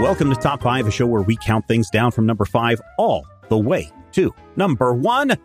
Welcome 0.00 0.32
to 0.32 0.36
Top 0.36 0.62
5, 0.62 0.86
a 0.86 0.90
show 0.92 1.08
where 1.08 1.22
we 1.22 1.36
count 1.36 1.66
things 1.66 1.90
down 1.90 2.12
from 2.12 2.24
number 2.24 2.44
5 2.44 2.80
all 2.98 3.26
the 3.48 3.58
way 3.58 3.90
to 4.12 4.32
number 4.54 4.94
1. 4.94 5.36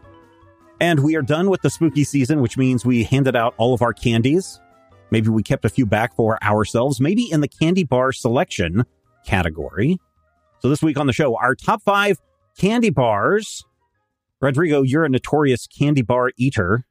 And 0.80 1.00
we 1.00 1.16
are 1.16 1.23
done 1.23 1.50
with 1.50 1.64
the 1.64 1.71
spooky 1.71 2.04
season, 2.04 2.39
which 2.39 2.55
means 2.55 2.86
we 2.86 3.04
handed 3.04 3.36
out 3.36 3.55
all 3.58 3.73
of 3.73 3.81
our 3.81 3.94
candies. 3.94 4.59
Maybe 5.09 5.30
we 5.30 5.41
kept 5.41 5.66
a 5.66 5.70
few 5.70 5.88
back 5.88 6.16
for 6.16 6.41
ourselves, 6.44 7.02
maybe 7.02 7.31
in 7.31 7.41
the 7.41 7.48
candy 7.48 7.84
bar 7.84 8.12
selection 8.12 8.84
category. 9.26 9.98
So 10.59 10.70
this 10.70 10.84
week 10.84 10.99
on 10.99 11.08
the 11.08 11.13
show, 11.13 11.35
our 11.35 11.55
top 11.55 11.81
5 11.81 12.22
candy 12.55 12.91
bars. 12.91 13.66
Rodrigo, 14.40 14.84
you're 14.84 15.04
a 15.04 15.09
notorious 15.09 15.66
candy 15.66 16.04
bar 16.04 16.30
eater. 16.38 16.85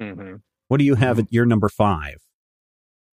Mm-hmm. 0.00 0.36
What 0.66 0.78
do 0.78 0.84
you 0.84 0.96
have 0.96 1.20
at 1.20 1.32
your 1.32 1.46
number 1.46 1.68
5? 1.68 2.23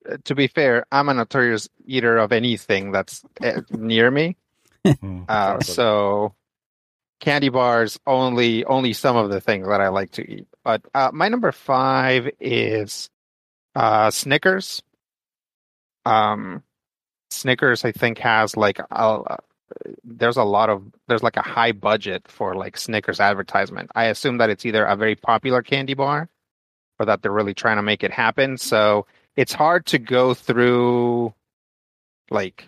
Uh, 0.09 0.17
to 0.25 0.35
be 0.35 0.47
fair, 0.47 0.85
I'm 0.91 1.09
a 1.09 1.13
notorious 1.13 1.69
eater 1.85 2.17
of 2.17 2.31
anything 2.31 2.91
that's 2.91 3.23
uh, 3.43 3.61
near 3.71 4.09
me. 4.11 4.37
Mm, 4.83 5.25
Uh, 5.29 5.59
so 5.61 6.33
candy 7.19 7.49
bars 7.49 7.99
only 8.07 8.65
only 8.65 8.93
some 8.93 9.15
of 9.15 9.29
the 9.29 9.39
things 9.39 9.67
that 9.67 9.79
I 9.79 9.89
like 9.89 10.09
to 10.13 10.27
eat. 10.27 10.47
But 10.63 10.81
uh, 10.95 11.11
my 11.13 11.27
number 11.29 11.51
five 11.51 12.27
is 12.39 13.07
uh, 13.75 14.09
Snickers. 14.09 14.81
Um, 16.05 16.63
Snickers, 17.29 17.85
I 17.85 17.91
think, 17.91 18.17
has 18.19 18.57
like 18.57 18.79
a, 18.79 19.37
there's 20.03 20.37
a 20.37 20.43
lot 20.43 20.69
of 20.71 20.83
there's 21.07 21.21
like 21.23 21.37
a 21.37 21.41
high 21.43 21.71
budget 21.73 22.27
for 22.27 22.55
like 22.55 22.75
Snickers 22.75 23.19
advertisement. 23.19 23.91
I 23.93 24.05
assume 24.05 24.39
that 24.39 24.49
it's 24.49 24.65
either 24.65 24.83
a 24.83 24.95
very 24.95 25.15
popular 25.15 25.61
candy 25.61 25.93
bar 25.93 26.27
or 26.99 27.05
that 27.05 27.21
they're 27.21 27.31
really 27.31 27.53
trying 27.53 27.77
to 27.77 27.83
make 27.83 28.03
it 28.03 28.11
happen. 28.11 28.57
So 28.57 29.05
it's 29.35 29.53
hard 29.53 29.85
to 29.87 29.97
go 29.99 30.33
through 30.33 31.33
like 32.29 32.67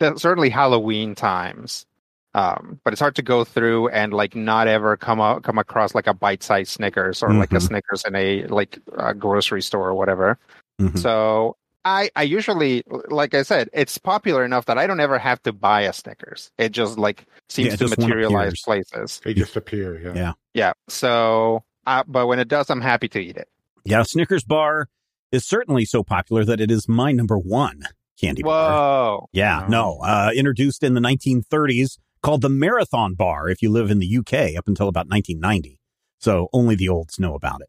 the, 0.00 0.16
certainly 0.18 0.50
Halloween 0.50 1.14
times. 1.14 1.86
Um, 2.34 2.80
but 2.84 2.92
it's 2.92 3.00
hard 3.00 3.16
to 3.16 3.22
go 3.22 3.44
through 3.44 3.88
and 3.88 4.12
like 4.12 4.34
not 4.36 4.68
ever 4.68 4.96
come 4.98 5.22
out 5.22 5.42
come 5.42 5.56
across 5.56 5.94
like 5.94 6.06
a 6.06 6.12
bite-sized 6.12 6.70
Snickers 6.70 7.22
or 7.22 7.32
like 7.32 7.50
a 7.52 7.56
Mhm. 7.56 7.62
Snickers 7.68 8.04
in 8.04 8.14
a 8.14 8.44
like 8.48 8.78
a 8.98 9.14
grocery 9.14 9.62
store 9.62 9.88
or 9.88 9.94
whatever. 9.94 10.38
Mhm. 10.78 10.98
So 10.98 11.56
I 11.86 12.10
I 12.14 12.24
usually 12.24 12.82
like 13.08 13.32
I 13.34 13.40
said, 13.42 13.70
it's 13.72 13.96
popular 13.96 14.44
enough 14.44 14.66
that 14.66 14.76
I 14.76 14.86
don't 14.86 15.00
ever 15.00 15.18
have 15.18 15.42
to 15.44 15.52
buy 15.54 15.82
a 15.82 15.94
Snickers. 15.94 16.50
It 16.58 16.72
just 16.72 16.98
like 16.98 17.24
seems 17.48 17.80
Yeah, 17.80 17.86
to 17.88 17.96
materialize 18.00 18.60
places. 18.60 19.22
They 19.24 19.32
just 19.32 19.56
appear. 19.56 19.98
Yeah. 19.98 20.12
Yeah. 20.14 20.32
Yeah. 20.52 20.72
So 20.88 21.64
uh, 21.86 22.02
but 22.06 22.26
when 22.26 22.38
it 22.38 22.48
does, 22.48 22.68
I'm 22.68 22.82
happy 22.82 23.08
to 23.08 23.18
eat 23.18 23.38
it. 23.38 23.48
Yeah, 23.84 24.02
Snickers 24.02 24.44
bar 24.44 24.88
is 25.32 25.44
certainly 25.44 25.84
so 25.84 26.02
popular 26.02 26.44
that 26.44 26.60
it 26.60 26.70
is 26.70 26.88
my 26.88 27.12
number 27.12 27.38
one 27.38 27.82
candy 28.20 28.42
bar. 28.42 28.70
Whoa. 28.70 29.28
Yeah, 29.32 29.66
no, 29.68 29.98
uh, 30.02 30.30
introduced 30.34 30.82
in 30.82 30.94
the 30.94 31.00
1930s, 31.00 31.98
called 32.22 32.42
the 32.42 32.48
Marathon 32.48 33.14
Bar 33.14 33.48
if 33.48 33.62
you 33.62 33.70
live 33.70 33.90
in 33.90 33.98
the 33.98 34.16
UK 34.18 34.56
up 34.56 34.66
until 34.66 34.88
about 34.88 35.08
1990. 35.08 35.78
So 36.18 36.48
only 36.52 36.74
the 36.74 36.88
olds 36.88 37.20
know 37.20 37.34
about 37.34 37.60
it. 37.60 37.68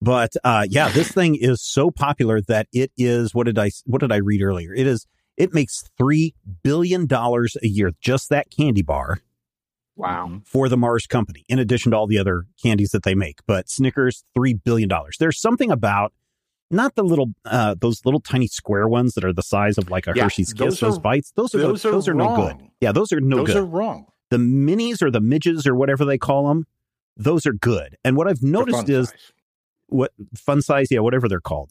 But 0.00 0.32
uh, 0.44 0.66
yeah, 0.68 0.88
this 0.88 1.10
thing 1.10 1.36
is 1.36 1.62
so 1.62 1.90
popular 1.90 2.40
that 2.42 2.68
it 2.72 2.90
is. 2.96 3.34
What 3.34 3.46
did 3.46 3.58
I 3.58 3.70
What 3.84 4.00
did 4.00 4.12
I 4.12 4.16
read 4.16 4.42
earlier? 4.42 4.74
It 4.74 4.86
is. 4.86 5.06
It 5.36 5.52
makes 5.52 5.84
three 5.98 6.34
billion 6.62 7.06
dollars 7.06 7.56
a 7.62 7.66
year 7.66 7.92
just 8.00 8.30
that 8.30 8.50
candy 8.50 8.82
bar 8.82 9.18
Wow. 9.96 10.42
For 10.44 10.68
the 10.68 10.76
Mars 10.76 11.06
Company, 11.06 11.44
in 11.48 11.58
addition 11.58 11.90
to 11.92 11.96
all 11.96 12.06
the 12.06 12.18
other 12.18 12.44
candies 12.62 12.90
that 12.90 13.02
they 13.02 13.14
make. 13.14 13.40
But 13.46 13.70
Snickers, 13.70 14.24
three 14.34 14.52
billion 14.52 14.88
dollars. 14.88 15.16
There's 15.18 15.40
something 15.40 15.70
about 15.70 16.12
not 16.70 16.94
the 16.96 17.02
little, 17.04 17.28
uh, 17.44 17.74
those 17.80 18.04
little 18.04 18.20
tiny 18.20 18.46
square 18.48 18.88
ones 18.88 19.14
that 19.14 19.24
are 19.24 19.32
the 19.32 19.42
size 19.42 19.78
of 19.78 19.90
like 19.90 20.06
a 20.06 20.12
Yeah, 20.16 20.24
Hershey's 20.24 20.52
Kiss. 20.52 20.58
those 20.58 20.80
Those 20.80 20.98
are- 20.98 21.00
bites, 21.00 21.32
those 21.36 21.54
are 21.54 21.58
those 21.58 21.82
the, 21.82 21.88
are 21.88 21.92
those 21.92 22.08
are 22.08 22.14
no 22.14 22.36
good. 22.36 22.56
Yeah, 22.80 22.92
those 22.92 23.12
are 23.12 23.20
no 23.20 23.36
Those 23.38 23.46
good. 23.48 23.56
Those 23.56 23.62
are 23.62 23.66
wrong. 23.66 24.06
the 24.30 24.38
minis 24.38 25.00
or 25.02 25.10
the 25.10 25.20
midges 25.20 25.66
or 25.66 25.74
whatever 25.74 26.04
they 26.04 26.18
call 26.18 26.48
them, 26.48 26.66
those 27.16 27.46
are 27.46 27.52
good. 27.52 27.96
And 28.04 28.16
what 28.16 28.28
I've 28.28 28.42
noticed 28.42 28.88
is 28.88 29.08
size. 29.10 29.32
what 29.88 30.12
fun 30.36 30.60
size, 30.62 30.88
yeah, 30.90 31.00
whatever 31.00 31.28
they're 31.28 31.40
called. 31.40 31.70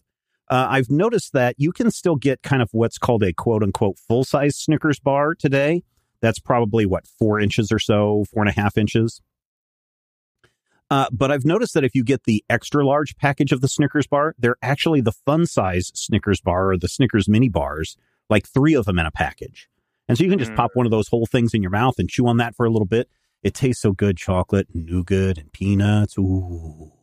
Uh, 0.49 0.67
I've 0.69 0.89
noticed 0.91 1.33
that 1.33 1.55
you 1.57 1.71
can 1.71 1.89
still 1.91 2.15
get 2.15 2.41
kind 2.43 2.61
of 2.61 2.69
what's 2.71 2.97
called 2.97 3.23
a 3.23 3.33
quote 3.33 3.63
unquote 3.63 3.97
full 3.97 4.23
size 4.23 4.55
Snickers 4.55 4.99
bar 4.99 5.33
today. 5.35 5.83
That's 6.21 6.39
probably 6.39 6.85
what 6.85 7.05
four 7.07 7.39
inches 7.39 7.71
or 7.71 7.79
so, 7.79 8.25
four 8.31 8.41
and 8.43 8.49
a 8.49 8.53
half 8.53 8.77
inches. 8.77 9.21
Uh, 10.95 11.07
but 11.11 11.29
I've 11.29 11.43
noticed 11.43 11.73
that 11.73 11.83
if 11.83 11.93
you 11.93 12.05
get 12.05 12.23
the 12.23 12.41
extra 12.49 12.85
large 12.85 13.17
package 13.17 13.51
of 13.51 13.59
the 13.59 13.67
Snickers 13.67 14.07
bar, 14.07 14.33
they're 14.39 14.55
actually 14.61 15.01
the 15.01 15.11
fun 15.11 15.45
size 15.45 15.91
Snickers 15.93 16.39
bar 16.39 16.71
or 16.71 16.77
the 16.77 16.87
Snickers 16.87 17.27
mini 17.27 17.49
bars, 17.49 17.97
like 18.29 18.47
three 18.47 18.73
of 18.75 18.85
them 18.85 18.97
in 18.97 19.05
a 19.05 19.11
package. 19.11 19.67
And 20.07 20.17
so 20.17 20.23
you 20.23 20.29
can 20.29 20.39
just 20.39 20.51
Mm. 20.53 20.55
pop 20.55 20.71
one 20.73 20.85
of 20.85 20.91
those 20.91 21.09
whole 21.09 21.25
things 21.25 21.53
in 21.53 21.61
your 21.61 21.71
mouth 21.71 21.95
and 21.97 22.07
chew 22.09 22.27
on 22.27 22.37
that 22.37 22.55
for 22.55 22.65
a 22.65 22.69
little 22.69 22.85
bit. 22.85 23.09
It 23.43 23.53
tastes 23.53 23.81
so 23.81 23.91
good, 23.91 24.15
chocolate 24.15 24.67
and 24.73 24.85
nougat 24.85 25.37
and 25.37 25.51
peanuts. 25.51 26.17
Ooh. 26.17 26.93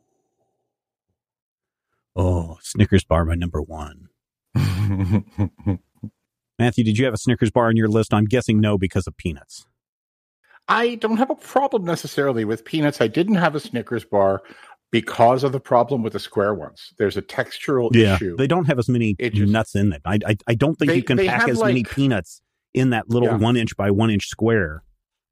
Oh, 2.17 2.57
Snickers 2.63 3.05
bar, 3.05 3.25
my 3.27 3.35
number 3.35 3.61
one. 3.61 4.09
Matthew, 6.59 6.85
did 6.85 6.97
you 6.99 7.05
have 7.05 7.15
a 7.15 7.19
Snickers 7.19 7.51
bar 7.51 7.67
on 7.67 7.77
your 7.77 7.89
list? 7.89 8.15
I'm 8.15 8.25
guessing 8.25 8.59
no 8.61 8.79
because 8.79 9.07
of 9.07 9.17
peanuts. 9.19 9.67
I 10.69 10.95
don't 10.97 11.17
have 11.17 11.31
a 11.31 11.35
problem 11.35 11.85
necessarily 11.85 12.45
with 12.45 12.65
peanuts. 12.65 13.01
I 13.01 13.09
didn't 13.09 13.35
have 13.37 13.55
a 13.55 13.61
Snickers 13.61 14.05
bar 14.05 14.43
because 14.91 15.43
of 15.45 15.53
the 15.53 15.61
problem 15.61 16.03
with 16.03 16.13
the 16.13 16.21
square 16.21 16.55
ones. 16.55 16.93
There's 16.99 17.17
a 17.17 17.23
textural 17.23 17.95
issue. 17.95 18.37
They 18.37 18.47
don't 18.47 18.67
have 18.67 18.79
as 18.79 18.89
many 18.89 19.15
just- 19.15 19.51
nuts 19.53 19.75
in 19.75 19.93
it. 19.93 20.03
I, 20.05 20.19
I, 20.27 20.37
I 20.49 20.55
don't 20.55 20.79
think 20.79 20.91
They- 20.91 20.97
you 20.97 21.03
can 21.03 21.19
pack 21.19 21.49
as 21.49 21.63
many 21.63 21.83
peanuts 21.85 22.43
in 22.75 22.91
that 22.91 23.09
little 23.11 23.29
Yeah. 23.29 23.37
one 23.37 23.57
inch 23.57 23.77
by 23.77 23.91
one 23.91 24.11
inch 24.11 24.27
square 24.29 24.83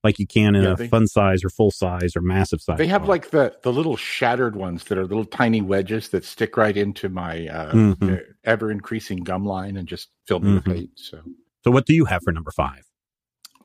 like 0.02 0.18
you 0.18 0.26
can 0.26 0.54
in 0.56 0.62
Yeah, 0.64 0.72
a 0.72 0.76
they- 0.76 0.88
fun 0.88 1.06
size 1.06 1.44
or 1.44 1.50
full 1.50 1.70
size 1.70 2.16
or 2.16 2.22
massive 2.22 2.60
size. 2.62 2.78
They 2.78 2.86
have 2.86 3.02
bar. 3.02 3.08
like 3.08 3.30
the 3.30 3.54
the 3.62 3.72
little 3.72 3.96
shattered 3.96 4.56
ones 4.56 4.84
that 4.84 4.96
are 4.98 5.02
little 5.06 5.26
tiny 5.26 5.60
wedges 5.60 6.08
that 6.08 6.24
stick 6.24 6.56
right 6.56 6.74
into 6.76 7.08
my 7.10 7.46
uh, 7.48 7.72
Mhm. 7.72 8.20
ever 8.44 8.70
increasing 8.70 9.18
gum 9.18 9.44
line 9.44 9.76
and 9.76 9.86
just 9.86 10.08
fill 10.26 10.40
me 10.40 10.54
with 10.54 10.64
Mhm. 10.64 10.74
hate. 10.74 10.90
So 10.96 11.20
So, 11.64 11.70
what 11.70 11.84
do 11.84 11.94
you 11.94 12.06
have 12.06 12.22
for 12.24 12.32
number 12.32 12.50
five? 12.50 12.86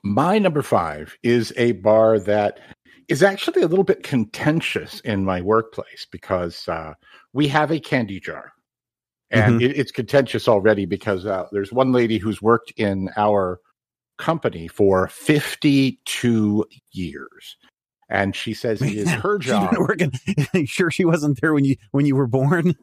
My 0.06 0.38
number 0.38 0.62
five 0.62 1.16
is 1.22 1.52
a 1.56 1.72
bar 1.72 2.18
that 2.20 2.60
is 3.08 3.22
actually 3.22 3.62
a 3.62 3.68
little 3.68 3.84
bit 3.84 4.02
contentious 4.02 5.00
in 5.00 5.24
my 5.24 5.40
workplace 5.40 6.06
because 6.10 6.66
uh, 6.68 6.94
we 7.32 7.48
have 7.48 7.70
a 7.70 7.80
candy 7.80 8.20
jar. 8.20 8.52
And 9.30 9.60
it, 9.60 9.76
it's 9.76 9.90
contentious 9.90 10.46
already 10.46 10.86
because 10.86 11.26
uh, 11.26 11.46
there's 11.50 11.72
one 11.72 11.92
lady 11.92 12.18
who's 12.18 12.40
worked 12.40 12.72
in 12.76 13.10
our 13.16 13.58
company 14.18 14.68
for 14.68 15.08
52 15.08 16.64
years. 16.92 17.56
And 18.08 18.36
she 18.36 18.54
says 18.54 18.80
it 18.80 18.94
is 18.94 19.10
her 19.10 19.40
She's 19.40 19.50
job. 19.50 19.72
been 19.72 19.80
working. 19.80 20.12
sure, 20.66 20.92
she 20.92 21.04
wasn't 21.04 21.40
there 21.40 21.52
when 21.52 21.64
you 21.64 21.74
when 21.90 22.06
you 22.06 22.14
were 22.14 22.28
born. 22.28 22.76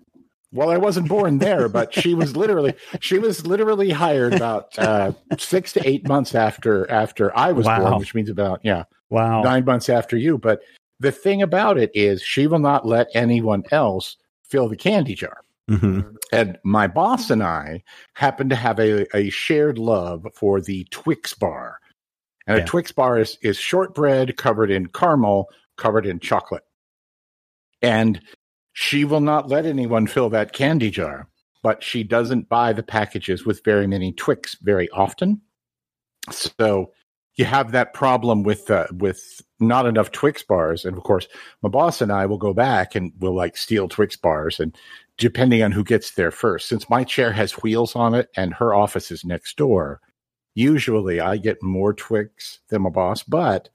Well, 0.53 0.69
I 0.69 0.78
wasn't 0.78 1.08
born 1.08 1.40
there, 1.40 1.68
but 1.68 1.94
she 1.94 2.14
was 2.14 2.36
literally 2.38 2.75
she 3.00 3.18
was 3.18 3.46
literally 3.47 3.90
hired 3.90 4.34
about 4.34 4.78
uh, 4.78 5.12
six 5.38 5.74
to 5.74 5.88
eight 5.88 6.06
months 6.06 6.36
after 6.36 6.90
after 6.91 7.36
I 7.36 7.52
was 7.52 7.66
Wow. 7.66 7.80
born, 7.81 7.97
which 8.00 8.14
means 8.14 8.30
about 8.30 8.62
yeah 8.63 8.84
Wow. 9.09 9.42
nine 9.42 9.66
months 9.66 9.90
after 9.90 10.16
you. 10.16 10.38
But 10.38 10.62
the 11.00 11.12
thing 11.12 11.42
about 11.42 11.78
it 11.78 11.92
is, 11.96 12.22
she 12.22 12.46
will 12.47 12.59
not 12.59 12.86
let 12.86 13.08
anyone 13.16 13.63
else 13.72 14.16
fill 14.44 14.69
the 14.69 14.78
candy 14.78 15.16
jar. 15.16 15.42
hmm 15.68 16.02
And 16.31 16.58
my 16.63 16.88
boss 16.88 17.31
and 17.31 17.42
I 17.42 17.84
happen 18.13 18.47
to 18.50 18.56
have 18.56 18.80
a, 18.80 19.08
a 19.18 19.30
shared 19.31 19.78
love 19.80 20.28
for 20.36 20.62
the 20.62 20.86
Twix 20.92 21.34
bar. 21.34 21.80
And 22.46 22.58
Yeah. 22.58 22.63
a 22.63 22.68
Twix 22.68 22.92
bar 22.92 23.19
is, 23.19 23.38
is 23.42 23.58
shortbread 23.58 24.38
covered 24.38 24.69
in 24.69 24.86
caramel, 24.88 25.50
covered 25.78 26.06
in 26.06 26.19
chocolate. 26.19 26.63
And 27.81 28.22
she 28.74 29.06
will 29.06 29.22
not 29.22 29.48
let 29.48 29.66
anyone 29.66 30.08
fill 30.08 30.30
that 30.30 30.52
candy 30.52 30.90
jar, 30.90 31.30
but 31.62 31.84
she 31.84 32.04
doesn't 32.04 32.50
buy 32.50 32.74
the 32.74 32.84
packages 32.84 33.46
with 33.46 33.64
very 33.64 33.88
many 33.88 34.12
Twix 34.12 34.56
very 34.62 34.90
often. 34.90 35.42
So 36.31 36.92
you 37.36 37.46
have 37.46 37.72
that 37.72 37.94
problem 37.94 38.44
with 38.44 38.70
uh, 38.70 38.88
with 38.92 39.42
not 39.60 39.86
enough 39.86 40.12
Twix 40.12 40.44
bars, 40.44 40.86
and 40.86 40.98
of 40.98 41.04
course, 41.04 41.28
my 41.62 41.70
boss 41.70 42.02
and 42.02 42.12
I 42.12 42.25
will 42.25 42.38
go 42.38 42.54
back 42.54 42.96
and 42.96 43.12
we'll 43.20 43.36
like 43.36 43.58
steal 43.58 43.88
Twix 43.88 44.16
bars, 44.18 44.60
and 44.60 44.76
depending 45.18 45.64
on 45.64 45.72
who 45.72 45.84
gets 45.84 46.12
there 46.12 46.31
first. 46.31 46.68
Since 46.68 46.90
my 46.90 47.04
chair 47.04 47.31
has 47.31 47.54
wheels 47.54 47.96
on 47.96 48.14
it 48.16 48.30
and 48.36 48.54
her 48.56 48.74
office 48.74 49.12
is 49.12 49.24
next 49.24 49.58
door, 49.58 50.02
usually 50.56 51.19
I 51.19 51.38
get 51.38 51.62
more 51.62 51.94
Twix 51.94 52.60
than 52.69 52.84
my 52.84 52.90
boss, 52.90 53.24
but 53.24 53.69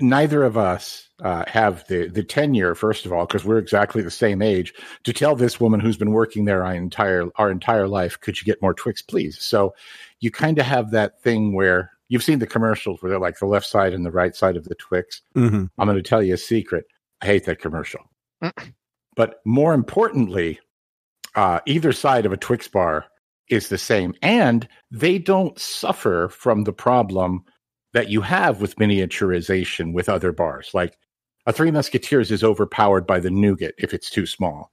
neither 0.00 0.44
of 0.44 0.56
us 0.56 1.08
uh, 1.22 1.44
have 1.46 1.86
the 1.88 2.08
the 2.08 2.22
tenure. 2.22 2.74
First 2.74 3.06
of 3.06 3.12
all, 3.12 3.26
because 3.26 3.44
we're 3.44 3.58
exactly 3.58 4.02
the 4.02 4.10
same 4.10 4.42
age, 4.42 4.72
to 5.04 5.12
tell 5.12 5.34
this 5.34 5.60
woman 5.60 5.80
who's 5.80 5.96
been 5.96 6.12
working 6.12 6.44
there 6.44 6.64
our 6.64 6.74
entire 6.74 7.28
our 7.36 7.50
entire 7.50 7.88
life, 7.88 8.18
could 8.20 8.40
you 8.40 8.44
get 8.44 8.62
more 8.62 8.74
Twix, 8.74 9.02
please? 9.02 9.40
So 9.40 9.74
you 10.20 10.30
kind 10.30 10.58
of 10.58 10.66
have 10.66 10.90
that 10.92 11.20
thing 11.22 11.54
where 11.54 11.90
you've 12.08 12.22
seen 12.22 12.38
the 12.38 12.46
commercials 12.46 13.02
where 13.02 13.10
they're 13.10 13.18
like 13.18 13.38
the 13.38 13.46
left 13.46 13.66
side 13.66 13.92
and 13.92 14.04
the 14.04 14.12
right 14.12 14.36
side 14.36 14.56
of 14.56 14.64
the 14.64 14.74
Twix. 14.76 15.22
hmm 15.34 15.64
I'm 15.78 15.86
going 15.86 15.96
to 15.96 16.02
tell 16.02 16.22
you 16.22 16.34
a 16.34 16.38
secret. 16.38 16.84
I 17.20 17.26
hate 17.26 17.44
that 17.46 17.60
commercial. 17.60 18.00
but 19.16 19.40
more 19.44 19.74
importantly, 19.74 20.60
uh, 21.34 21.60
either 21.66 21.92
side 21.92 22.26
of 22.26 22.32
a 22.32 22.36
Twix 22.36 22.68
bar 22.68 23.06
is 23.48 23.68
the 23.68 23.78
same. 23.78 24.14
And 24.22 24.68
they 24.90 25.18
don't 25.18 25.58
suffer 25.58 26.28
from 26.28 26.64
the 26.64 26.72
problem 26.72 27.44
that 27.94 28.10
you 28.10 28.20
have 28.20 28.60
with 28.60 28.76
miniaturization 28.76 29.94
with 29.94 30.08
other 30.08 30.32
bars. 30.32 30.70
Like 30.74 30.98
a 31.46 31.52
Three 31.52 31.70
Musketeers 31.70 32.30
is 32.30 32.44
overpowered 32.44 33.06
by 33.06 33.20
the 33.20 33.30
nougat 33.30 33.74
if 33.78 33.94
it's 33.94 34.10
too 34.10 34.26
small. 34.26 34.72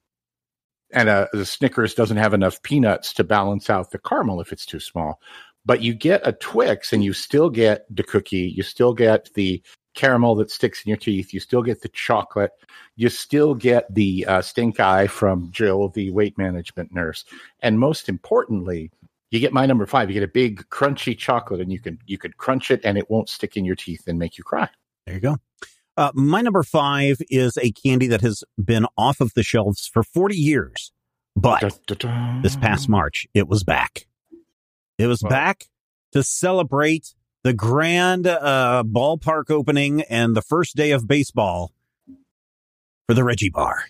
And 0.92 1.08
a, 1.08 1.30
the 1.32 1.46
Snickers 1.46 1.94
doesn't 1.94 2.18
have 2.18 2.34
enough 2.34 2.62
peanuts 2.64 3.14
to 3.14 3.24
balance 3.24 3.70
out 3.70 3.92
the 3.92 4.00
caramel 4.00 4.42
if 4.42 4.52
it's 4.52 4.66
too 4.66 4.80
small. 4.80 5.22
But 5.64 5.82
you 5.82 5.94
get 5.94 6.28
a 6.28 6.34
Twix 6.34 6.92
and 6.92 7.04
you 7.04 7.14
still 7.14 7.50
get 7.50 7.86
the 7.96 8.04
cookie, 8.04 8.52
you 8.56 8.64
still 8.64 8.94
get 8.94 9.30
the 9.36 9.62
caramel 9.94 10.36
that 10.36 10.50
sticks 10.50 10.84
in 10.84 10.90
your 10.90 10.98
teeth, 10.98 11.34
you 11.34 11.40
still 11.40 11.62
get 11.62 11.82
the 11.82 11.90
chocolate, 11.90 12.52
you 12.96 13.10
still 13.10 13.54
get 13.54 13.94
the 13.94 14.26
uh, 14.26 14.42
stink 14.42 14.80
eye 14.80 15.06
from 15.06 15.52
Jill, 15.52 15.90
the 15.90 16.10
weight 16.12 16.38
management 16.38 16.94
nurse. 16.94 17.24
And 17.60 17.80
most 17.80 18.10
importantly, 18.10 18.92
you 19.32 19.40
get 19.40 19.54
my 19.54 19.66
number 19.66 19.86
five. 19.86 20.10
You 20.10 20.14
get 20.14 20.24
a 20.24 20.28
big 20.32 20.68
crunchy 20.70 21.18
chocolate, 21.18 21.60
and 21.62 21.72
you 21.72 21.80
can 21.80 21.98
you 22.06 22.18
can 22.18 22.32
crunch 22.38 22.70
it, 22.70 22.82
and 22.84 22.98
it 22.98 23.10
won't 23.10 23.30
stick 23.30 23.58
in 23.58 23.66
your 23.66 23.76
teeth 23.76 24.04
and 24.08 24.20
make 24.20 24.38
you 24.38 24.44
cry. 24.44 24.70
There 25.06 25.16
you 25.16 25.22
go. 25.22 25.38
Uh, 25.98 26.12
my 26.14 26.42
number 26.42 26.64
five 26.64 27.18
is 27.30 27.58
a 27.58 27.72
candy 27.72 28.08
that 28.08 28.22
has 28.22 28.44
been 28.64 28.86
off 28.98 29.20
of 29.20 29.34
the 29.34 29.44
shelves 29.44 29.90
for 29.92 30.04
40 30.04 30.36
years, 30.36 30.92
but 31.36 31.60
Da, 31.62 31.70
da, 31.88 31.96
da. 31.96 32.42
this 32.42 32.56
past 32.56 32.88
March, 32.88 33.28
it 33.34 33.48
was 33.48 33.64
back. 33.64 34.08
It 34.98 35.08
was 35.08 35.22
Wow. 35.22 35.30
back 35.30 35.66
to 36.14 36.24
celebrate 36.24 37.14
the 37.44 37.54
grand 37.54 38.26
uh, 38.26 38.84
ballpark 38.86 39.50
opening 39.50 40.02
and 40.04 40.36
the 40.36 40.42
first 40.42 40.76
day 40.76 40.92
of 40.92 41.08
baseball 41.08 41.72
for 43.08 43.14
the 43.14 43.24
Reggie 43.24 43.50
Bar. 43.50 43.84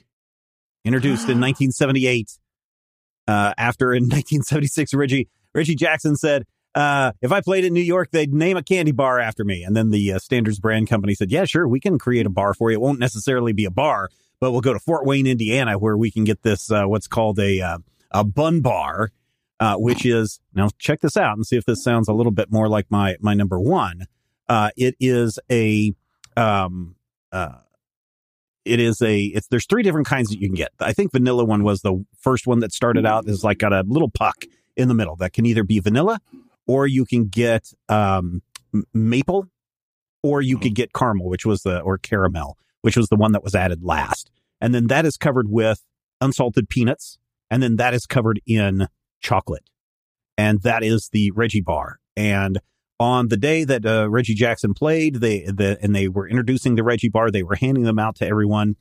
Introduced 0.84 1.24
in 1.30 1.40
1978. 1.40 2.32
Uh, 3.28 3.54
after 3.58 3.94
in 3.94 4.04
1976, 4.10 4.94
Reggie 4.94 5.30
Reggie 5.54 5.76
Jackson 5.76 6.16
said, 6.16 6.46
uh, 6.76 7.12
"If 7.22 7.32
I 7.32 7.42
played 7.42 7.66
in 7.66 7.74
New 7.74 7.82
York, 7.82 8.10
they'd 8.12 8.34
name 8.34 8.58
a 8.58 8.64
candy 8.64 8.92
bar 8.92 9.20
after 9.20 9.44
me." 9.44 9.64
And 9.64 9.76
then 9.76 9.92
the 9.92 10.14
uh, 10.14 10.20
Standards 10.20 10.60
Brand 10.60 10.88
Company 10.88 11.14
said, 11.16 11.32
"Yeah, 11.32 11.46
sure, 11.46 11.68
we 11.68 11.80
can 11.80 12.00
create 12.00 12.26
a 12.26 12.30
bar 12.30 12.54
for 12.54 12.72
you. 12.72 12.78
It 12.78 12.82
won't 12.82 13.00
necessarily 13.00 13.54
be 13.54 13.66
a 13.66 13.72
bar, 13.72 14.10
but 14.40 14.52
we'll 14.52 14.62
go 14.62 14.74
to 14.74 14.80
Fort 14.80 15.06
Wayne, 15.06 15.28
Indiana, 15.28 15.78
where 15.78 15.98
we 15.98 16.12
can 16.12 16.24
get 16.24 16.42
this 16.44 16.72
uh, 16.72 16.86
what's 16.86 17.08
called 17.08 17.40
a 17.40 17.62
uh, 17.62 17.78
a 18.12 18.24
bun 18.24 18.62
bar, 18.62 19.12
uh, 19.60 19.76
which 19.76 20.06
is 20.06 20.40
now 20.54 20.70
check 20.80 21.02
this 21.02 21.16
out 21.16 21.36
and 21.36 21.46
see 21.46 21.58
if 21.58 21.66
this 21.66 21.84
sounds 21.84 22.08
a 22.08 22.14
little 22.14 22.32
bit 22.32 22.52
more 22.52 22.68
like 22.68 22.88
my 22.90 23.16
my 23.22 23.34
number 23.34 23.60
one. 23.60 24.08
Uh, 24.50 24.70
it 24.76 24.96
is 25.00 25.40
a 25.50 25.94
um 26.38 26.96
uh 27.32 27.60
it 28.66 28.80
is 28.80 29.02
a 29.02 29.24
it's 29.26 29.48
there's 29.48 29.66
three 29.66 29.84
different 29.84 30.08
kinds 30.08 30.30
that 30.30 30.40
you 30.40 30.48
can 30.48 30.56
get. 30.56 30.70
I 30.80 30.94
think 30.94 31.12
vanilla 31.12 31.44
one 31.46 31.64
was 31.64 31.82
the 31.82 32.06
first 32.20 32.48
one 32.48 32.60
that 32.60 32.72
started 32.72 33.06
out 33.06 33.28
is 33.28 33.44
like 33.44 33.58
got 33.58 33.74
a 33.74 33.84
little 33.88 34.10
puck 34.10 34.44
in 34.76 34.88
the 34.88 34.94
middle 34.94 35.16
that 35.18 35.34
can 35.34 35.46
either 35.46 35.64
be 35.64 35.80
vanilla 35.80 36.20
or 36.68 36.88
you 36.88 37.06
can 37.06 37.28
get 37.28 37.72
um 37.90 38.42
maple 38.94 39.48
or 40.24 40.42
you 40.42 40.58
could 40.58 40.76
get 40.76 40.94
caramel 40.94 41.28
which 41.28 41.46
was 41.46 41.64
the 41.64 41.80
or 41.82 41.98
caramel 41.98 42.58
which 42.82 42.98
was 42.98 43.10
the 43.10 43.16
one 43.16 43.32
that 43.32 43.44
was 43.44 43.56
added 43.56 43.84
last. 43.84 44.32
And 44.60 44.74
then 44.74 44.88
that 44.88 45.06
is 45.06 45.18
covered 45.18 45.50
with 45.50 45.84
unsalted 46.20 46.70
peanuts 46.70 47.18
and 47.50 47.62
then 47.62 47.76
that 47.76 47.94
is 47.94 48.06
covered 48.06 48.42
in 48.46 48.88
chocolate. 49.22 49.70
And 50.38 50.62
that 50.62 50.84
is 50.84 51.10
the 51.12 51.32
Reggie 51.32 51.62
bar. 51.62 52.00
And 52.16 52.60
on 53.02 53.30
the 53.30 53.38
day 53.38 53.64
that 53.64 53.84
uh, 53.84 54.08
Reggie 54.08 54.36
Jackson 54.36 54.76
played, 54.76 55.16
they 55.16 55.42
the 55.42 55.78
and 55.82 55.96
they 55.96 56.08
were 56.08 56.28
introducing 56.28 56.76
the 56.76 56.84
Reggie 56.84 57.10
bar. 57.10 57.32
They 57.32 57.42
were 57.42 57.56
handing 57.56 57.84
them 57.84 57.98
out 57.98 58.16
to 58.18 58.28
everyone 58.28 58.76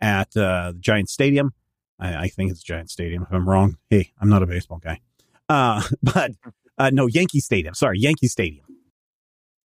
at 0.00 0.36
uh, 0.36 0.70
the 0.72 0.78
Giant 0.78 1.08
Stadium. 1.08 1.52
I, 1.98 2.14
I 2.14 2.28
think 2.28 2.52
it's 2.52 2.62
Giant 2.62 2.88
Stadium. 2.88 3.24
If 3.24 3.32
I'm 3.32 3.48
wrong, 3.48 3.78
hey, 3.90 4.12
I'm 4.20 4.28
not 4.28 4.44
a 4.44 4.46
baseball 4.46 4.78
guy. 4.78 5.00
Uh, 5.48 5.82
but 6.02 6.30
uh, 6.78 6.90
no, 6.92 7.08
Yankee 7.08 7.40
Stadium. 7.40 7.74
Sorry, 7.74 7.98
Yankee 7.98 8.28
Stadium. 8.28 8.64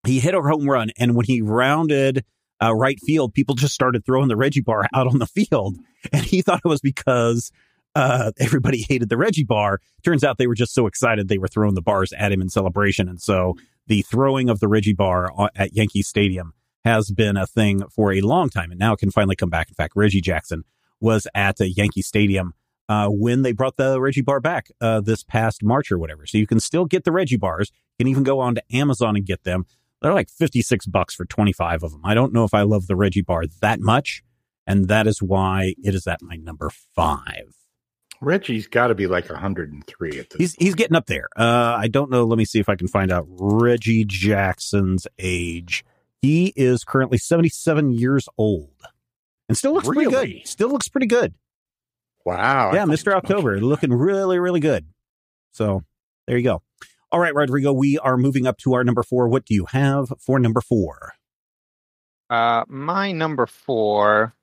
He 0.07 0.21
hit 0.21 0.35
a 0.35 0.41
home 0.41 0.69
run, 0.69 0.91
and 0.99 1.15
when 1.15 1.27
he 1.27 1.43
rounded 1.43 2.25
uh, 2.63 2.75
right 2.75 2.99
field, 3.01 3.35
people 3.35 3.57
just 3.57 3.75
started 3.75 4.07
throwing 4.07 4.29
the 4.29 4.37
Reggie 4.37 4.63
bar 4.63 4.89
out 4.95 5.07
on 5.07 5.19
the 5.19 5.27
field, 5.27 5.77
and 6.13 6.25
he 6.25 6.41
thought 6.41 6.63
it 6.65 6.69
was 6.69 6.81
because 6.81 7.53
uh, 7.95 8.33
everybody 8.39 8.87
hated 8.89 9.11
the 9.11 9.19
Reggie 9.19 9.45
bar. 9.45 9.81
Turns 10.03 10.25
out 10.25 10.39
they 10.39 10.47
were 10.47 10.55
just 10.55 10.73
so 10.73 10.87
excited 10.87 11.29
they 11.29 11.37
were 11.37 11.49
throwing 11.49 11.75
the 11.75 11.83
bars 11.83 12.15
at 12.15 12.33
him 12.33 12.41
in 12.41 12.49
celebration, 12.49 13.07
and 13.07 13.21
so 13.21 13.55
the 13.89 14.03
throwing 14.03 14.49
of 14.49 14.61
the 14.61 14.69
Reggie 14.69 14.93
bar 14.93 15.31
at 15.57 15.75
Yankee 15.75 16.03
Stadium 16.03 16.53
has 16.85 17.11
been 17.11 17.37
a 17.37 17.47
thing 17.47 17.83
for 17.89 18.13
a 18.13 18.21
long 18.21 18.49
time, 18.49 18.71
and 18.71 18.79
now 18.79 18.93
it 18.93 18.99
can 18.99 19.11
finally 19.11 19.37
come 19.37 19.51
back. 19.51 19.69
In 19.69 19.75
fact, 19.75 19.95
Reggie 19.97 20.21
Jackson 20.21 20.65
was 21.01 21.27
at 21.35 21.61
a 21.61 21.69
Yankee 21.69 22.03
Stadium 22.03 22.55
uh, 22.89 23.09
when 23.09 23.43
they 23.43 23.53
brought 23.53 23.77
the 23.77 24.01
Reggie 24.01 24.23
bar 24.23 24.41
back 24.41 24.71
uh, 24.81 25.01
this 25.01 25.23
past 25.23 25.63
March 25.63 25.91
or 25.91 25.99
whatever. 25.99 26.27
So 26.27 26.39
you 26.39 26.47
can 26.47 26.61
still 26.61 26.85
get 26.85 27.05
the 27.05 27.13
Reggie 27.13 27.37
bars. 27.37 27.71
You 27.99 28.05
can 28.05 28.11
even 28.11 28.23
go 28.23 28.41
on 28.41 28.55
to 28.55 28.63
Amazon 28.73 29.17
and 29.17 29.27
get 29.27 29.45
them. 29.45 29.67
They're 30.01 30.15
like 30.15 30.31
56 30.31 30.87
bucks 30.87 31.15
for 31.15 31.25
25 31.25 31.83
of 31.83 31.91
them. 31.91 32.03
I 32.05 32.15
don't 32.15 32.33
know 32.33 32.45
if 32.45 32.55
I 32.55 32.63
love 32.63 32.87
the 32.87 32.97
Reggie 32.97 33.23
bar 33.23 33.45
that 33.61 33.81
much, 33.81 34.23
and 34.67 34.89
that 34.89 35.07
is 35.07 35.21
why 35.21 35.75
it 35.83 35.95
is 35.95 36.07
at 36.07 36.23
my 36.23 36.37
number 36.37 36.71
five. 36.71 37.58
Reggie's 38.21 38.67
got 38.67 38.89
to 38.89 38.95
be 38.95 39.07
like 39.07 39.29
103 39.29 40.19
at 40.19 40.31
this. 40.31 40.39
He's 40.39 40.55
he's 40.55 40.75
getting 40.75 40.97
up 40.97 41.07
there. 41.07 41.29
Uh, 41.37 41.77
I 41.79 41.89
don't 41.89 42.11
know. 42.11 42.25
Let 42.25 42.39
me 42.39 42.45
see 42.45 42.59
if 42.59 42.69
I 42.69 42.77
can 42.77 42.89
find 42.89 43.13
out 43.13 43.27
Reggie 43.29 44.05
Jackson's 44.05 45.07
age. 45.19 45.85
He 46.21 46.53
is 46.57 46.83
currently 46.83 47.19
77 47.19 47.93
years 47.93 48.29
old, 48.37 48.73
and 49.49 49.57
still 49.57 49.73
looks 49.75 49.87
pretty 49.89 50.11
good. 50.11 50.47
Still 50.47 50.71
looks 50.71 50.89
pretty 50.89 51.07
good. 51.07 51.35
wow. 52.25 52.73
Yeah, 52.73 52.85
Mister 52.87 53.15
was 53.15 53.23
much 53.23 53.31
October, 53.31 53.61
looking 53.61 53.93
really 53.93 54.39
really 54.39 54.61
good. 54.61 54.87
So 55.53 55.85
there 56.27 56.37
you 56.37 56.45
go. 56.45 56.63
All 57.11 57.21
right, 57.21 57.35
Rodrigo, 57.35 57.73
we 57.73 57.99
are 57.99 58.17
moving 58.17 58.47
up 58.47 58.59
to 58.59 58.75
our 58.75 58.85
number 58.85 59.03
four. 59.03 59.29
What 59.29 59.45
do 59.47 59.55
you 59.55 59.67
have 59.67 60.13
for 60.19 60.39
number 60.39 60.61
four? 60.61 61.15
Uh, 62.29 62.65
my 62.69 63.13
number 63.13 63.47
four 63.47 64.35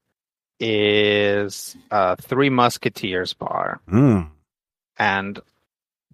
is 0.59 1.75
uh, 1.91 2.15
Three 2.15 2.49
Musketeers 2.49 3.33
bar. 3.33 3.79
Mm. 3.89 4.29
And 4.97 5.39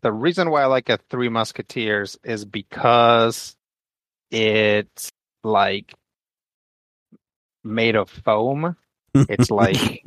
the 0.02 0.12
reason 0.12 0.50
why 0.50 0.64
I 0.64 0.66
like 0.66 0.90
a 0.90 0.98
Three 1.10 1.30
Musketeers 1.30 2.18
is 2.24 2.46
because 2.46 3.56
it's 4.32 5.12
like 5.44 5.94
made 7.64 7.96
of 7.96 8.10
foam. 8.10 8.76
It's 9.14 9.52
like 9.52 10.04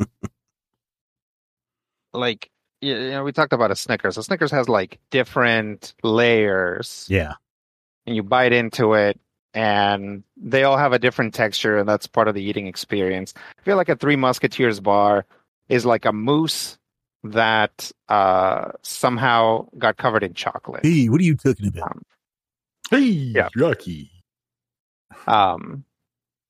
like 2.13 2.51
you 2.81 2.97
you 2.97 3.11
know 3.11 3.25
we 3.25 3.33
talked 3.33 3.53
about 3.53 3.71
a 3.71 3.77
Snickers. 3.77 4.17
A 4.19 4.23
Snickers 4.23 4.51
has 4.51 4.69
like 4.69 4.99
different 5.11 5.95
layers, 6.03 7.07
yeah, 7.09 7.35
and 8.07 8.17
you 8.17 8.23
bite 8.23 8.53
into 8.53 8.95
it, 8.95 9.21
and 9.55 10.25
they 10.37 10.65
all 10.65 10.77
have 10.77 10.93
a 10.93 10.99
different 10.99 11.33
texture, 11.33 11.79
and 11.79 11.89
that's 11.89 12.07
part 12.07 12.29
of 12.29 12.35
the 12.35 12.43
eating 12.43 12.67
experience. 12.67 13.33
I 13.37 13.63
feel 13.63 13.77
like 13.77 13.89
a 13.89 13.97
Three 13.97 14.17
Musketeers 14.17 14.81
bar 14.81 15.25
is 15.69 15.87
like 15.87 16.05
a 16.05 16.13
mousse 16.13 16.77
that 17.23 17.91
uh, 18.09 18.73
somehow 18.83 19.67
got 19.79 19.97
covered 19.97 20.23
in 20.25 20.35
chocolate. 20.35 20.85
hey, 20.85 21.09
what 21.09 21.21
are 21.21 21.25
you 21.25 21.37
talking 21.37 21.69
about? 21.69 22.03
Hey, 22.91 22.99
Yeah. 23.01 23.49
lucky. 23.57 24.11
Um, 25.27 25.85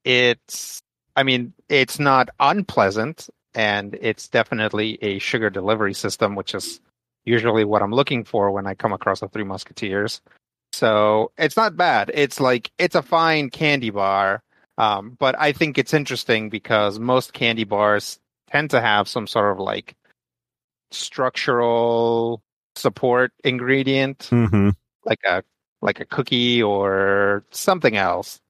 it's, 0.05 0.81
I 1.15 1.23
mean, 1.23 1.53
it's 1.69 1.99
not 2.01 2.31
unpleasant, 2.41 3.29
and 3.55 3.97
it's 4.01 4.29
definitely 4.29 4.99
a 5.03 5.19
sugar 5.19 5.51
delivery 5.51 5.95
system, 5.95 6.35
which 6.35 6.55
is 6.55 6.81
usually 7.25 7.65
what 7.65 7.83
I'm 7.83 7.93
looking 7.93 8.25
for 8.25 8.51
when 8.51 8.67
I 8.67 8.75
come 8.75 8.93
across 8.93 9.21
the 9.21 9.29
Three 9.29 9.45
Musketeers. 9.45 10.21
So 10.75 11.31
it's 11.39 11.57
not 11.57 11.77
bad. 11.77 12.11
It's 12.13 12.41
like 12.41 12.73
it's 12.79 12.97
a 12.97 13.03
fine 13.03 13.49
candy 13.49 13.91
bar, 13.91 14.43
um, 14.77 15.17
but 15.21 15.39
I 15.39 15.53
think 15.53 15.79
it's 15.79 15.95
interesting 15.95 16.51
because 16.51 16.99
most 16.99 17.33
candy 17.33 17.63
bars 17.65 18.19
tend 18.51 18.71
to 18.71 18.81
have 18.81 19.09
some 19.09 19.29
sort 19.29 19.53
of 19.53 19.61
like 19.61 19.95
structural 20.91 22.43
support 22.77 23.33
ingredient 23.45 24.29
Mm-hmm. 24.33 24.71
like 25.05 25.21
a 25.25 25.45
like 25.81 26.01
a 26.01 26.05
cookie 26.05 26.61
or 26.63 27.45
something 27.51 27.97
else. 27.97 28.41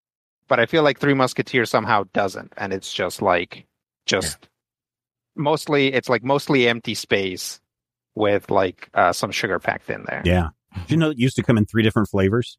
But 0.49 0.61
I 0.61 0.67
feel 0.67 0.83
like 0.83 0.99
Three 0.99 1.15
Musketeers 1.15 1.69
somehow 1.69 2.05
doesn't, 2.15 2.53
and 2.57 2.73
it's 2.73 2.93
just 2.93 3.21
like 3.21 3.67
just 4.07 4.49
mostly 5.37 5.93
it's 5.93 6.09
like 6.09 6.25
mostly 6.25 6.69
empty 6.69 6.95
space 6.95 7.61
with 8.15 8.51
like 8.51 8.89
uh, 8.95 9.13
some 9.13 9.31
sugar 9.31 9.59
packed 9.59 9.91
in 9.91 10.05
there. 10.09 10.23
Yeah. 10.25 10.49
Did 10.75 10.91
you 10.91 10.97
know 10.97 11.11
it 11.11 11.19
used 11.19 11.37
to 11.37 11.43
come 11.43 11.57
in 11.59 11.67
three 11.67 11.83
different 11.83 12.09
flavors? 12.09 12.59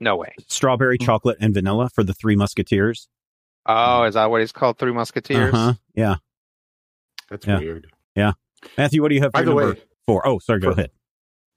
No 0.00 0.16
way. 0.16 0.34
Strawberry, 0.48 0.96
Hmm. 1.00 1.04
chocolate, 1.04 1.36
and 1.40 1.54
vanilla 1.54 1.88
for 1.94 2.02
the 2.04 2.14
Three 2.14 2.36
Musketeers. 2.36 3.08
Oh, 3.66 4.04
is 4.04 4.14
that 4.14 4.30
what 4.30 4.40
it's 4.42 4.52
called? 4.52 4.78
Three 4.78 4.92
Musketeers. 4.92 5.54
Uh-huh. 5.54 5.74
Yeah. 5.94 6.16
That's 7.30 7.46
Yeah. 7.46 7.58
weird. 7.58 7.86
Yeah. 8.14 8.32
Matthew, 8.76 9.02
what 9.02 9.08
do 9.08 9.14
you 9.14 9.22
have 9.22 9.30
for 9.32 9.38
By 9.38 9.42
the 9.42 9.46
number 9.54 9.74
way, 9.74 9.80
four? 10.06 10.26
Oh, 10.26 10.38
sorry, 10.38 10.60
go 10.60 10.72
for- 10.72 10.78
ahead. 10.80 10.90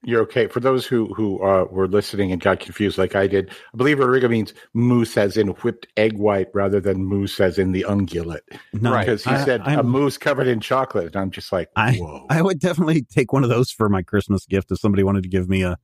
You're 0.04 0.22
okay. 0.22 0.48
For 0.48 0.60
those 0.60 0.86
who 0.86 1.12
who 1.16 1.42
uh, 1.44 1.66
were 1.72 1.88
listening 1.88 2.32
and 2.32 2.39
got 2.39 2.60
confused, 2.60 2.98
like 3.00 3.16
I 3.16 3.25
did, 3.25 3.50
I 3.74 3.77
believe 3.77 3.98
Rodrigo 4.00 4.27
means 4.30 4.54
moose, 4.74 5.18
as 5.18 5.38
in 5.38 5.48
whipped 5.50 5.88
egg 5.98 6.13
white 6.18 6.48
rather 6.54 6.80
than 6.80 7.04
moose, 7.04 7.39
as 7.39 7.58
in 7.58 7.72
the 7.72 7.84
ungulate. 7.88 8.42
No, 8.74 8.98
Because 8.98 9.24
he 9.24 9.32
I- 9.32 9.44
said 9.44 9.62
a 9.62 9.70
I'm- 9.70 9.88
mousse 9.89 10.18
covered 10.18 10.48
in 10.48 10.60
chocolate, 10.60 11.08
and 11.08 11.16
I'm 11.16 11.32
just 11.32 11.51
like, 11.51 11.70
I- 11.75 11.96
whoa. 11.98 12.25
I 12.30 12.42
would 12.44 12.60
definitely 12.60 13.01
take 13.01 13.34
one 13.34 13.44
of 13.44 13.50
those 13.50 13.72
for 13.72 13.89
my 13.89 14.04
Christmas 14.04 14.46
gift 14.46 14.72
if 14.72 14.80
somebody 14.80 15.04
wanted 15.04 15.24
to 15.24 15.30
give 15.30 15.50
me 15.50 15.63
a 15.63 15.77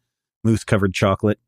moose 0.44 0.64
covered 0.64 0.94
chocolate. 0.94 1.40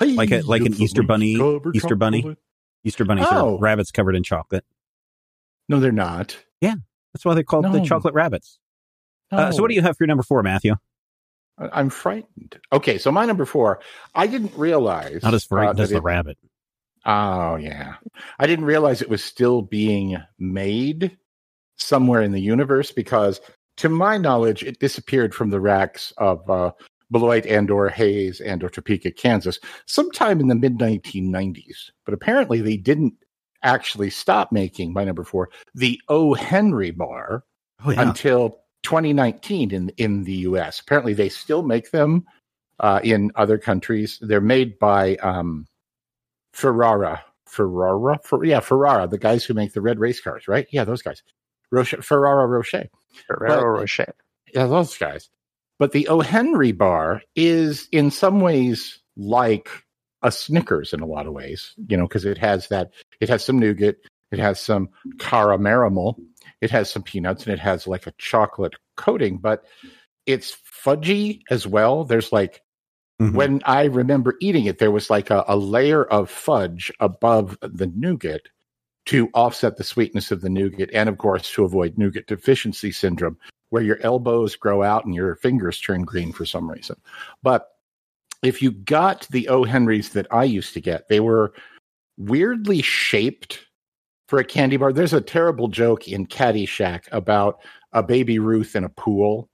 like 0.00 0.30
a- 0.30 0.40
like 0.42 0.62
an 0.62 0.72
Hey, 0.72 0.84
Easter 0.84 1.02
bunny- 1.02 1.36
covered 1.36 1.76
Easter 1.76 1.94
bunny? 1.96 2.36
Easter 2.84 3.04
bunnies 3.04 3.26
Oh. 3.30 3.56
are 3.56 3.58
rabbits 3.58 3.90
covered 3.90 4.16
in 4.16 4.22
chocolate. 4.22 4.64
No, 5.68 5.78
they're 5.78 5.92
not. 5.92 6.38
Yeah, 6.62 6.76
that's 7.12 7.24
why 7.24 7.34
they're 7.34 7.42
called 7.42 7.66
the 7.66 7.80
chocolate 7.84 8.14
rabbits. 8.14 8.58
Uh, 9.30 9.50
so, 9.52 9.60
what 9.60 9.68
do 9.68 9.74
you 9.74 9.82
have 9.82 9.96
for 9.98 10.04
your 10.04 10.08
number 10.08 10.22
four, 10.22 10.42
Matthew? 10.42 10.74
I'm 11.72 11.90
frightened. 11.90 12.58
Okay, 12.72 12.98
so 12.98 13.10
my 13.10 13.24
number 13.26 13.44
four, 13.44 13.80
I 14.14 14.26
didn't 14.26 14.52
realize. 14.56 15.22
Not 15.22 15.34
as 15.34 15.44
uh, 15.44 15.48
frightened 15.48 15.78
that 15.78 15.82
as 15.84 15.90
the 15.90 15.96
it- 15.96 16.02
rabbit. 16.02 16.38
Oh 17.06 17.56
yeah, 17.56 17.94
I 18.38 18.46
didn't 18.46 18.64
realize 18.66 19.00
it 19.00 19.08
was 19.08 19.22
still 19.24 19.62
being 19.62 20.18
made 20.38 21.16
somewhere 21.76 22.22
in 22.22 22.32
the 22.32 22.40
universe 22.40 22.90
because, 22.92 23.40
to 23.78 23.88
my 23.88 24.18
knowledge, 24.18 24.62
it 24.62 24.78
disappeared 24.80 25.34
from 25.34 25.50
the 25.50 25.60
racks 25.60 26.12
of 26.18 26.48
uh, 26.50 26.72
Beloit 27.10 27.46
and 27.46 27.70
or 27.70 27.88
Hayes 27.88 28.40
and 28.40 28.62
or 28.62 28.68
Topeka, 28.68 29.12
Kansas, 29.12 29.58
sometime 29.86 30.40
in 30.40 30.48
the 30.48 30.54
mid 30.54 30.76
1990s. 30.78 31.90
But 32.04 32.14
apparently, 32.14 32.60
they 32.60 32.76
didn't 32.76 33.14
actually 33.62 34.10
stop 34.10 34.52
making 34.52 34.92
my 34.92 35.04
number 35.04 35.24
four, 35.24 35.48
the 35.74 36.00
O. 36.08 36.34
Henry 36.34 36.90
bar, 36.90 37.44
Oh, 37.84 37.90
yeah. 37.90 38.02
until 38.02 38.58
2019 38.82 39.70
in 39.72 39.88
in 39.96 40.24
the 40.24 40.32
U.S. 40.48 40.80
Apparently, 40.80 41.14
they 41.14 41.28
still 41.28 41.62
make 41.62 41.90
them 41.90 42.24
uh, 42.80 43.00
in 43.02 43.30
other 43.34 43.58
countries. 43.58 44.18
They're 44.20 44.40
made 44.40 44.78
by 44.78 45.16
um, 45.16 45.66
Ferrara, 46.52 47.22
Ferrara, 47.46 48.18
Fer- 48.24 48.44
yeah, 48.44 48.60
Ferrara, 48.60 49.06
the 49.08 49.18
guys 49.18 49.44
who 49.44 49.54
make 49.54 49.72
the 49.72 49.80
red 49.80 49.98
race 49.98 50.20
cars, 50.20 50.48
right? 50.48 50.66
Yeah, 50.70 50.84
those 50.84 51.02
guys. 51.02 51.22
Roche, 51.70 51.94
Ferrara 52.02 52.46
Rocher, 52.46 52.88
Ferrero 53.26 53.56
But- 53.60 53.80
Rocher. 53.80 54.14
yeah, 54.54 54.66
those 54.66 54.96
guys. 54.96 55.28
But 55.78 55.92
the 55.92 56.08
O. 56.08 56.20
Henry 56.20 56.72
bar 56.72 57.22
is 57.36 57.88
in 57.92 58.10
some 58.10 58.40
ways 58.40 58.98
like 59.16 59.68
a 60.22 60.32
Snickers 60.32 60.92
in 60.92 61.00
a 61.00 61.06
lot 61.06 61.26
of 61.28 61.32
ways, 61.32 61.74
you 61.88 61.96
know, 61.96 62.02
because 62.08 62.24
it 62.24 62.38
has 62.38 62.66
that, 62.68 62.90
it 63.20 63.28
has 63.28 63.44
some 63.44 63.58
nougat, 63.60 63.96
it 64.32 64.40
has 64.40 64.58
some 64.58 64.88
caramel, 65.20 66.18
it 66.60 66.70
has 66.70 66.90
some 66.90 67.02
peanuts, 67.02 67.44
and 67.44 67.52
it 67.52 67.60
has 67.60 67.86
like 67.86 68.06
a 68.06 68.14
chocolate 68.18 68.74
coating, 68.96 69.38
but 69.38 69.64
it's 70.26 70.56
fudgy 70.84 71.40
as 71.50 71.66
well. 71.66 72.04
There's 72.04 72.32
like, 72.32 72.62
Mhm. 73.20 73.34
when 73.34 73.62
I 73.64 73.84
remember 73.84 74.36
eating 74.40 74.66
it, 74.66 74.78
there 74.78 74.90
was 74.90 75.10
like 75.10 75.30
a, 75.30 75.44
a 75.48 75.56
layer 75.56 76.04
of 76.04 76.30
fudge 76.30 76.92
above 77.00 77.58
the 77.62 77.88
nougat 77.96 78.42
to 79.06 79.28
offset 79.34 79.76
the 79.76 79.84
sweetness 79.84 80.30
of 80.30 80.40
the 80.40 80.50
nougat, 80.50 80.90
and 80.92 81.08
of 81.08 81.18
course 81.18 81.50
to 81.52 81.64
avoid 81.64 81.96
nougat 81.98 82.26
deficiency 82.26 82.92
syndrome, 82.92 83.38
where 83.70 83.82
your 83.82 83.98
elbows 84.02 84.54
grow 84.54 84.82
out 84.82 85.04
and 85.04 85.14
your 85.14 85.34
fingers 85.36 85.80
turn 85.80 86.02
green 86.02 86.32
for 86.32 86.44
some 86.44 86.70
reason. 86.70 86.96
But 87.42 87.68
if 88.42 88.62
you 88.62 88.70
got 88.70 89.26
the 89.30 89.48
O. 89.48 89.64
Henrys 89.64 90.10
that 90.10 90.26
I 90.30 90.44
used 90.44 90.74
to 90.74 90.80
get, 90.80 91.08
they 91.08 91.20
were 91.20 91.54
weirdly 92.18 92.82
shaped 92.82 93.66
for 94.28 94.38
a 94.38 94.44
candy 94.44 94.76
bar. 94.76 94.92
There's 94.92 95.12
a 95.14 95.20
terrible 95.20 95.68
joke 95.68 96.06
in 96.06 96.26
Caddyshack 96.26 97.04
about 97.10 97.60
a 97.92 98.02
baby 98.02 98.38
Ruth 98.38 98.76
in 98.76 98.84
a 98.84 98.88
pool 98.90 99.48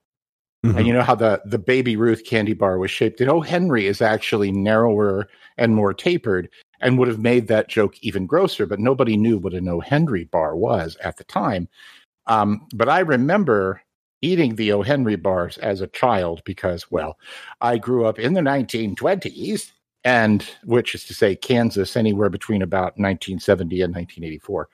Mhm. 0.64 0.78
and 0.78 0.86
you 0.86 0.92
know 0.94 1.02
how 1.02 1.14
the 1.14 1.42
the 1.44 1.58
baby 1.58 1.94
Ruth 1.96 2.24
candy 2.24 2.54
bar 2.54 2.78
was 2.78 2.90
shaped. 2.90 3.20
And 3.20 3.30
O. 3.30 3.40
Henry 3.42 3.86
is 3.86 4.00
actually 4.00 4.50
narrower 4.50 5.28
and 5.58 5.74
more 5.74 5.92
tapered, 5.92 6.48
and 6.80 6.98
would 6.98 7.08
have 7.08 7.20
made 7.20 7.48
that 7.48 7.68
joke 7.68 7.96
even 8.02 8.26
grosser. 8.26 8.66
But 8.66 8.80
nobody 8.80 9.16
knew 9.16 9.38
what 9.38 9.52
an 9.54 9.68
O. 9.68 9.80
Henry 9.80 10.24
bar 10.24 10.56
was 10.56 10.96
at 11.04 11.18
the 11.18 11.24
time. 11.24 11.68
Um, 12.26 12.66
but 12.74 12.88
I 12.88 13.00
remember 13.00 13.82
eating 14.22 14.56
the 14.56 14.72
O. 14.72 14.80
Henry 14.80 15.16
bars 15.16 15.58
as 15.58 15.82
a 15.82 15.86
child 15.88 16.40
because, 16.46 16.90
well, 16.90 17.18
I 17.60 17.76
grew 17.76 18.06
up 18.06 18.18
in 18.18 18.32
the 18.32 18.40
1920s, 18.40 19.70
and 20.04 20.46
which 20.64 20.94
is 20.94 21.04
to 21.04 21.14
say, 21.14 21.34
Kansas, 21.34 21.96
anywhere 21.96 22.28
between 22.28 22.62
about 22.62 22.98
1970 22.98 23.82
and 23.82 23.94
1984. 23.94 24.68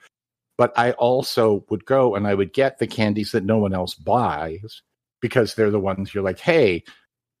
But 0.57 0.73
I 0.77 0.91
also 0.91 1.65
would 1.69 1.85
go 1.85 2.15
and 2.15 2.27
I 2.27 2.35
would 2.35 2.53
get 2.53 2.77
the 2.77 2.87
candies 2.87 3.31
that 3.31 3.45
no 3.45 3.57
one 3.57 3.73
else 3.73 3.95
buys 3.95 4.81
because 5.21 5.55
they're 5.55 5.71
the 5.71 5.79
ones 5.79 6.13
you're 6.13 6.23
like, 6.23 6.39
hey, 6.39 6.83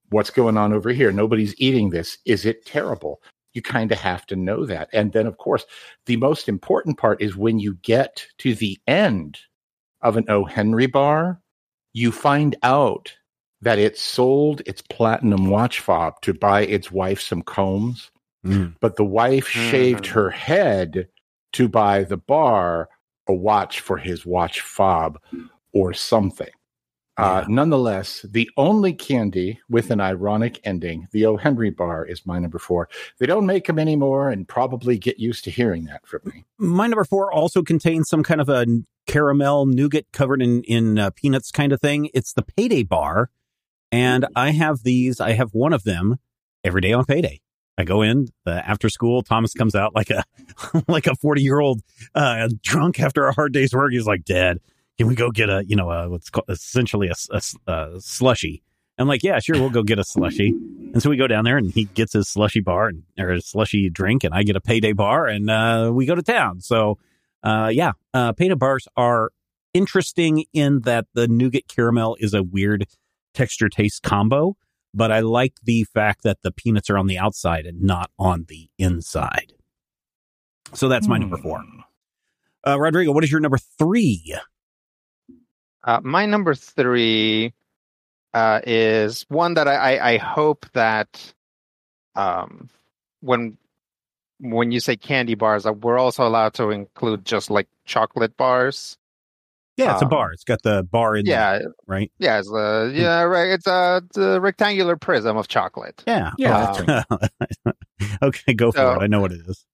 what's 0.09 0.29
going 0.29 0.57
on 0.57 0.73
over 0.73 0.89
here? 0.91 1.11
Nobody's 1.11 1.53
eating 1.59 1.89
this. 1.89 2.17
Is 2.25 2.45
it 2.45 2.65
terrible? 2.65 3.21
You 3.53 3.61
kind 3.61 3.91
of 3.91 3.99
have 3.99 4.25
to 4.27 4.35
know 4.35 4.65
that. 4.65 4.89
And 4.93 5.11
then, 5.11 5.27
of 5.27 5.37
course, 5.37 5.65
the 6.05 6.15
most 6.15 6.47
important 6.47 6.97
part 6.97 7.21
is 7.21 7.35
when 7.35 7.59
you 7.59 7.75
get 7.81 8.25
to 8.39 8.55
the 8.55 8.79
end 8.87 9.39
of 10.01 10.15
an 10.15 10.25
O. 10.29 10.45
Henry 10.45 10.87
bar, 10.87 11.41
you 11.93 12.11
find 12.11 12.55
out 12.63 13.13
that 13.61 13.79
it 13.79 13.97
sold 13.97 14.61
its 14.65 14.81
platinum 14.81 15.49
watch 15.49 15.79
fob 15.79 16.19
to 16.21 16.33
buy 16.33 16.61
its 16.63 16.91
wife 16.91 17.21
some 17.21 17.41
combs, 17.41 18.11
Mm. 18.45 18.75
but 18.79 18.95
the 18.95 19.05
wife 19.05 19.47
shaved 19.47 20.05
Mhm. 20.05 20.13
her 20.13 20.29
head 20.31 21.07
to 21.53 21.67
buy 21.67 22.03
the 22.03 22.17
bar 22.17 22.89
a 23.27 23.33
watch 23.33 23.79
for 23.79 23.97
his 23.97 24.25
watch 24.25 24.61
fob 24.61 25.19
or 25.73 25.93
something. 25.93 26.49
Uh, 27.17 27.43
nonetheless, 27.47 28.25
the 28.27 28.49
only 28.57 28.93
candy 28.93 29.59
with 29.69 29.91
an 29.91 29.99
ironic 30.01 30.59
ending, 30.63 31.07
the 31.11 31.23
O. 31.25 31.37
Henry 31.37 31.69
bar, 31.69 32.03
is 32.03 32.25
my 32.25 32.39
number 32.39 32.57
four. 32.57 32.89
They 33.19 33.27
don't 33.27 33.45
make 33.45 33.67
them 33.67 33.77
anymore, 33.77 34.29
and 34.31 34.47
probably 34.47 34.97
get 34.97 35.19
used 35.19 35.43
to 35.43 35.51
hearing 35.51 35.83
that 35.85 36.07
from 36.07 36.21
me. 36.25 36.45
My 36.57 36.87
number 36.87 37.03
four 37.03 37.31
also 37.31 37.61
contains 37.61 38.09
some 38.09 38.23
kind 38.23 38.41
of 38.41 38.49
a 38.49 38.65
caramel 39.05 39.67
nougat 39.67 40.05
covered 40.13 40.41
in 40.41 40.63
in 40.63 40.97
uh, 40.97 41.11
peanuts 41.11 41.51
kind 41.51 41.71
of 41.71 41.79
thing. 41.79 42.09
It's 42.15 42.33
the 42.33 42.41
Payday 42.41 42.83
Bar, 42.83 43.29
and 43.91 44.25
I 44.35 44.51
have 44.51 44.83
these. 44.83 45.19
I 45.19 45.31
have 45.31 45.53
one 45.53 45.73
of 45.73 45.83
them 45.83 46.17
every 46.63 46.81
day 46.81 46.93
on 46.93 47.05
Payday. 47.05 47.41
I 47.77 47.83
go 47.83 48.01
in 48.01 48.27
after 48.45 48.89
school. 48.89 49.23
Thomas 49.23 49.53
comes 49.53 49.75
out 49.75 49.95
like 49.95 50.09
a 50.09 50.23
like 50.87 51.07
a 51.07 51.15
forty 51.15 51.41
year 51.41 51.59
old 51.59 51.81
uh, 52.15 52.49
drunk 52.61 52.99
after 52.99 53.25
a 53.25 53.33
hard 53.33 53.53
day's 53.53 53.73
work. 53.73 53.91
He's 53.91 54.07
like, 54.07 54.23
"Dad, 54.23 54.59
can 54.97 55.07
we 55.07 55.15
go 55.15 55.31
get 55.31 55.49
a 55.49 55.63
you 55.65 55.75
know 55.75 55.89
a, 55.89 56.09
what's 56.09 56.29
called 56.29 56.45
essentially 56.49 57.09
a, 57.09 57.15
a, 57.31 57.41
a 57.71 58.01
slushy?" 58.01 58.63
I'm 58.97 59.07
like, 59.07 59.23
"Yeah, 59.23 59.39
sure, 59.39 59.55
we'll 59.55 59.69
go 59.69 59.83
get 59.83 59.99
a 59.99 60.03
slushy." 60.03 60.49
And 60.49 61.01
so 61.01 61.09
we 61.09 61.17
go 61.17 61.27
down 61.27 61.45
there, 61.45 61.57
and 61.57 61.71
he 61.71 61.85
gets 61.85 62.13
his 62.13 62.27
slushy 62.27 62.59
bar 62.59 62.89
and, 62.89 63.03
or 63.17 63.29
his 63.29 63.45
slushy 63.45 63.89
drink, 63.89 64.23
and 64.23 64.33
I 64.33 64.43
get 64.43 64.55
a 64.55 64.61
Payday 64.61 64.93
Bar, 64.93 65.27
and 65.27 65.49
uh, 65.49 65.91
we 65.93 66.05
go 66.05 66.15
to 66.15 66.21
town. 66.21 66.59
So 66.59 66.99
uh, 67.43 67.71
yeah, 67.73 67.93
uh, 68.13 68.33
Payday 68.33 68.55
bars 68.55 68.87
are 68.95 69.31
interesting 69.73 70.45
in 70.53 70.81
that 70.81 71.07
the 71.13 71.27
nougat 71.27 71.67
caramel 71.67 72.17
is 72.19 72.33
a 72.33 72.43
weird 72.43 72.85
texture 73.33 73.69
taste 73.69 74.03
combo, 74.03 74.55
but 74.93 75.11
I 75.11 75.19
like 75.19 75.53
the 75.63 75.83
fact 75.85 76.23
that 76.23 76.41
the 76.41 76.51
peanuts 76.51 76.89
are 76.89 76.97
on 76.97 77.07
the 77.07 77.17
outside 77.17 77.65
and 77.65 77.81
not 77.81 78.11
on 78.19 78.45
the 78.47 78.69
inside. 78.77 79.53
So 80.73 80.87
that's 80.87 81.07
my 81.07 81.17
number 81.17 81.37
four. 81.37 81.59
Hmm. 81.59 81.79
Uh, 82.65 82.79
Rodrigo, 82.79 83.11
what 83.11 83.23
is 83.23 83.31
your 83.31 83.41
number 83.41 83.57
three? 83.77 84.35
Uh, 85.83 85.99
my 86.03 86.25
number 86.25 86.53
three 86.53 87.53
uh, 88.33 88.61
is 88.65 89.25
one 89.29 89.55
that 89.55 89.67
I, 89.67 89.75
I, 89.75 90.11
I 90.11 90.17
hope 90.17 90.65
that 90.73 91.33
um, 92.15 92.69
when 93.21 93.57
when 94.39 94.71
you 94.71 94.79
say 94.79 94.95
candy 94.95 95.35
bars, 95.35 95.65
uh, 95.65 95.73
we're 95.73 95.99
also 95.99 96.27
allowed 96.27 96.53
to 96.55 96.69
include 96.71 97.25
just 97.25 97.49
like 97.49 97.67
chocolate 97.85 98.35
bars. 98.37 98.97
Yeah, 99.81 99.93
it's 99.93 100.01
a 100.01 100.05
Um, 100.05 100.09
bar. 100.09 100.31
It's 100.31 100.43
got 100.43 100.61
the 100.63 100.83
bar 100.83 101.15
in 101.15 101.25
there, 101.25 101.61
Yeah, 101.61 101.67
right? 101.87 102.11
yeah, 102.19 102.39
it's 102.39 102.51
a, 102.51 102.91
yeah, 102.93 103.21
right. 103.23 103.49
It's 103.51 103.67
a, 103.67 104.01
it's 104.05 104.17
a 104.17 104.39
rectangular 104.39 104.95
prism 104.95 105.37
of 105.37 105.47
chocolate. 105.47 106.03
Yeah. 106.07 106.31
Yeah, 106.37 107.03
Um, 107.09 107.73
okay, 108.23 108.53
go 108.53 108.71
for 108.71 108.95
it. 108.95 109.01
I 109.01 109.07
know 109.07 109.21
what 109.21 109.31
it 109.31 109.41
is. 109.47 109.65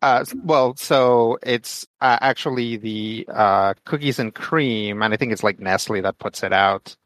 Uh, 0.00 0.24
well, 0.44 0.76
so 0.76 1.38
it's 1.42 1.84
uh, 2.00 2.18
actually 2.20 2.76
the 2.76 3.26
uh, 3.32 3.74
cookies 3.84 4.18
and 4.20 4.32
cream, 4.34 5.02
and 5.02 5.12
I 5.12 5.16
think 5.16 5.32
it's 5.32 5.42
like 5.42 5.58
Nestle 5.58 6.00
that 6.02 6.18
puts 6.18 6.42
it 6.44 6.52
out. 6.52 6.96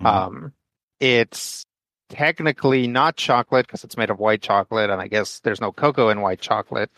Mhm. 0.00 0.06
Um, 0.06 0.52
it's 0.98 1.64
technically 2.08 2.88
not 2.88 3.16
chocolate 3.16 3.66
because 3.68 3.84
it's 3.84 3.96
made 3.96 4.10
of 4.10 4.18
white 4.18 4.42
chocolate, 4.42 4.90
and 4.90 5.00
I 5.00 5.06
guess 5.06 5.38
there's 5.40 5.60
no 5.60 5.70
cocoa 5.70 6.08
in 6.08 6.20
white 6.22 6.40
chocolate. 6.40 6.90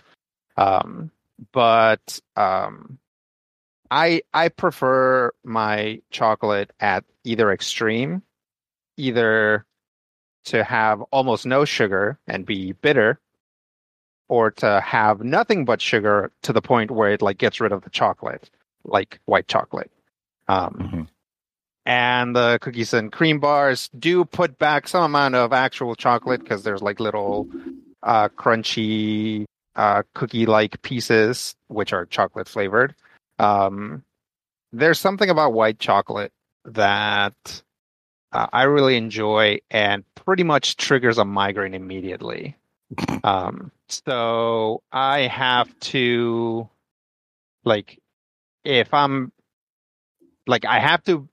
Um, 0.57 1.11
but 1.53 2.19
um, 2.37 2.99
I 3.93 4.23
I 4.33 4.49
prefer 4.49 5.33
my 5.45 6.01
chocolate 6.11 6.73
at 6.81 7.05
either 7.25 7.53
extreme, 7.53 8.23
either 8.97 9.67
to 10.47 10.65
have 10.65 11.03
almost 11.13 11.45
no 11.45 11.67
sugar 11.67 12.19
and 12.27 12.47
be 12.47 12.73
bitter, 12.73 13.21
or 14.29 14.51
to 14.51 14.81
have 14.81 15.21
nothing 15.21 15.67
but 15.67 15.83
sugar 15.83 16.33
to 16.41 16.55
the 16.55 16.63
point 16.63 16.91
where 16.91 17.11
it 17.13 17.21
like 17.21 17.37
gets 17.37 17.61
rid 17.61 17.71
of 17.71 17.83
the 17.83 17.91
chocolate, 17.91 18.49
like 18.85 19.21
white 19.27 19.47
chocolate. 19.47 19.91
Um, 20.49 20.75
Mhm. 20.75 21.09
and 21.85 22.35
the 22.35 22.59
cookies 22.63 22.95
and 22.95 23.13
cream 23.13 23.41
bars 23.41 23.91
do 23.99 24.25
put 24.25 24.59
back 24.59 24.89
some 24.89 25.05
amount 25.05 25.35
of 25.35 25.53
actual 25.53 25.95
chocolate 25.95 26.41
because 26.41 26.63
there's 26.63 26.83
like 26.83 26.99
little 26.99 27.47
uh, 28.03 28.29
crunchy 28.31 29.45
uh, 29.77 30.03
cookie-like 30.15 30.81
pieces 30.83 31.55
which 31.69 31.93
are 31.93 32.07
chocolate 32.07 32.49
flavored. 32.49 32.95
Um, 33.43 34.05
there's 34.73 34.99
something 34.99 35.29
about 35.29 35.53
white 35.53 35.79
chocolate 35.79 36.33
that 36.65 37.63
uh, 38.33 38.47
I 38.53 38.63
really 38.65 38.97
enjoy 38.97 39.59
and 39.71 40.05
pretty 40.15 40.45
much 40.45 40.77
triggers 40.77 41.19
a 41.19 41.25
migraine 41.25 41.75
immediately. 41.75 42.57
Um, 43.25 43.71
so 43.89 44.83
I 44.93 45.21
have 45.21 45.79
to, 45.81 46.69
like, 47.65 47.99
if 48.65 48.93
I'm, 48.93 49.33
like, 50.47 50.67
I 50.67 50.79
have 50.81 51.03
to, 51.05 51.29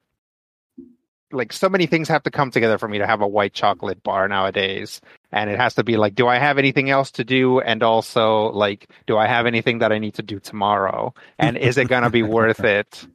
like, 1.31 1.51
so 1.51 1.67
many 1.67 1.85
things 1.85 2.07
have 2.07 2.23
to 2.23 2.31
come 2.31 2.51
together 2.51 2.77
for 2.77 2.87
me 2.87 2.99
to 2.99 3.07
have 3.07 3.21
a 3.21 3.27
white 3.27 3.53
chocolate 3.53 4.03
bar 4.03 4.27
nowadays. 4.29 5.01
And 5.31 5.49
it 5.49 5.59
has 5.59 5.75
to 5.75 5.83
be 5.83 5.97
like, 5.97 6.15
do 6.15 6.27
I 6.27 6.37
have 6.37 6.57
anything 6.57 6.89
else 6.89 7.11
to 7.11 7.23
do? 7.23 7.59
And 7.59 7.83
also, 7.83 8.51
like, 8.51 8.89
do 9.05 9.17
I 9.17 9.27
have 9.27 9.45
anything 9.45 9.79
that 9.79 9.91
I 9.91 9.99
need 9.99 10.15
to 10.15 10.23
do 10.23 10.39
tomorrow? 10.39 11.13
And 11.37 11.57
is 11.57 11.77
it 11.77 11.87
going 11.87 12.03
to 12.03 12.09
be 12.09 12.23
worth 12.23 12.59
it? 12.63 13.05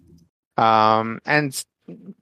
Um, 0.56 1.21
and 1.26 1.64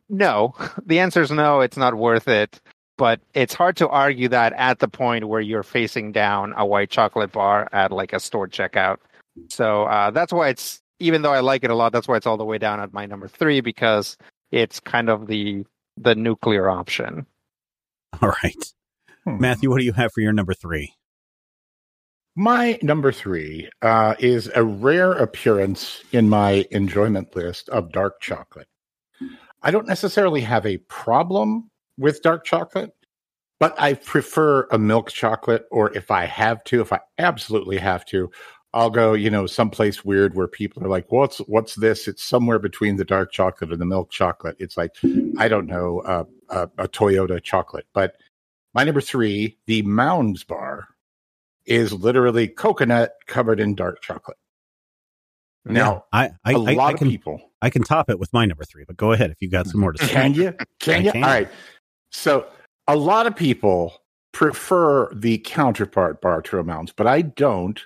no, 0.08 0.54
the 0.86 1.00
answer 1.00 1.20
is 1.20 1.30
no, 1.30 1.60
it's 1.60 1.76
not 1.76 1.94
worth 1.94 2.28
it. 2.28 2.60
But 2.98 3.20
it's 3.34 3.54
hard 3.54 3.76
to 3.78 3.88
argue 3.88 4.28
that 4.28 4.52
at 4.52 4.78
the 4.78 4.88
point 4.88 5.26
where 5.26 5.40
you're 5.40 5.62
facing 5.62 6.12
down 6.12 6.54
a 6.56 6.64
white 6.64 6.90
chocolate 6.90 7.32
bar 7.32 7.68
at 7.72 7.90
like 7.90 8.12
a 8.12 8.20
store 8.20 8.46
checkout. 8.46 8.98
So 9.48 9.84
uh, 9.84 10.10
that's 10.10 10.32
why 10.32 10.50
it's, 10.50 10.80
even 11.00 11.22
though 11.22 11.32
I 11.32 11.40
like 11.40 11.64
it 11.64 11.70
a 11.70 11.74
lot, 11.74 11.92
that's 11.92 12.06
why 12.06 12.16
it's 12.16 12.26
all 12.26 12.36
the 12.36 12.44
way 12.44 12.58
down 12.58 12.80
at 12.80 12.92
my 12.92 13.06
number 13.06 13.28
three 13.28 13.60
because 13.60 14.16
it's 14.52 14.78
kind 14.78 15.08
of 15.08 15.26
the 15.26 15.64
the 15.96 16.14
nuclear 16.14 16.70
option. 16.70 17.26
All 18.20 18.34
right. 18.42 18.72
Hmm. 19.24 19.38
Matthew, 19.38 19.70
what 19.70 19.78
do 19.78 19.84
you 19.84 19.92
have 19.92 20.12
for 20.12 20.20
your 20.20 20.32
number 20.32 20.54
three? 20.54 20.94
My 22.34 22.78
number 22.82 23.12
three 23.12 23.68
uh, 23.82 24.14
is 24.18 24.50
a 24.54 24.64
rare 24.64 25.12
appearance 25.12 26.02
in 26.12 26.28
my 26.30 26.66
enjoyment 26.70 27.36
list 27.36 27.68
of 27.68 27.92
dark 27.92 28.20
chocolate. 28.20 28.68
I 29.62 29.70
don't 29.70 29.86
necessarily 29.86 30.40
have 30.40 30.64
a 30.64 30.78
problem 30.78 31.70
with 31.98 32.22
dark 32.22 32.44
chocolate, 32.44 32.90
but 33.60 33.78
I 33.78 33.94
prefer 33.94 34.66
a 34.70 34.78
milk 34.78 35.10
chocolate, 35.10 35.66
or 35.70 35.94
if 35.96 36.10
I 36.10 36.24
have 36.24 36.64
to, 36.64 36.80
if 36.80 36.92
I 36.92 37.00
absolutely 37.18 37.76
have 37.76 38.04
to, 38.06 38.30
I'll 38.74 38.90
go, 38.90 39.12
you 39.12 39.28
know, 39.28 39.46
someplace 39.46 40.04
weird 40.04 40.34
where 40.34 40.48
people 40.48 40.82
are 40.82 40.88
like, 40.88 41.12
"What's 41.12 41.38
what's 41.40 41.74
this?" 41.74 42.08
It's 42.08 42.24
somewhere 42.24 42.58
between 42.58 42.96
the 42.96 43.04
dark 43.04 43.30
chocolate 43.30 43.70
and 43.70 43.80
the 43.80 43.86
milk 43.86 44.10
chocolate. 44.10 44.56
It's 44.58 44.78
like, 44.78 44.92
I 45.36 45.48
don't 45.48 45.66
know, 45.66 46.00
uh, 46.00 46.24
a, 46.48 46.62
a 46.78 46.88
Toyota 46.88 47.42
chocolate. 47.42 47.86
But 47.92 48.16
my 48.74 48.84
number 48.84 49.00
three, 49.00 49.58
the 49.66 49.82
Mounds 49.82 50.44
bar, 50.44 50.88
is 51.64 51.92
literally 51.92 52.48
coconut 52.48 53.14
covered 53.26 53.60
in 53.60 53.74
dark 53.74 54.02
chocolate. 54.02 54.36
Now, 55.64 56.06
I, 56.12 56.30
I, 56.44 56.52
a 56.52 56.58
I, 56.58 56.72
lot 56.72 56.88
I 56.88 56.92
of 56.92 56.98
can, 56.98 57.08
people 57.08 57.40
I 57.62 57.70
can 57.70 57.82
top 57.82 58.10
it 58.10 58.18
with 58.18 58.32
my 58.32 58.44
number 58.44 58.64
three, 58.64 58.84
but 58.84 58.96
go 58.96 59.12
ahead 59.12 59.30
if 59.30 59.40
you 59.40 59.48
got 59.48 59.68
some 59.68 59.80
more 59.80 59.92
to 59.92 60.04
say. 60.04 60.12
can 60.12 60.34
you? 60.34 60.54
Can 60.80 60.94
I 60.94 60.98
you? 60.98 61.12
can. 61.12 61.24
All 61.24 61.30
right. 61.30 61.48
So 62.10 62.46
a 62.88 62.96
lot 62.96 63.26
of 63.26 63.36
people 63.36 63.94
prefer 64.32 65.12
the 65.14 65.38
counterpart 65.38 66.20
bar 66.20 66.42
to 66.42 66.58
a 66.58 66.64
Mounds, 66.64 66.92
but 66.96 67.06
I 67.06 67.22
don't 67.22 67.80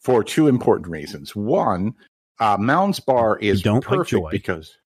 for 0.00 0.24
two 0.24 0.48
important 0.48 0.88
reasons. 0.88 1.36
One, 1.36 1.94
uh, 2.40 2.56
Mounds 2.58 2.98
bar 2.98 3.38
is 3.38 3.62
don't 3.62 3.76
like 3.76 3.84
perfect 3.84 4.10
joy. 4.10 4.30
because 4.30 4.76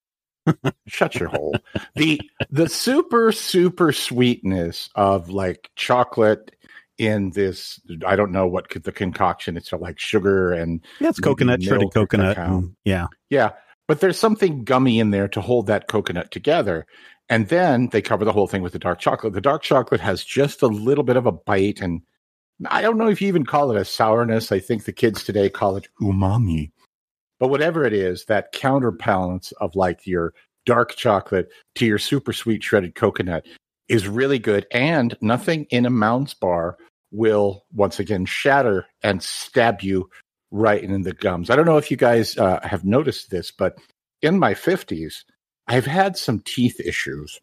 shut 0.86 1.14
your 1.16 1.28
hole. 1.28 1.56
The 1.96 2.20
the 2.50 2.68
super 2.68 3.32
super 3.32 3.92
sweetness 3.92 4.90
of 4.94 5.30
like 5.30 5.70
chocolate 5.76 6.54
in 6.98 7.30
this 7.30 7.80
I 8.06 8.16
don't 8.16 8.32
know 8.32 8.46
what 8.46 8.68
the 8.70 8.92
concoction 8.92 9.56
it's 9.56 9.72
like 9.72 9.98
sugar 9.98 10.52
and 10.52 10.84
Yeah, 11.00 11.10
it's 11.10 11.20
coconut, 11.20 11.62
shredded 11.62 11.92
coconut. 11.94 12.36
and- 12.38 12.50
mm, 12.50 12.56
um, 12.56 12.76
yeah. 12.84 13.06
yeah, 13.30 13.50
but 13.86 14.00
there's 14.00 14.18
something 14.18 14.64
gummy 14.64 14.98
in 14.98 15.10
there 15.10 15.28
to 15.28 15.40
hold 15.40 15.68
that 15.68 15.88
coconut 15.88 16.30
together. 16.30 16.86
And 17.30 17.48
then 17.48 17.88
they 17.92 18.00
cover 18.00 18.24
the 18.24 18.32
whole 18.32 18.46
thing 18.46 18.62
with 18.62 18.72
the 18.72 18.78
dark 18.78 18.98
chocolate. 19.00 19.34
The 19.34 19.40
dark 19.40 19.62
chocolate 19.62 20.00
has 20.00 20.24
just 20.24 20.62
a 20.62 20.66
little 20.66 21.04
bit 21.04 21.16
of 21.16 21.26
a 21.26 21.32
bite. 21.32 21.80
And 21.80 22.00
I 22.68 22.80
don't 22.80 22.96
know 22.96 23.08
if 23.08 23.20
you 23.20 23.28
even 23.28 23.44
call 23.44 23.70
it 23.70 23.78
a 23.80 23.84
sourness. 23.84 24.50
I 24.50 24.60
think 24.60 24.84
the 24.84 24.92
kids 24.92 25.22
today 25.24 25.50
call 25.50 25.76
it 25.76 25.88
umami. 26.00 26.70
But 27.38 27.48
whatever 27.48 27.84
it 27.84 27.92
is, 27.92 28.24
that 28.24 28.52
counterbalance 28.52 29.52
of 29.60 29.76
like 29.76 30.06
your 30.06 30.34
dark 30.66 30.96
chocolate 30.96 31.48
to 31.76 31.86
your 31.86 31.98
super 31.98 32.32
sweet 32.32 32.62
shredded 32.62 32.94
coconut 32.94 33.46
is 33.88 34.06
really 34.06 34.38
good. 34.38 34.66
And 34.70 35.16
nothing 35.20 35.66
in 35.70 35.86
a 35.86 35.90
Mounds 35.90 36.34
bar 36.34 36.76
will 37.10 37.64
once 37.72 37.98
again 37.98 38.26
shatter 38.26 38.86
and 39.02 39.22
stab 39.22 39.80
you 39.80 40.10
right 40.50 40.82
in 40.82 41.02
the 41.02 41.12
gums. 41.12 41.50
I 41.50 41.56
don't 41.56 41.66
know 41.66 41.78
if 41.78 41.90
you 41.90 41.96
guys 41.96 42.36
uh, 42.36 42.60
have 42.62 42.84
noticed 42.84 43.30
this, 43.30 43.50
but 43.50 43.78
in 44.22 44.38
my 44.38 44.54
50s, 44.54 45.24
I've 45.66 45.86
had 45.86 46.16
some 46.16 46.40
teeth 46.40 46.80
issues. 46.80 47.38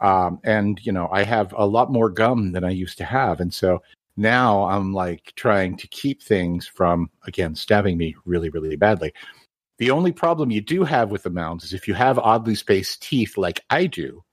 Um, 0.00 0.40
and, 0.44 0.80
you 0.82 0.90
know, 0.90 1.08
I 1.12 1.22
have 1.22 1.54
a 1.56 1.66
lot 1.66 1.92
more 1.92 2.10
gum 2.10 2.52
than 2.52 2.64
I 2.64 2.70
used 2.70 2.98
to 2.98 3.04
have. 3.04 3.40
And 3.40 3.54
so 3.54 3.80
now 4.18 4.64
I'm 4.64 4.92
like 4.92 5.32
trying 5.36 5.76
to 5.78 5.86
keep 5.88 6.22
things 6.22 6.66
from, 6.66 7.08
again, 7.26 7.54
stabbing 7.54 7.96
me 7.96 8.16
really, 8.24 8.50
really 8.50 8.76
badly. 8.76 9.12
The 9.78 9.90
only 9.90 10.12
problem 10.12 10.50
you 10.50 10.60
do 10.60 10.82
have 10.84 11.10
with 11.10 11.22
the 11.22 11.30
mounds 11.30 11.64
is 11.64 11.72
if 11.72 11.86
you 11.86 11.94
have 11.94 12.18
oddly 12.18 12.56
spaced 12.56 13.00
teeth 13.00 13.38
like 13.38 13.64
I 13.70 13.86
do, 13.86 14.24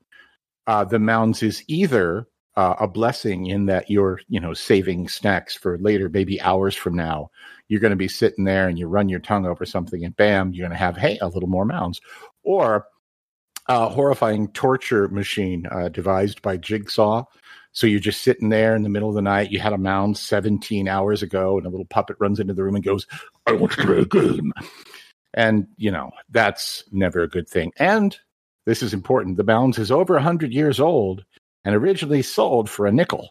uh, 0.67 0.84
the 0.84 1.00
mounds 1.00 1.43
is 1.43 1.63
either 1.67 2.28
uh, 2.58 2.76
a 2.80 2.88
blessing 2.88 3.45
in 3.48 3.67
that 3.67 3.89
you're, 3.89 4.19
you 4.28 4.39
know, 4.39 4.54
saving 4.54 5.08
snacks 5.08 5.56
for 5.56 5.78
later, 5.78 6.10
maybe 6.10 6.41
hours 6.41 6.76
from 6.76 6.95
now. 6.95 7.30
You're 7.67 7.82
going 7.82 7.91
to 7.91 7.98
be 7.98 8.08
sitting 8.08 8.45
there 8.45 8.67
and 8.67 8.80
you 8.80 8.88
run 8.88 9.10
your 9.10 9.19
tongue 9.19 9.45
over 9.45 9.65
something, 9.65 10.04
and 10.04 10.15
bam, 10.15 10.54
you're 10.54 10.67
going 10.67 10.78
to 10.78 10.84
have, 10.84 10.98
hey, 10.98 11.19
a 11.21 11.28
little 11.28 11.50
more 11.50 11.65
mounds. 11.65 12.02
Or 12.43 12.88
a 13.67 13.89
horrifying 13.89 14.48
torture 14.50 15.08
machine 15.10 15.65
uh, 15.71 15.89
devised 15.89 16.41
by 16.41 16.58
Jigsaw. 16.58 17.24
So 17.76 17.88
you're 17.88 18.00
just 18.00 18.22
sitting 18.22 18.50
there 18.50 18.74
in 18.74 18.84
the 18.84 18.90
middle 18.90 19.10
of 19.10 19.16
the 19.16 19.22
night. 19.22 19.52
You 19.52 19.60
had 19.60 19.74
a 19.74 19.78
mound 19.78 20.18
17 20.18 20.88
hours 20.88 21.22
ago, 21.22 21.58
and 21.58 21.68
a 21.68 21.70
little 21.70 21.86
puppet 21.86 22.16
runs 22.22 22.40
into 22.40 22.54
the 22.54 22.64
room 22.64 22.76
and 22.76 22.84
goes, 22.84 23.06
I 23.46 23.52
want 23.52 23.74
to 23.74 23.86
play 23.86 23.98
a 24.00 24.06
game. 24.06 24.54
And, 25.34 25.68
you 25.76 25.92
know, 25.92 26.12
that's 26.30 26.86
never 26.94 27.22
a 27.22 27.28
good 27.28 27.50
thing. 27.50 27.74
And 27.78 28.18
this 28.66 28.82
is 28.82 28.94
important 28.94 29.36
the 29.36 29.44
mounds 29.44 29.78
is 29.78 29.92
over 29.92 30.14
100 30.14 30.54
years 30.54 30.80
old 30.80 31.26
and 31.66 31.76
originally 31.76 32.22
sold 32.22 32.70
for 32.70 32.88
a 32.88 32.94
nickel. 32.94 33.30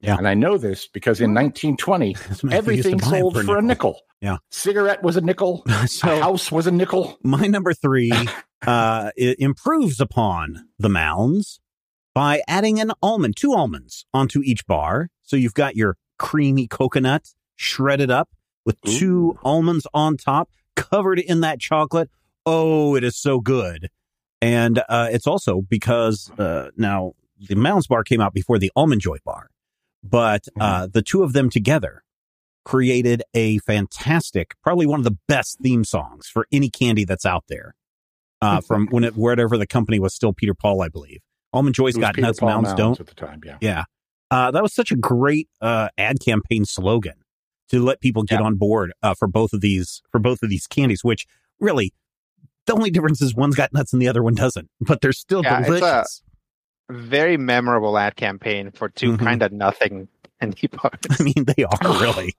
Yeah. 0.00 0.16
And 0.18 0.26
I 0.26 0.34
know 0.34 0.58
this 0.58 0.88
because 0.88 1.20
in 1.20 1.32
1920, 1.32 2.14
Matthew 2.18 2.32
used 2.32 2.40
to 2.40 2.52
everything 2.52 3.00
sold 3.00 3.42
for 3.44 3.56
a 3.56 3.62
nickel. 3.62 4.00
Yeah. 4.20 4.38
Cigarette 4.50 5.04
was 5.04 5.16
a 5.16 5.20
nickel. 5.20 5.62
a 5.68 5.86
So 5.86 6.20
house 6.20 6.50
was 6.50 6.66
a 6.66 6.72
nickel. 6.72 7.16
my 7.22 7.46
number 7.46 7.72
three 7.72 8.12
uh, 8.66 9.12
it 9.16 9.38
improves 9.38 10.00
upon 10.00 10.66
the 10.80 10.88
mounds 10.88 11.60
by 12.14 12.42
adding 12.46 12.80
an 12.80 12.92
almond, 13.02 13.36
two 13.36 13.52
almonds 13.52 14.06
onto 14.14 14.40
each 14.42 14.66
bar. 14.66 15.08
So 15.22 15.36
you've 15.36 15.54
got 15.54 15.76
your 15.76 15.96
creamy 16.18 16.66
coconut 16.66 17.30
shredded 17.56 18.10
up 18.10 18.30
with 18.64 18.80
two 18.82 19.38
almonds 19.42 19.86
on 19.92 20.16
top, 20.16 20.50
covered 20.76 21.18
in 21.18 21.40
that 21.40 21.60
chocolate. 21.60 22.10
Oh, 22.46 22.94
it 22.94 23.04
is 23.04 23.16
so 23.16 23.40
good. 23.40 23.88
And 24.40 24.82
uh, 24.88 25.08
it's 25.10 25.26
also 25.26 25.62
because 25.62 26.30
uh, 26.38 26.70
now 26.76 27.12
the 27.38 27.56
Mounds 27.56 27.86
bar 27.86 28.04
came 28.04 28.20
out 28.20 28.32
before 28.34 28.58
the 28.58 28.70
Almond 28.76 29.00
Joy 29.00 29.18
bar, 29.24 29.50
but 30.02 30.46
uh, 30.60 30.86
the 30.86 31.02
two 31.02 31.22
of 31.22 31.32
them 31.32 31.50
together 31.50 32.02
created 32.64 33.22
a 33.34 33.58
fantastic, 33.58 34.54
probably 34.62 34.86
one 34.86 35.00
of 35.00 35.04
the 35.04 35.16
best 35.28 35.58
theme 35.60 35.84
songs 35.84 36.28
for 36.28 36.46
any 36.52 36.70
candy 36.70 37.04
that's 37.04 37.26
out 37.26 37.44
there. 37.48 37.74
Uh, 38.42 38.60
from 38.60 38.86
when 38.88 39.04
it, 39.04 39.16
wherever 39.16 39.56
the 39.56 39.66
company 39.66 39.98
was 39.98 40.14
still 40.14 40.34
Peter 40.34 40.52
Paul, 40.52 40.82
I 40.82 40.88
believe. 40.88 41.20
Almond 41.54 41.74
Joy's 41.74 41.96
got 41.96 42.14
Peter 42.14 42.26
nuts, 42.26 42.40
Paul 42.40 42.48
Mounds 42.50 42.66
Mounds 42.68 42.78
don't. 42.78 43.00
at 43.00 43.06
the 43.06 43.14
time. 43.14 43.40
Yeah. 43.44 43.56
Yeah. 43.60 43.84
Uh, 44.30 44.50
that 44.50 44.62
was 44.62 44.74
such 44.74 44.90
a 44.90 44.96
great 44.96 45.48
uh, 45.60 45.88
ad 45.96 46.18
campaign 46.20 46.64
slogan 46.64 47.14
to 47.70 47.80
let 47.82 48.00
people 48.00 48.22
get 48.24 48.40
Yeah. 48.40 48.46
on 48.46 48.56
board 48.56 48.92
uh, 49.02 49.14
for 49.18 49.28
both 49.28 49.52
of 49.52 49.60
these 49.60 50.02
for 50.10 50.18
both 50.18 50.42
of 50.42 50.50
these 50.50 50.66
candies. 50.66 51.04
Which 51.04 51.26
really, 51.60 51.92
the 52.66 52.74
only 52.74 52.90
difference 52.90 53.22
is 53.22 53.34
one's 53.34 53.54
got 53.54 53.72
nuts 53.72 53.92
and 53.92 54.02
the 54.02 54.08
other 54.08 54.22
one 54.22 54.34
doesn't, 54.34 54.68
but 54.80 55.00
they're 55.00 55.12
still 55.12 55.42
Yeah, 55.42 55.60
it's 55.60 55.68
a- 55.68 55.78
delicious. 55.78 56.22
Very 56.90 57.36
memorable 57.38 57.96
ad 57.96 58.16
campaign 58.16 58.70
for 58.70 58.90
2 58.90 59.12
Mhm. 59.12 59.18
kind 59.18 59.42
of 59.42 59.52
nothing 59.52 60.08
candy 60.52 60.66
bars. 60.82 60.98
I 61.10 61.22
mean, 61.22 61.44
they 61.56 61.64
are 61.64 61.78
really. 62.00 62.34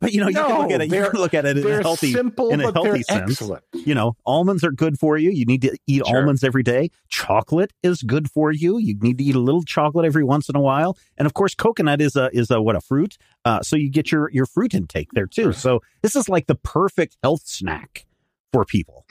but 0.00 0.12
you 0.12 0.20
know, 0.20 0.28
you 0.28 0.34
can 0.34 0.58
look 0.60 0.70
at 0.70 0.80
it. 0.82 0.92
You 0.92 1.02
can 1.10 1.20
look 1.20 1.34
at 1.34 1.44
it 1.46 1.58
in 1.58 1.66
a 1.66 1.82
healthy. 1.82 2.12
simple, 2.12 2.50
in 2.50 2.60
a 2.60 2.72
healthy 2.72 3.02
sense. 3.02 3.32
excellent. 3.32 3.64
You 3.72 3.94
know, 3.94 4.16
almonds 4.26 4.62
are 4.64 4.70
good 4.72 4.98
for 4.98 5.16
you. 5.16 5.30
You 5.30 5.44
need 5.46 5.62
to 5.62 5.76
eat 5.86 6.02
Sure. 6.06 6.16
almonds 6.18 6.42
every 6.44 6.62
day. 6.62 6.90
Chocolate 7.08 7.72
is 7.82 8.02
good 8.02 8.30
for 8.30 8.52
you. 8.52 8.78
You 8.78 8.96
need 9.00 9.18
to 9.18 9.24
eat 9.24 9.34
a 9.34 9.38
little 9.40 9.62
chocolate 9.62 10.04
every 10.06 10.24
once 10.24 10.48
in 10.48 10.56
a 10.56 10.60
while. 10.60 10.96
And 11.18 11.26
of 11.26 11.34
course, 11.34 11.54
coconut 11.54 12.00
is 12.00 12.16
a 12.16 12.30
is 12.32 12.50
a 12.50 12.60
what 12.62 12.76
a 12.76 12.80
fruit. 12.80 13.16
Uh, 13.44 13.62
so 13.62 13.76
you 13.76 13.90
get 13.90 14.12
your 14.12 14.30
your 14.32 14.46
fruit 14.46 14.74
intake 14.74 15.08
there 15.12 15.26
too. 15.26 15.52
So 15.52 15.80
this 16.02 16.14
is 16.16 16.28
like 16.28 16.46
the 16.46 16.54
perfect 16.54 17.16
health 17.22 17.42
snack 17.46 18.06
for 18.52 18.64
people. 18.64 19.06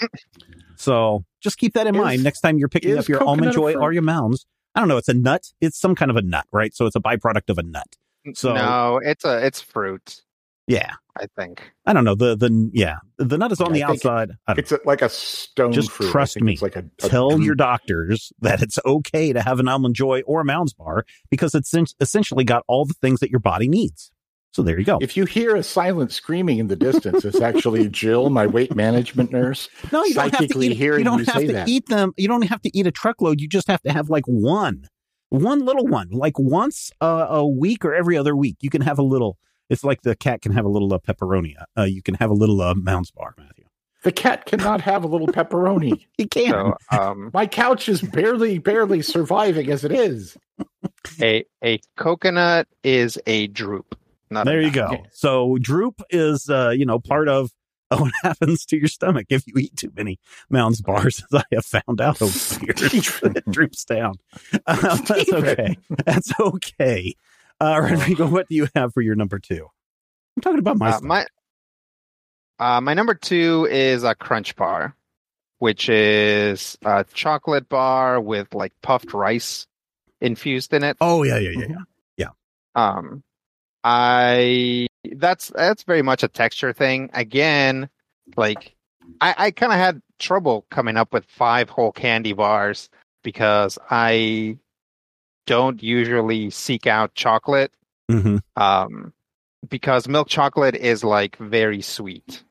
So 0.75 1.23
just 1.41 1.57
keep 1.57 1.73
that 1.73 1.87
in 1.87 1.95
Is- 1.95 2.01
mind 2.01 2.23
next 2.23 2.41
time 2.41 2.57
you're 2.57 2.69
picking 2.69 2.97
up 2.97 3.07
your 3.07 3.23
almond 3.23 3.51
joy 3.53 3.73
fruit? 3.73 3.81
or 3.81 3.93
your 3.93 4.01
mounds. 4.01 4.45
I 4.75 4.79
don't 4.81 4.87
know. 4.89 4.97
It's 4.97 5.09
a 5.09 5.13
nut. 5.13 5.51
It's 5.61 5.79
some 5.79 5.95
kind 5.95 6.11
of 6.11 6.17
a 6.17 6.21
nut, 6.21 6.45
right? 6.51 6.73
So 6.75 6.85
it's 6.85 6.95
a 6.95 6.99
byproduct 6.99 7.49
of 7.49 7.57
a 7.57 7.63
nut. 7.63 7.95
So- 8.33 8.53
no, 8.53 8.99
it's 9.03 9.25
a 9.25 9.45
it's 9.45 9.61
fruit. 9.61 10.21
Yeah. 10.67 10.93
I 11.17 11.25
think. 11.37 11.69
I 11.85 11.91
don't 11.91 12.05
know. 12.05 12.15
The 12.15 12.37
the 12.37 12.69
yeah 12.73 12.97
the 13.17 13.37
nut 13.37 13.51
is 13.51 13.59
on 13.59 13.75
Yeah, 13.75 13.87
the 13.87 13.91
outside. 13.91 14.31
It's 14.57 14.71
a, 14.71 14.79
like 14.85 15.01
a 15.01 15.09
stone 15.09 15.73
Just 15.73 15.91
fruit. 15.91 16.11
Trust 16.11 16.39
me. 16.39 16.53
It's 16.53 16.61
like 16.61 16.77
a, 16.77 16.85
a 17.03 17.09
tell 17.09 17.41
your 17.41 17.55
doctors 17.55 18.31
that 18.39 18.61
it's 18.61 18.79
okay 18.85 19.33
to 19.33 19.41
have 19.41 19.59
an 19.59 19.67
almond 19.67 19.95
joy 19.95 20.21
or 20.25 20.41
a 20.41 20.45
mounds 20.45 20.73
bar 20.73 21.05
because 21.29 21.53
it's 21.55 21.73
en- 21.73 21.87
essentially 21.99 22.45
got 22.45 22.63
all 22.67 22.85
the 22.85 22.93
things 22.93 23.19
that 23.19 23.29
your 23.29 23.41
body 23.41 23.67
needs. 23.67 24.11
So 24.53 24.63
there 24.63 24.79
you 24.79 24.85
go. 24.85 24.97
If 25.01 25.17
you 25.17 25.25
hear 25.25 25.55
a 25.55 25.63
silent 25.63 26.11
screaming 26.13 26.57
in 26.59 26.67
the 26.67 26.75
distance, 26.77 27.25
it's 27.25 27.41
actually 27.41 27.87
Jill, 27.89 28.29
my 28.29 28.47
weight 28.47 28.73
management 28.75 29.31
nurse. 29.31 29.67
no, 29.91 30.03
you 30.05 30.13
don't 30.13 30.33
have 30.33 30.47
to 30.49 30.59
eat. 30.65 30.77
You 30.77 31.03
don't 31.03 31.19
you 31.19 31.25
have 31.25 31.41
to 31.41 31.53
that. 31.53 31.67
eat 31.67 31.87
them. 31.87 32.13
You 32.15 32.27
don't 32.29 32.43
have 32.43 32.61
to 32.61 32.77
eat 32.77 32.87
a 32.87 32.91
truckload. 32.91 33.41
You 33.41 33.47
just 33.49 33.67
have 33.67 33.81
to 33.81 33.91
have 33.91 34.09
like 34.09 34.25
one, 34.25 34.87
one 35.29 35.65
little 35.65 35.85
one, 35.87 36.09
like 36.09 36.37
once 36.37 36.91
uh, 37.01 37.27
a 37.29 37.47
week 37.47 37.85
or 37.85 37.93
every 37.93 38.17
other 38.17 38.35
week. 38.35 38.57
You 38.61 38.69
can 38.69 38.81
have 38.81 38.99
a 38.99 39.03
little. 39.03 39.37
It's 39.69 39.83
like 39.83 40.01
the 40.01 40.15
cat 40.15 40.41
can 40.41 40.51
have 40.51 40.65
a 40.65 40.69
little 40.69 40.91
uh, 40.93 40.97
pepperoni. 40.97 41.53
Uh, 41.77 41.83
you 41.83 42.01
can 42.01 42.15
have 42.15 42.31
a 42.31 42.33
little 42.33 42.61
uh, 42.61 42.73
mounds 42.73 43.11
bar, 43.11 43.35
Matthew. 43.37 43.65
The 44.03 44.11
cat 44.11 44.45
cannot 44.45 44.81
have 44.81 45.03
a 45.03 45.07
little 45.07 45.27
pepperoni. 45.27 46.05
He 46.17 46.27
can. 46.27 46.51
So 46.51 46.77
um, 46.91 47.31
My 47.33 47.45
couch 47.45 47.87
is 47.89 48.01
barely, 48.01 48.57
barely 48.57 49.01
surviving 49.01 49.69
as 49.69 49.83
it 49.83 49.91
is. 49.91 50.37
a 51.21 51.45
a 51.63 51.79
coconut 51.97 52.67
is 52.83 53.17
a 53.25 53.47
drupe. 53.49 53.93
Not 54.29 54.47
a 54.47 54.49
There 54.49 54.61
you 54.61 54.71
go. 54.71 55.03
So 55.11 55.57
droop 55.59 56.01
is, 56.09 56.49
uh, 56.49 56.69
you 56.69 56.85
know, 56.85 56.99
part 56.99 57.27
of 57.29 57.51
what 57.97 58.11
happens 58.21 58.65
to 58.67 58.77
your 58.77 58.87
stomach 58.87 59.27
if 59.29 59.47
you 59.47 59.53
eat 59.57 59.75
too 59.75 59.91
many 59.95 60.19
Mounds 60.49 60.81
bars, 60.81 61.23
as 61.31 61.41
I 61.41 61.55
have 61.55 61.65
found 61.65 62.01
out 62.01 62.21
over 62.21 62.65
years. 62.65 63.19
it 63.23 63.49
droops 63.49 63.83
down. 63.83 64.15
Uh, 64.67 64.97
that's 64.97 65.33
okay. 65.33 65.77
That's 66.05 66.31
okay. 66.39 67.15
Uh, 67.59 67.79
Rodrigo, 67.81 68.27
what 68.27 68.47
do 68.47 68.55
you 68.55 68.67
have 68.75 68.93
for 68.93 69.01
your 69.01 69.15
number 69.15 69.39
two? 69.39 69.67
I'm 70.37 70.41
talking 70.41 70.59
about 70.59 70.77
my 70.77 70.91
Uh, 70.91 70.99
my 71.01 71.25
uh, 72.59 72.81
my 72.81 72.93
number 72.93 73.15
two 73.15 73.67
is 73.69 74.03
a 74.03 74.13
crunch 74.13 74.55
bar, 74.55 74.95
which 75.57 75.89
is 75.89 76.77
a 76.85 77.05
chocolate 77.13 77.69
bar 77.69 78.21
with 78.21 78.53
like 78.53 78.73
puffed 78.83 79.13
rice 79.13 79.65
infused 80.21 80.73
in 80.73 80.83
it. 80.83 80.97
Oh 81.01 81.23
yeah, 81.23 81.37
yeah, 81.37 81.51
yeah, 81.51 81.65
yeah, 81.69 81.75
yeah. 82.17 82.29
Um, 82.75 83.23
I 83.83 84.87
that's 85.15 85.49
that's 85.49 85.83
very 85.83 86.01
much 86.01 86.23
a 86.23 86.27
texture 86.27 86.73
thing. 86.73 87.09
Again, 87.13 87.89
like 88.35 88.75
I, 89.21 89.35
I 89.37 89.51
kind 89.51 89.71
of 89.71 89.79
had 89.79 90.01
trouble 90.19 90.65
coming 90.69 90.97
up 90.97 91.13
with 91.13 91.25
five 91.25 91.69
whole 91.69 91.91
candy 91.91 92.33
bars 92.33 92.89
because 93.23 93.77
I 93.89 94.57
don't 95.47 95.81
usually 95.81 96.49
seek 96.49 96.87
out 96.87 97.15
chocolate. 97.15 97.71
hmm 98.09 98.37
Um, 98.55 99.13
because 99.69 100.07
milk 100.07 100.27
chocolate 100.29 100.75
is 100.75 101.03
like 101.03 101.37
very 101.37 101.81
sweet, 101.81 102.43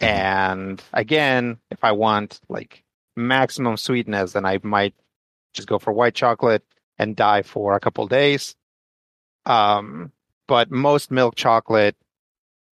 and 0.00 0.82
again, 0.92 1.58
if 1.70 1.84
I 1.84 1.92
want 1.92 2.40
like 2.48 2.84
maximum 3.16 3.76
sweetness, 3.76 4.32
then 4.32 4.44
I 4.44 4.60
might 4.62 4.94
just 5.54 5.68
go 5.68 5.78
for 5.78 5.92
white 5.92 6.14
chocolate 6.14 6.62
and 6.98 7.16
die 7.16 7.42
for 7.42 7.74
a 7.74 7.80
couple 7.80 8.06
days. 8.06 8.54
Um, 9.46 10.12
but 10.48 10.70
most 10.72 11.12
milk 11.12 11.36
chocolate, 11.36 11.94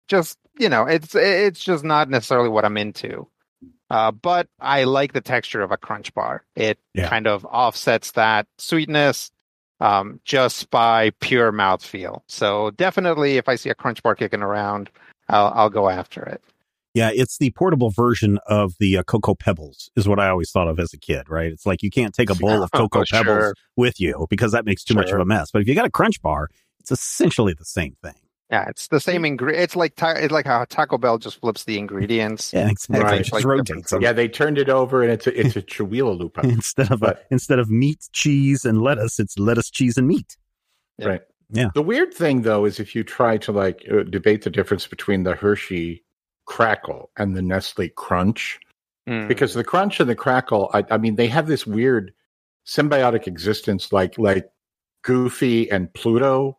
just 0.08 0.38
you 0.58 0.68
know, 0.68 0.84
it's 0.84 1.14
it's 1.14 1.64
just 1.64 1.84
not 1.84 2.10
necessarily 2.10 2.50
what 2.50 2.66
I'm 2.66 2.76
into. 2.76 3.26
Uh, 3.88 4.12
but 4.12 4.46
I 4.60 4.84
like 4.84 5.12
the 5.14 5.20
texture 5.20 5.62
of 5.62 5.72
a 5.72 5.76
crunch 5.76 6.12
bar. 6.14 6.44
It 6.54 6.78
Yeah. 6.94 7.08
kind 7.08 7.26
of 7.26 7.44
offsets 7.46 8.12
that 8.12 8.46
sweetness 8.58 9.30
um, 9.80 10.20
just 10.24 10.70
by 10.70 11.10
pure 11.20 11.50
mouthfeel. 11.52 12.22
So 12.28 12.70
definitely, 12.72 13.36
if 13.38 13.48
I 13.48 13.56
see 13.56 13.70
a 13.70 13.74
crunch 13.74 14.02
bar 14.02 14.14
kicking 14.14 14.42
around, 14.42 14.90
I'll 15.28 15.52
I'll 15.54 15.70
go 15.70 15.88
after 15.88 16.22
it. 16.22 16.42
Yeah, 16.92 17.10
it's 17.14 17.38
the 17.38 17.50
portable 17.52 17.90
version 17.90 18.40
of 18.48 18.74
the 18.80 18.96
uh, 18.98 19.02
Cocoa 19.04 19.36
Pebbles, 19.36 19.90
is 19.94 20.08
what 20.08 20.18
I 20.18 20.28
always 20.28 20.50
thought 20.50 20.66
of 20.66 20.80
as 20.80 20.92
a 20.92 20.98
kid, 20.98 21.28
right? 21.28 21.52
It's 21.52 21.64
like 21.64 21.84
you 21.84 21.90
can't 21.90 22.12
take 22.12 22.30
a 22.30 22.34
bowl 22.34 22.64
of 22.64 22.72
Cocoa 22.74 23.00
Oh, 23.00 23.04
Pebbles 23.08 23.24
sure. 23.44 23.54
with 23.76 24.00
you 24.00 24.26
because 24.28 24.50
that 24.52 24.64
makes 24.64 24.82
too 24.82 24.94
much 24.94 25.10
of 25.12 25.20
a 25.20 25.24
mess. 25.24 25.50
But 25.52 25.62
if 25.62 25.68
you 25.68 25.76
got 25.76 25.84
a 25.86 25.90
Crunch 25.90 26.20
Bar, 26.20 26.48
it's 26.80 26.90
essentially 26.90 27.54
the 27.54 27.64
same 27.64 27.96
thing. 28.02 28.14
Yeah, 28.50 28.64
it's 28.68 28.88
the 28.88 28.98
same 28.98 29.24
ingredient. 29.24 29.62
It's 29.62 29.76
like 29.76 29.94
ta- 29.94 30.14
it's 30.16 30.32
like 30.32 30.46
how 30.46 30.64
Taco 30.64 30.98
Bell 30.98 31.18
just 31.18 31.40
flips 31.40 31.62
the 31.64 31.78
ingredients. 31.78 32.52
Yeah, 32.52 32.68
exactly. 32.68 33.04
Right. 33.04 33.18
Just 33.18 33.32
Like 33.32 33.44
rotates 33.44 33.90
them. 33.90 34.02
Yeah, 34.02 34.12
they 34.12 34.26
turned 34.26 34.58
it 34.58 34.68
over 34.68 35.04
and 35.04 35.12
it's 35.12 35.28
a, 35.28 35.38
it's 35.38 35.54
a 35.54 35.62
Chihuahua 35.62 36.10
lupa. 36.10 36.40
instead 36.44 36.90
of 36.90 37.02
a, 37.04 37.16
instead 37.30 37.60
of 37.60 37.70
meat, 37.70 38.08
cheese, 38.12 38.64
and 38.64 38.82
lettuce, 38.82 39.20
it's 39.20 39.38
lettuce, 39.38 39.70
cheese, 39.70 39.96
and 39.96 40.08
meat. 40.08 40.36
Yeah. 40.98 41.06
Right. 41.08 41.20
Yeah. 41.52 41.68
The 41.74 41.82
weird 41.82 42.12
thing 42.12 42.42
though 42.42 42.64
is 42.64 42.80
if 42.80 42.96
you 42.96 43.04
try 43.04 43.36
to 43.38 43.52
like 43.52 43.84
uh, 43.88 44.02
debate 44.02 44.42
the 44.42 44.50
difference 44.50 44.86
between 44.88 45.22
the 45.22 45.36
Hershey 45.36 46.02
Crackle 46.46 47.10
and 47.16 47.36
the 47.36 47.42
Nestle 47.42 47.88
Crunch, 47.90 48.58
Mm. 49.08 49.28
because 49.28 49.54
the 49.54 49.64
Crunch 49.64 49.98
and 49.98 50.10
the 50.10 50.14
Crackle, 50.14 50.70
I, 50.74 50.84
I 50.90 50.98
mean, 50.98 51.16
they 51.16 51.26
have 51.28 51.46
this 51.46 51.66
weird 51.66 52.12
symbiotic 52.66 53.26
existence, 53.26 53.92
like 53.92 54.18
like 54.18 54.50
Goofy 55.02 55.70
and 55.70 55.92
Pluto, 55.94 56.58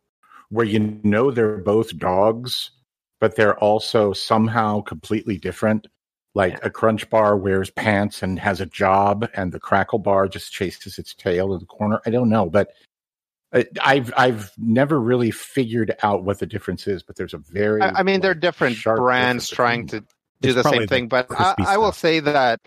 where 0.51 0.65
you 0.65 0.99
know 1.03 1.31
they're 1.31 1.57
both 1.57 1.97
dogs, 1.97 2.71
but 3.19 3.35
they're 3.35 3.57
also 3.59 4.13
somehow 4.13 4.81
completely 4.81 5.37
different. 5.37 5.87
Like 6.33 6.63
a 6.63 6.69
Crunch 6.69 7.09
bar 7.09 7.35
wears 7.35 7.69
pants 7.71 8.21
and 8.23 8.39
has 8.39 8.61
a 8.61 8.65
job, 8.65 9.27
and 9.33 9.51
the 9.51 9.59
Crackle 9.59 9.99
bar 9.99 10.27
just 10.27 10.51
chases 10.53 10.97
its 10.97 11.13
tail 11.13 11.53
in 11.53 11.59
the 11.59 11.65
corner. 11.65 11.99
I 12.05 12.09
don't 12.09 12.29
know, 12.29 12.49
but 12.49 12.69
I- 13.53 13.65
I've 13.81 14.13
I've 14.15 14.51
never 14.57 14.99
really 14.99 15.31
figured 15.31 15.93
out 16.03 16.23
what 16.23 16.39
the 16.39 16.45
difference 16.45 16.87
is. 16.87 17.03
But 17.03 17.17
there's 17.17 17.33
a 17.33 17.37
very 17.39 17.81
I, 17.81 17.99
I 17.99 18.03
mean, 18.03 18.21
they're 18.21 18.33
different 18.33 18.81
brands 18.83 19.49
trying 19.49 19.87
to 19.87 19.99
do 19.99 20.05
It's 20.43 20.55
the 20.55 20.61
probably 20.61 20.79
same 20.79 20.87
thing, 20.87 21.07
but 21.09 21.27
I, 21.31 21.55
I 21.59 21.77
will 21.77 21.91
say 21.91 22.21
that 22.21 22.61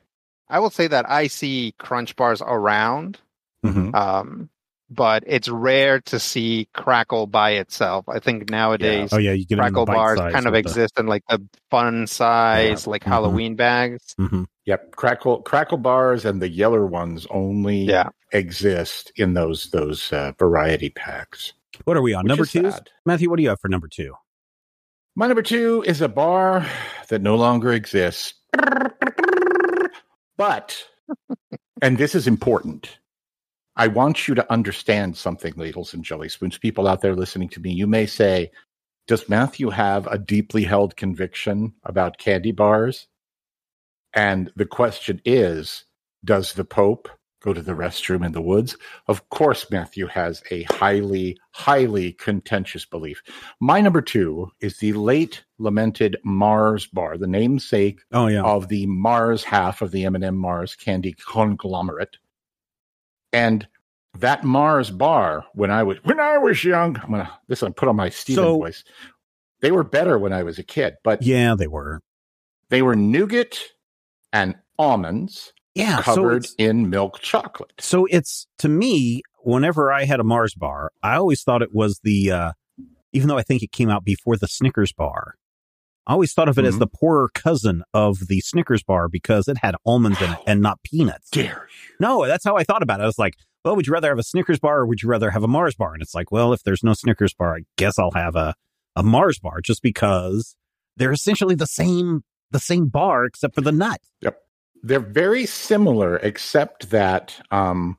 I 0.49 0.59
will 0.59 0.71
say 0.71 0.87
that 0.87 1.09
I 1.09 1.27
see 1.29 1.75
Crunch 1.79 2.17
bars 2.17 2.43
around, 2.43 3.19
them. 3.63 3.93
Mhm. 3.93 3.95
um, 3.95 4.51
but 4.91 5.25
it's 5.27 5.49
rare 5.49 6.01
to 6.03 6.19
see 6.19 6.69
Crackle 6.75 7.27
by 7.27 7.53
itself. 7.53 8.09
I 8.09 8.19
think 8.19 8.51
nowadays 8.51 9.11
Oh 9.13 9.19
yeah, 9.19 9.33
you 9.33 9.47
get 9.47 9.59
Crackle 9.59 9.87
bars 9.87 10.19
kind 10.19 10.47
of 10.47 10.55
exist 10.55 10.99
in 10.99 11.07
like 11.07 11.23
the 11.29 11.43
fun 11.71 12.07
size, 12.07 12.87
like 12.87 13.03
Mhm. 13.03 13.09
Halloween 13.09 13.57
bags. 13.57 14.15
hmm 14.19 14.45
Yep, 14.67 14.93
crackle 14.97 15.43
crackle 15.43 15.77
bars 15.79 16.25
and 16.25 16.41
the 16.41 16.49
yeller 16.49 16.87
ones 16.87 17.27
only 17.31 17.77
Yeah. 17.85 18.09
exist 18.33 19.13
in 19.17 19.35
those 19.35 19.71
those 19.71 20.11
uh, 20.13 20.33
variety 20.39 20.89
packs. 20.91 21.53
What 21.85 21.97
are 21.99 22.03
we 22.03 22.15
on? 22.15 22.25
number 22.27 22.47
two? 22.47 22.73
Matthew, 23.05 23.29
what 23.29 23.37
do 23.37 23.43
you 23.43 23.51
have 23.51 23.61
for 23.61 23.69
number 23.69 23.89
two? 23.89 24.15
My 25.17 25.27
number 25.27 25.43
two 25.43 25.85
is 25.87 26.01
a 26.01 26.09
bar 26.09 26.67
that 27.09 27.21
no 27.23 27.37
longer 27.37 27.73
exists, 27.73 28.35
but 30.37 30.85
and 31.83 31.99
this 31.99 32.15
is 32.15 32.27
important. 32.27 32.99
I 33.77 33.89
want 33.89 34.29
you 34.29 34.35
to 34.37 34.53
understand 34.53 35.17
something, 35.17 35.55
ladles 35.57 35.95
and 35.95 36.05
jelly 36.05 36.29
spoons. 36.29 36.59
People 36.59 36.87
out 36.87 37.01
there 37.01 37.17
listening 37.17 37.49
to 37.51 37.61
me, 37.61 37.73
you 37.73 37.87
may 37.87 38.07
say, 38.07 38.51
"Does 39.07 39.29
Matthew 39.29 39.71
have 39.71 40.07
a 40.07 40.19
deeply 40.19 40.65
held 40.65 40.97
conviction 40.97 41.75
about 41.83 42.19
candy 42.19 42.53
bars?" 42.53 43.09
And 44.15 44.53
the 44.55 44.67
question 44.67 45.21
is, 45.25 45.85
does 46.25 46.53
the 46.53 46.65
Pope 46.65 47.09
go 47.43 47.53
to 47.53 47.61
the 47.61 47.73
restroom 47.73 48.25
in 48.25 48.33
the 48.33 48.41
woods? 48.41 48.77
Of 49.09 49.29
course, 49.29 49.71
Matthew 49.71 50.07
has 50.07 50.43
a 50.51 50.63
highly, 50.65 51.37
highly 51.51 52.13
contentious 52.13 52.87
belief. 52.87 53.23
My 53.61 53.81
number 53.81 54.01
two 54.01 54.51
is 54.61 54.79
the 54.79 54.95
late 54.95 55.45
lamented 55.59 56.17
Mars 56.25 56.87
bar, 56.87 57.19
the 57.19 57.27
namesake 57.27 58.01
Oh 58.13 58.29
yeah, 58.29 58.43
of 58.43 58.69
the 58.69 58.87
Mars 58.87 59.45
half 59.45 59.83
of 59.83 59.91
the 59.91 60.05
M&M 60.07 60.37
Mars 60.37 60.75
candy 60.75 61.15
conglomerate. 61.27 62.17
And 63.35 63.67
that 64.19 64.45
Mars 64.45 64.91
bar, 64.91 65.45
when 65.55 65.71
I 65.71 65.83
was 65.83 65.99
when 66.05 66.21
I 66.21 66.39
was 66.39 66.63
young, 66.65 66.97
I'm 67.03 67.11
gonna 67.11 67.31
this 67.49 67.63
I 67.63 67.71
put 67.71 67.89
on 67.89 67.97
my 67.97 68.09
Steven 68.11 68.43
So- 68.45 68.59
voice. 68.59 68.85
They 69.61 69.71
were 69.73 69.85
better 69.85 70.19
when 70.19 70.33
I 70.33 70.43
was 70.43 70.59
a 70.59 70.63
kid, 70.63 70.95
but 71.03 71.23
yeah, 71.23 71.55
they 71.57 71.67
were. 71.69 72.01
they 72.69 72.83
were 72.83 72.95
nougat 72.95 73.59
and 74.33 74.57
almonds 74.79 75.53
Yeah, 75.75 75.97
so 76.03 76.15
covered 76.17 76.45
it's, 76.45 76.55
in 76.59 76.91
milk 76.91 77.21
chocolate. 77.21 77.73
so 77.79 78.07
it's 78.11 78.47
to 78.59 78.69
me. 78.69 79.23
Whenever 79.41 79.93
I 79.93 80.05
had 80.05 80.21
a 80.21 80.25
Mars 80.25 80.55
bar, 80.55 80.91
I 81.03 81.17
always 81.17 81.43
thought 81.43 81.61
it 81.63 81.75
was 81.75 82.01
the. 82.03 82.31
uh 82.31 82.53
Even 83.13 83.29
though 83.29 83.39
I 83.39 83.43
think 83.43 83.63
it 83.63 83.73
came 83.73 83.91
out 83.91 84.05
before 84.05 84.37
the 84.37 84.49
Snickers 84.49 84.93
bar, 84.93 85.35
I 86.07 86.13
always 86.13 86.33
thought 86.33 86.49
of 86.49 86.59
it 86.59 86.65
as 86.65 86.77
Mhm. 86.77 86.81
the 86.81 86.87
poorer 86.87 87.29
cousin 87.35 87.83
of 87.95 88.19
the 88.29 88.41
Snickers 88.41 88.83
bar 88.83 89.09
because 89.09 89.49
it 89.49 89.59
had 89.59 89.75
almonds 89.87 90.21
in 90.21 90.31
it 90.33 90.39
and 90.47 90.61
not 90.61 90.83
peanuts. 90.83 91.31
Dare 91.31 91.69
you? 91.71 91.95
No, 92.01 92.27
that's 92.27 92.45
how 92.45 92.57
I 92.57 92.65
thought 92.65 92.83
about 92.83 93.01
it. 93.01 93.05
I 93.05 93.07
was 93.07 93.19
like, 93.19 93.35
well, 93.65 93.75
would 93.77 93.87
you 93.87 93.93
rather 93.95 94.09
have 94.11 94.19
a 94.19 94.23
Snickers 94.23 94.59
bar 94.59 94.81
or 94.81 94.87
would 94.87 95.03
you 95.03 95.09
rather 95.09 95.31
have 95.31 95.43
a 95.43 95.49
Mars 95.49 95.75
bar? 95.75 95.95
And 95.95 96.03
it's 96.03 96.15
like, 96.15 96.31
well, 96.31 96.53
if 96.53 96.63
there's 96.63 96.85
no 96.85 96.93
Snickers 96.93 97.33
bar, 97.33 97.57
I 97.57 97.61
guess 97.79 97.99
I'll 97.99 98.11
have 98.15 98.37
a, 98.37 98.55
a 98.97 99.03
Mars 99.03 99.39
bar 99.39 99.61
just 99.63 99.83
because 99.83 100.55
they're 100.97 101.13
essentially 101.13 101.55
the 101.55 101.67
same 101.67 102.23
the 102.51 102.61
same 102.61 102.87
bar 102.89 103.25
except 103.25 103.55
for 103.55 103.63
the 103.63 103.73
nut. 103.73 104.01
Yep. 104.21 104.39
They're 104.83 105.01
very 105.01 105.47
similar, 105.47 106.17
except 106.19 106.91
that 106.91 107.35
um, 107.51 107.97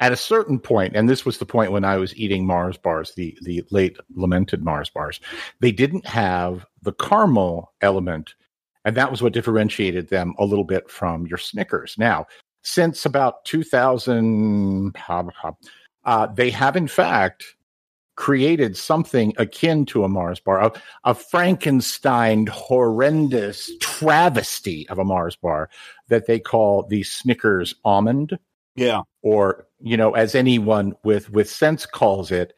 at 0.00 0.12
a 0.12 0.16
certain 0.16 0.60
point, 0.60 0.94
and 0.96 1.08
this 1.08 1.24
was 1.26 1.38
the 1.38 1.44
point 1.44 1.72
when 1.72 1.84
I 1.84 1.96
was 1.96 2.16
eating 2.16 2.46
Mars 2.46 2.78
bars, 2.78 3.12
the 3.16 3.36
the 3.42 3.64
late 3.72 3.98
lamented 4.14 4.62
Mars 4.64 4.88
bars, 4.88 5.18
they 5.60 5.72
didn't 5.72 6.06
have 6.06 6.64
the 6.82 6.92
caramel 6.92 7.72
element, 7.80 8.34
and 8.84 8.96
that 8.96 9.10
was 9.10 9.22
what 9.22 9.32
differentiated 9.32 10.08
them 10.08 10.34
a 10.38 10.44
little 10.44 10.64
bit 10.64 10.90
from 10.90 11.26
your 11.26 11.38
Snickers. 11.38 11.96
Now, 11.98 12.26
since 12.62 13.04
about 13.06 13.44
2000, 13.44 14.94
uh, 16.04 16.26
they 16.34 16.50
have 16.50 16.76
in 16.76 16.88
fact 16.88 17.44
created 18.16 18.76
something 18.76 19.32
akin 19.38 19.86
to 19.86 20.02
a 20.02 20.08
Mars 20.08 20.40
bar, 20.40 20.60
a, 20.64 20.72
a 21.04 21.14
Frankenstein 21.14 22.46
horrendous 22.48 23.70
travesty 23.80 24.88
of 24.88 24.98
a 24.98 25.04
Mars 25.04 25.36
bar 25.36 25.70
that 26.08 26.26
they 26.26 26.40
call 26.40 26.82
the 26.84 27.04
Snickers 27.04 27.74
almond, 27.84 28.36
Yeah. 28.74 29.02
or 29.22 29.66
you 29.80 29.96
know, 29.96 30.12
as 30.14 30.34
anyone 30.34 30.96
with 31.04 31.30
with 31.30 31.48
sense 31.48 31.86
calls 31.86 32.32
it, 32.32 32.54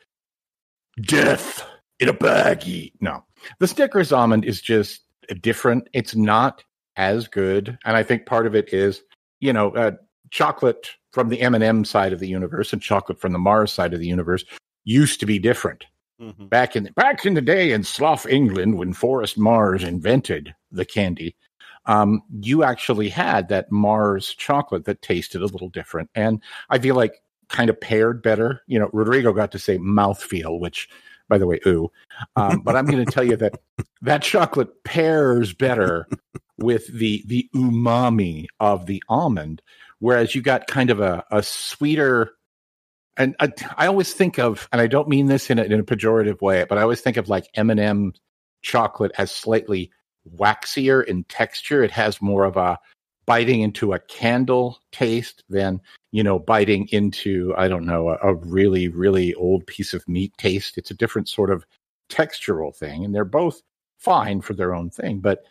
death 1.02 1.66
in 1.98 2.09
a 2.09 2.14
baggie. 2.14 2.92
No, 3.00 3.22
the 3.59 3.66
Snickers 3.66 4.12
almond 4.12 4.44
is 4.44 4.61
just 4.61 5.03
different. 5.40 5.88
It's 5.92 6.14
not 6.14 6.64
as 6.96 7.29
good, 7.29 7.79
and 7.85 7.96
I 7.96 8.03
think 8.03 8.26
part 8.26 8.46
of 8.46 8.55
it 8.55 8.72
is, 8.72 9.03
you 9.40 9.53
know, 9.53 9.70
uh, 9.72 9.92
chocolate 10.31 10.90
from 11.12 11.29
the 11.29 11.40
M 11.40 11.55
and 11.55 11.64
m 11.64 11.85
side 11.85 12.12
of 12.12 12.20
the 12.20 12.29
universe 12.29 12.72
and 12.72 12.83
chocolate 12.83 13.20
from 13.20 13.33
the 13.33 13.38
Mars 13.38 13.72
side 13.72 13.94
of 13.94 14.00
the 14.00 14.07
universe 14.07 14.44
used 14.85 15.20
to 15.20 15.26
be 15.26 15.38
different 15.38 15.85
Mm-hmm. 16.20 16.46
back 16.46 16.76
in 16.76 16.85
back 16.96 17.24
in 17.24 17.33
the 17.33 17.40
day 17.40 17.72
in 17.72 17.83
Slough, 17.83 18.26
England, 18.26 18.76
when 18.76 18.92
Forrest 18.92 19.38
Mars 19.38 19.83
invented 19.83 20.55
the 20.70 20.85
candy, 20.85 21.35
um, 21.87 22.20
you 22.42 22.62
actually 22.62 23.09
had 23.09 23.48
that 23.48 23.72
Mars 23.72 24.35
chocolate 24.35 24.85
that 24.85 25.00
tasted 25.00 25.40
a 25.40 25.46
little 25.46 25.70
different, 25.70 26.11
and 26.14 26.42
I 26.68 26.79
feel 26.79 26.94
like 26.94 27.22
kind 27.48 27.70
of 27.70 27.81
paired 27.81 28.22
better. 28.22 28.61
You 28.66 28.79
know, 28.79 28.90
Rodrigo 28.92 29.33
got 29.33 29.50
to 29.53 29.59
say 29.59 29.79
mouthfeel, 29.79 30.61
which, 30.61 30.90
by 31.30 31.38
the 31.38 31.46
way, 31.46 31.58
ooh. 31.66 31.90
Um, 32.36 32.60
but 32.60 32.76
I'm 32.76 32.84
going 32.84 33.04
to 33.04 33.10
tell 33.10 33.24
you 33.24 33.36
that 33.36 33.58
that 34.02 34.20
chocolate 34.20 34.84
pairs 34.84 35.54
better 35.54 36.06
with 36.58 36.86
the 36.92 37.24
the 37.26 37.48
umami 37.54 38.46
of 38.60 38.84
the 38.84 39.02
almond, 39.08 39.62
whereas 39.98 40.34
you 40.34 40.42
got 40.42 40.66
kind 40.66 40.90
of 40.90 41.00
a, 41.00 41.24
a 41.30 41.42
sweeter 41.42 42.32
and 43.16 43.34
I, 43.40 43.52
I 43.76 43.86
always 43.86 44.14
think 44.14 44.38
of, 44.38 44.68
and 44.72 44.80
I 44.80 44.86
don't 44.86 45.08
mean 45.08 45.26
this 45.26 45.50
in 45.50 45.58
a, 45.58 45.64
in 45.64 45.80
a 45.80 45.84
pejorative 45.84 46.40
way, 46.40 46.64
but 46.66 46.78
I 46.78 46.82
always 46.82 47.02
think 47.02 47.18
of 47.18 47.28
like 47.28 47.48
M 47.54 47.68
and 47.68 47.80
M 47.80 48.14
chocolate 48.62 49.12
as 49.18 49.30
slightly 49.30 49.90
waxier 50.36 51.04
in 51.04 51.24
texture. 51.24 51.82
It 51.82 51.90
has 51.90 52.22
more 52.22 52.44
of 52.44 52.56
a 52.56 52.78
biting 53.30 53.60
into 53.60 53.92
a 53.92 54.00
candle 54.00 54.80
taste 54.90 55.44
than 55.48 55.80
you 56.10 56.20
know 56.20 56.36
biting 56.36 56.88
into 56.88 57.54
I 57.56 57.68
don't 57.68 57.86
know 57.86 58.08
a, 58.08 58.18
a 58.30 58.34
really 58.34 58.88
really 58.88 59.34
old 59.34 59.64
piece 59.68 59.94
of 59.94 60.08
meat 60.08 60.32
taste. 60.36 60.76
It's 60.76 60.90
a 60.90 60.96
different 60.96 61.28
sort 61.28 61.50
of 61.50 61.64
textural 62.10 62.74
thing, 62.74 63.04
and 63.04 63.14
they're 63.14 63.24
both 63.24 63.62
fine 63.98 64.40
for 64.40 64.54
their 64.54 64.74
own 64.74 64.90
thing. 64.90 65.20
But 65.20 65.44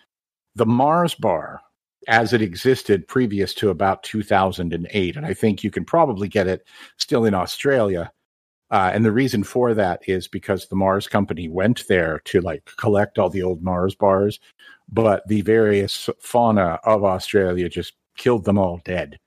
the 0.55 0.65
Mars 0.65 1.15
bar 1.15 1.61
as 2.09 2.33
it 2.33 2.41
existed 2.41 3.07
previous 3.07 3.53
to 3.53 3.69
about 3.69 4.03
2008. 4.03 5.15
And 5.15 5.25
I 5.25 5.33
think 5.33 5.63
you 5.63 5.71
can 5.71 5.85
probably 5.85 6.27
get 6.27 6.47
it 6.47 6.65
still 6.97 7.23
in 7.23 7.33
Australia. 7.33 8.11
Uh, 8.71 8.91
and 8.93 9.05
the 9.05 9.11
reason 9.13 9.43
for 9.43 9.73
that 9.73 10.01
is 10.05 10.27
because 10.27 10.67
the 10.67 10.75
Mars 10.75 11.07
company 11.07 11.47
went 11.47 11.87
there 11.87 12.19
to 12.25 12.41
like 12.41 12.69
collect 12.77 13.19
all 13.19 13.29
the 13.29 13.43
old 13.43 13.63
Mars 13.63 13.95
bars, 13.95 14.37
but 14.91 15.27
the 15.27 15.41
various 15.41 16.09
fauna 16.19 16.79
of 16.83 17.03
Australia 17.03 17.69
just 17.69 17.93
killed 18.17 18.45
them 18.45 18.57
all 18.57 18.81
dead. 18.83 19.19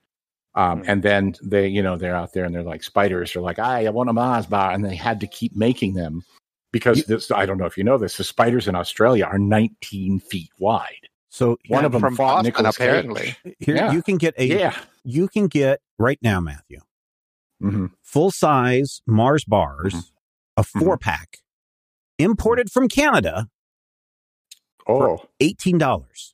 Um, 0.55 0.79
Hmm. 0.83 0.89
And 0.89 1.03
then 1.03 1.35
they, 1.41 1.67
you 1.67 1.81
know, 1.81 1.97
they're 1.97 2.15
out 2.15 2.33
there 2.33 2.43
and 2.45 2.53
they're 2.53 2.61
like 2.63 2.83
spiders 2.83 3.35
are 3.35 3.41
like, 3.41 3.57
I, 3.59 3.85
I 3.85 3.89
want 3.89 4.09
a 4.09 4.13
Mars 4.13 4.45
bar. 4.45 4.71
And 4.71 4.85
they 4.85 4.95
had 4.95 5.19
to 5.21 5.27
keep 5.27 5.55
making 5.55 5.93
them 5.95 6.23
because 6.71 6.99
You- 6.99 7.03
this, 7.05 7.31
I 7.31 7.45
don't 7.47 7.57
know 7.57 7.65
if 7.65 7.77
you 7.77 7.83
know 7.83 7.97
this, 7.97 8.17
the 8.17 8.23
spiders 8.23 8.67
in 8.67 8.75
Australia 8.75 9.25
are 9.25 9.39
19 9.39 10.19
feet 10.19 10.49
wide. 10.59 11.07
So 11.29 11.57
One 11.67 11.81
yeah, 11.81 11.85
of 11.87 11.91
them 11.93 12.01
from 12.01 12.15
fought 12.15 12.45
Boston, 12.45 12.65
apparently. 12.67 13.35
Cage. 13.43 13.55
here 13.59 13.75
yeah. 13.75 13.91
you 13.91 14.03
can 14.03 14.17
get 14.17 14.35
a 14.37 14.45
Yeah. 14.45 14.77
you 15.03 15.27
can 15.27 15.47
get 15.47 15.79
right 15.97 16.19
now, 16.21 16.39
Matthew, 16.39 16.79
hmm 17.59 17.87
full 18.03 18.29
size 18.29 19.01
Mars 19.07 19.43
bars, 19.45 19.93
Mhm. 19.95 20.03
a 20.57 20.63
four 20.63 20.97
pack, 20.99 21.37
imported 22.19 22.71
from 22.71 22.87
Canada, 22.87 23.47
Oh, 24.87 25.19
eighteen 25.39 25.77
dollars. 25.77 26.33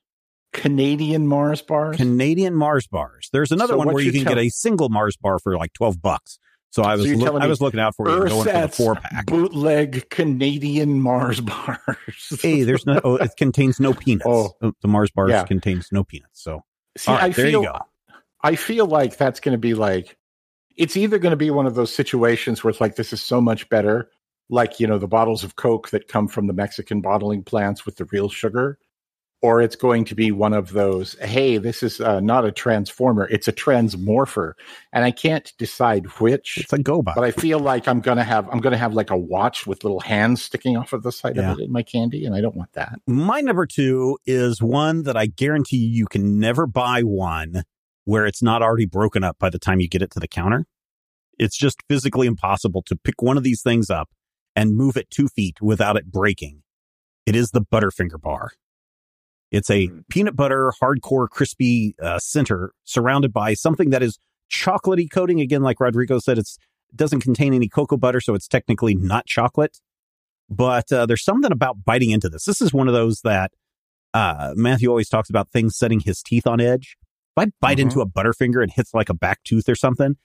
Canadian 0.52 1.28
Mars 1.28 1.62
bars. 1.62 1.96
Canadian 1.98 2.56
Mars 2.56 2.88
bars. 2.88 3.30
There's 3.32 3.52
another 3.52 3.74
So 3.74 3.78
one 3.78 3.88
where 3.94 4.00
you 4.02 4.08
you 4.08 4.12
can 4.20 4.24
tell- 4.26 4.36
get 4.36 4.44
a 4.46 4.50
single 4.50 4.90
Mars 4.90 5.16
bar 5.16 5.38
for 5.40 5.56
like 5.58 5.74
twelve 5.74 6.02
bucks. 6.02 6.40
So 6.72 6.84
I 6.84 6.96
was 6.96 7.06
you're 7.08 7.18
look- 7.18 7.42
I 7.42 7.48
was 7.48 7.62
looking 7.62 7.80
out 7.80 7.96
for 7.96 8.08
you 8.10 8.22
and 8.22 8.30
going 8.30 8.46
for 8.46 8.52
the 8.62 8.68
four 8.68 8.96
pack. 8.96 9.26
bootleg 9.26 10.10
Canadian 10.10 11.02
Mars 11.02 11.40
bars. 11.42 12.40
Hey, 12.42 12.64
there's 12.64 12.86
no. 12.86 13.00
Oh, 13.04 13.16
it 13.16 13.32
contains 13.38 13.80
no 13.80 13.94
peanuts. 13.94 14.26
Oh. 14.28 14.54
The 14.82 14.88
Mars 14.88 15.10
bars 15.12 15.30
Yeah. 15.32 15.44
contains 15.46 15.90
no 15.92 16.04
peanuts. 16.04 16.42
So 16.44 16.64
See, 16.98 17.12
all 17.12 17.18
right, 17.18 17.26
I 17.26 17.30
there 17.30 17.46
feel 17.48 17.62
you 17.64 17.68
go. 17.68 17.80
I 18.42 18.56
feel 18.56 18.86
like 18.86 19.18
that's 19.18 19.40
going 19.40 19.54
to 19.54 19.60
be 19.60 19.74
like 19.74 20.18
it's 20.76 20.96
either 20.96 21.20
going 21.20 21.32
to 21.32 21.38
be 21.38 21.52
one 21.52 21.66
of 21.68 21.76
those 21.76 21.94
situations 21.94 22.64
where 22.64 22.70
it's 22.70 22.80
like 22.82 22.96
this 22.96 23.14
is 23.14 23.22
so 23.22 23.42
much 23.42 23.68
better, 23.70 24.10
like 24.50 24.80
you 24.80 24.88
know 24.88 24.98
the 24.98 25.08
bottles 25.08 25.44
of 25.44 25.56
Coke 25.56 25.90
that 25.90 26.08
come 26.08 26.28
from 26.28 26.48
the 26.48 26.54
Mexican 26.54 27.02
bottling 27.02 27.44
plants 27.44 27.86
with 27.86 27.98
the 27.98 28.06
real 28.06 28.30
sugar, 28.30 28.78
or 29.42 29.62
it's 29.62 29.76
going 29.76 30.06
to 30.06 30.16
be 30.16 30.32
one 30.32 30.54
of 30.54 30.74
those. 30.74 31.14
Hey, 31.22 31.58
this 31.58 31.84
is 31.84 32.02
uh, 32.02 32.20
not 32.20 32.46
a 32.46 32.52
transformer; 32.52 33.28
it's 33.30 33.48
a 33.48 33.54
transmorpher, 33.54 34.54
and 34.92 35.06
I 35.06 35.12
can't 35.12 35.54
decide 35.58 36.06
which. 36.20 36.58
It's 36.58 36.74
a 36.74 36.80
go 36.80 37.02
by. 37.02 37.14
but 37.16 37.24
I 37.24 37.32
feel 37.32 37.60
like 37.60 37.88
I'm 37.88 38.02
gonna 38.02 38.24
have 38.24 38.50
I'm 38.50 38.60
gonna 38.60 38.78
have 38.78 38.94
like 38.94 39.12
a 39.12 39.18
watch 39.18 39.68
with 39.68 39.84
little 39.84 40.00
hands 40.02 40.42
sticking 40.42 40.76
off 40.78 40.94
of 40.94 41.04
the 41.04 41.12
side 41.12 41.36
Yeah. 41.38 41.52
of 41.54 41.60
it 41.60 41.64
in 41.66 41.72
my 41.72 41.84
candy, 41.84 42.26
and 42.26 42.36
I 42.36 42.42
don't 42.42 42.56
want 42.56 42.74
that. 42.74 43.00
My 43.08 43.42
number 43.42 43.66
two 43.66 44.18
is 44.26 44.62
one 44.62 45.04
that 45.04 45.16
I 45.16 45.28
guarantee 45.28 45.78
you, 45.78 45.90
you 46.00 46.06
can 46.08 46.40
never 46.40 46.66
buy 46.66 47.02
one 47.04 47.64
where 48.06 48.26
it's 48.26 48.42
not 48.42 48.64
already 48.64 48.88
broken 48.88 49.24
up 49.24 49.38
by 49.38 49.52
the 49.52 49.60
time 49.60 49.80
you 49.80 49.88
get 49.88 50.02
it 50.02 50.10
to 50.12 50.20
the 50.20 50.28
counter. 50.28 50.66
It's 51.38 51.56
just 51.56 51.84
physically 51.88 52.26
impossible 52.28 52.82
to 52.88 52.96
pick 52.96 53.22
one 53.22 53.38
of 53.38 53.44
these 53.44 53.62
things 53.62 53.90
up 53.92 54.10
and 54.60 54.76
move 54.76 54.98
it 54.98 55.10
two 55.10 55.28
feet 55.28 55.62
without 55.62 55.95
it 55.95 56.12
breaking. 56.12 56.63
It 57.26 57.36
is 57.36 57.52
the 57.52 57.62
Butterfinger 57.62 58.19
bar. 58.22 58.52
It's 59.52 59.69
a 59.69 59.88
Mm. 59.88 60.04
peanut 60.10 60.36
butter, 60.36 60.72
hardcore, 60.82 61.28
crispy 61.30 61.95
uh, 62.02 62.19
center 62.19 62.74
surrounded 62.84 63.32
by 63.34 63.54
something 63.54 63.89
that 63.91 64.04
is 64.04 64.19
chocolatey 64.52 65.10
coating. 65.10 65.39
Again, 65.41 65.62
like 65.63 65.80
Rodrigo 65.80 66.19
said, 66.19 66.38
it's 66.38 66.58
it 66.91 66.98
doesn't 66.98 67.22
contain 67.22 67.54
any 67.54 67.67
cocoa 67.69 67.98
butter, 67.98 68.19
so 68.19 68.34
it's 68.34 68.48
technically 68.48 68.95
not 68.95 69.26
chocolate. 69.28 69.78
But 70.50 70.91
uh, 70.91 71.06
there's 71.06 71.24
something 71.24 71.52
about 71.52 71.86
biting 71.86 72.10
into 72.10 72.30
this. 72.30 72.45
This 72.45 72.62
is 72.62 72.74
one 72.74 72.88
of 72.88 72.93
those 72.95 73.22
that 73.22 73.52
uh, 74.13 74.54
Matthew 74.56 74.89
always 74.89 75.08
talks 75.08 75.30
about 75.30 75.52
things 75.52 75.78
setting 75.78 76.00
his 76.00 76.24
teeth 76.24 76.48
on 76.48 76.60
edge. 76.60 76.98
If 77.38 77.48
I 77.48 77.52
bite 77.62 77.78
Mhm. 77.78 77.82
into 77.82 78.02
a 78.02 78.08
Butterfinger 78.08 78.62
and 78.63 78.72
hits 78.72 78.91
like 78.93 79.10
a 79.10 79.13
back 79.13 79.43
tooth 79.43 79.69
or 79.69 79.76
something, 79.76 80.17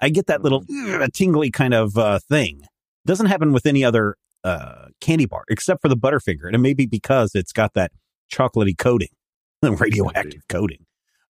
I 0.00 0.10
get 0.10 0.26
that 0.28 0.42
little 0.42 0.64
"Ugh," 0.70 1.10
tingly 1.12 1.50
kind 1.50 1.74
of 1.74 1.98
uh, 1.98 2.20
thing. 2.20 2.62
Doesn't 3.06 3.26
happen 3.26 3.52
with 3.52 3.66
any 3.66 3.84
other 3.84 4.16
uh, 4.44 4.86
candy 5.00 5.26
bar 5.26 5.44
except 5.48 5.82
for 5.82 5.88
the 5.88 5.96
Butterfinger, 5.96 6.46
and 6.46 6.54
it 6.54 6.58
may 6.58 6.74
be 6.74 6.86
because 6.86 7.34
it's 7.34 7.52
got 7.52 7.74
that 7.74 7.92
chocolatey 8.32 8.76
coating, 8.78 9.08
the 9.62 9.72
radioactive 9.72 10.42
coating. 10.48 10.86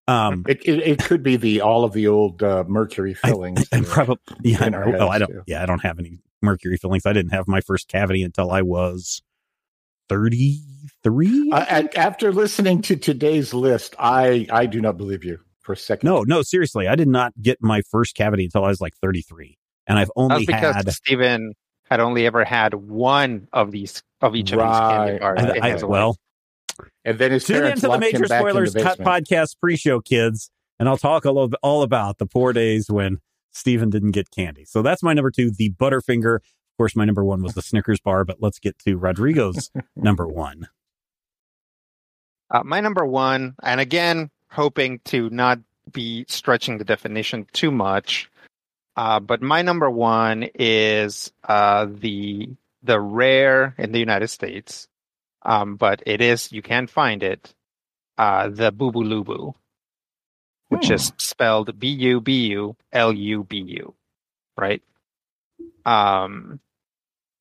Um, 0.08 0.44
It, 0.48 0.60
it 0.66 0.80
it 0.80 0.98
could 1.04 1.22
be 1.22 1.36
the 1.36 1.60
all 1.60 1.84
of 1.84 1.92
the 1.92 2.08
old 2.08 2.42
uh, 2.42 2.64
mercury 2.66 3.16
I- 3.22 3.28
fillings. 3.28 3.66
and 3.72 3.84
that 3.84 3.90
probably 3.90 4.18
yeah. 4.42 4.66
in 4.66 4.74
our 4.74 4.90
well, 4.90 5.10
I 5.10 5.18
don't. 5.18 5.28
too. 5.30 5.42
Yeah, 5.46 5.62
I 5.62 5.66
don't 5.66 5.82
have 5.82 5.98
any 5.98 6.18
mercury 6.42 6.76
fillings. 6.76 7.06
I 7.06 7.12
didn't 7.12 7.32
have 7.32 7.46
my 7.46 7.60
first 7.60 7.88
cavity 7.88 8.22
until 8.22 8.50
I 8.50 8.62
was 8.62 9.22
thirty 10.08 10.60
three. 11.02 11.50
Uh, 11.52 11.84
after 11.96 12.32
listening 12.32 12.82
to 12.82 12.96
today's 12.96 13.54
list, 13.54 13.94
I 13.98 14.46
I 14.50 14.66
do 14.66 14.80
not 14.80 14.96
believe 14.96 15.24
you 15.24 15.38
for 15.60 15.72
a 15.72 15.76
second. 15.76 16.06
no, 16.08 16.22
no, 16.22 16.42
seriously, 16.42 16.88
I 16.88 16.96
did 16.96 17.08
not 17.08 17.32
get 17.40 17.58
my 17.62 17.82
first 17.82 18.14
cavity 18.16 18.44
until 18.44 18.64
I 18.64 18.68
was 18.68 18.80
like 18.80 18.94
thirty 19.00 19.22
three, 19.22 19.56
and 19.86 19.98
I've 19.98 20.08
That's 20.08 20.12
only 20.16 20.46
because 20.46 20.74
had. 20.74 20.92
Stephen 20.92 21.52
had 21.92 22.00
only 22.00 22.26
ever 22.26 22.42
had 22.42 22.72
one 22.72 23.48
of 23.52 23.70
these 23.70 24.02
of 24.22 24.34
each 24.34 24.52
of 24.52 24.60
these 24.60 24.78
candy 24.78 25.18
bars. 25.18 25.40
I, 25.40 25.56
in 25.56 25.62
I- 25.62 25.70
his 25.72 25.82
life. 25.82 25.90
well, 25.90 26.16
and 27.04 27.18
then 27.18 27.32
his 27.32 27.44
tune 27.44 27.60
parents 27.60 27.82
into 27.84 27.86
the 27.86 27.88
locked 27.88 28.04
him 28.04 28.20
Major 28.20 28.28
back 28.28 28.40
in 28.40 28.46
the 28.46 28.50
Spoilers 28.50 28.74
Cut 28.74 28.98
podcast 28.98 29.60
pre-show, 29.60 30.00
kids, 30.00 30.50
and 30.78 30.88
I'll 30.88 30.96
talk 30.96 31.26
all, 31.26 31.38
of, 31.38 31.54
all 31.62 31.82
about 31.82 32.16
the 32.16 32.24
poor 32.26 32.54
days 32.54 32.90
when 32.90 33.18
Stephen 33.50 33.90
didn't 33.90 34.12
get 34.12 34.30
candy. 34.30 34.64
So 34.64 34.80
that's 34.80 35.02
my 35.02 35.12
number 35.12 35.30
two, 35.30 35.50
the 35.50 35.70
Butterfinger. 35.70 36.36
Of 36.36 36.76
course, 36.78 36.96
my 36.96 37.04
number 37.04 37.22
one 37.22 37.42
was 37.42 37.52
the 37.52 37.60
Snickers 37.62 38.00
bar, 38.00 38.24
but 38.24 38.38
let's 38.40 38.58
get 38.58 38.78
to 38.80 38.96
Rodrigo's 38.96 39.70
number 39.96 40.26
one. 40.26 40.68
Uh, 42.50 42.62
my 42.64 42.80
number 42.80 43.04
one, 43.04 43.54
and 43.62 43.80
again, 43.80 44.30
hoping 44.48 45.00
to 45.04 45.28
not 45.30 45.58
be 45.92 46.24
stretching 46.28 46.78
the 46.78 46.84
definition 46.84 47.46
too 47.52 47.70
much, 47.70 48.30
uh, 48.96 49.20
but 49.20 49.42
my 49.42 49.62
number 49.62 49.90
one 49.90 50.44
is 50.54 51.32
uh, 51.44 51.86
the 51.90 52.50
the 52.82 53.00
rare 53.00 53.74
in 53.78 53.92
the 53.92 53.98
United 54.00 54.28
States, 54.28 54.88
um, 55.42 55.76
but 55.76 56.02
it 56.06 56.20
is 56.20 56.52
you 56.52 56.62
can 56.62 56.86
find 56.86 57.22
it. 57.22 57.54
uh, 58.18 58.48
the 58.48 58.72
Bubu 58.72 59.02
Lubu, 59.04 59.54
which 60.68 60.88
Hmm. 60.88 60.94
is 60.94 61.12
spelled 61.18 61.78
B 61.78 61.88
U 61.88 62.20
B 62.20 62.48
U 62.48 62.76
L 62.92 63.12
U 63.12 63.44
B 63.44 63.58
U, 63.58 63.94
right? 64.56 64.82
Um, 65.84 66.60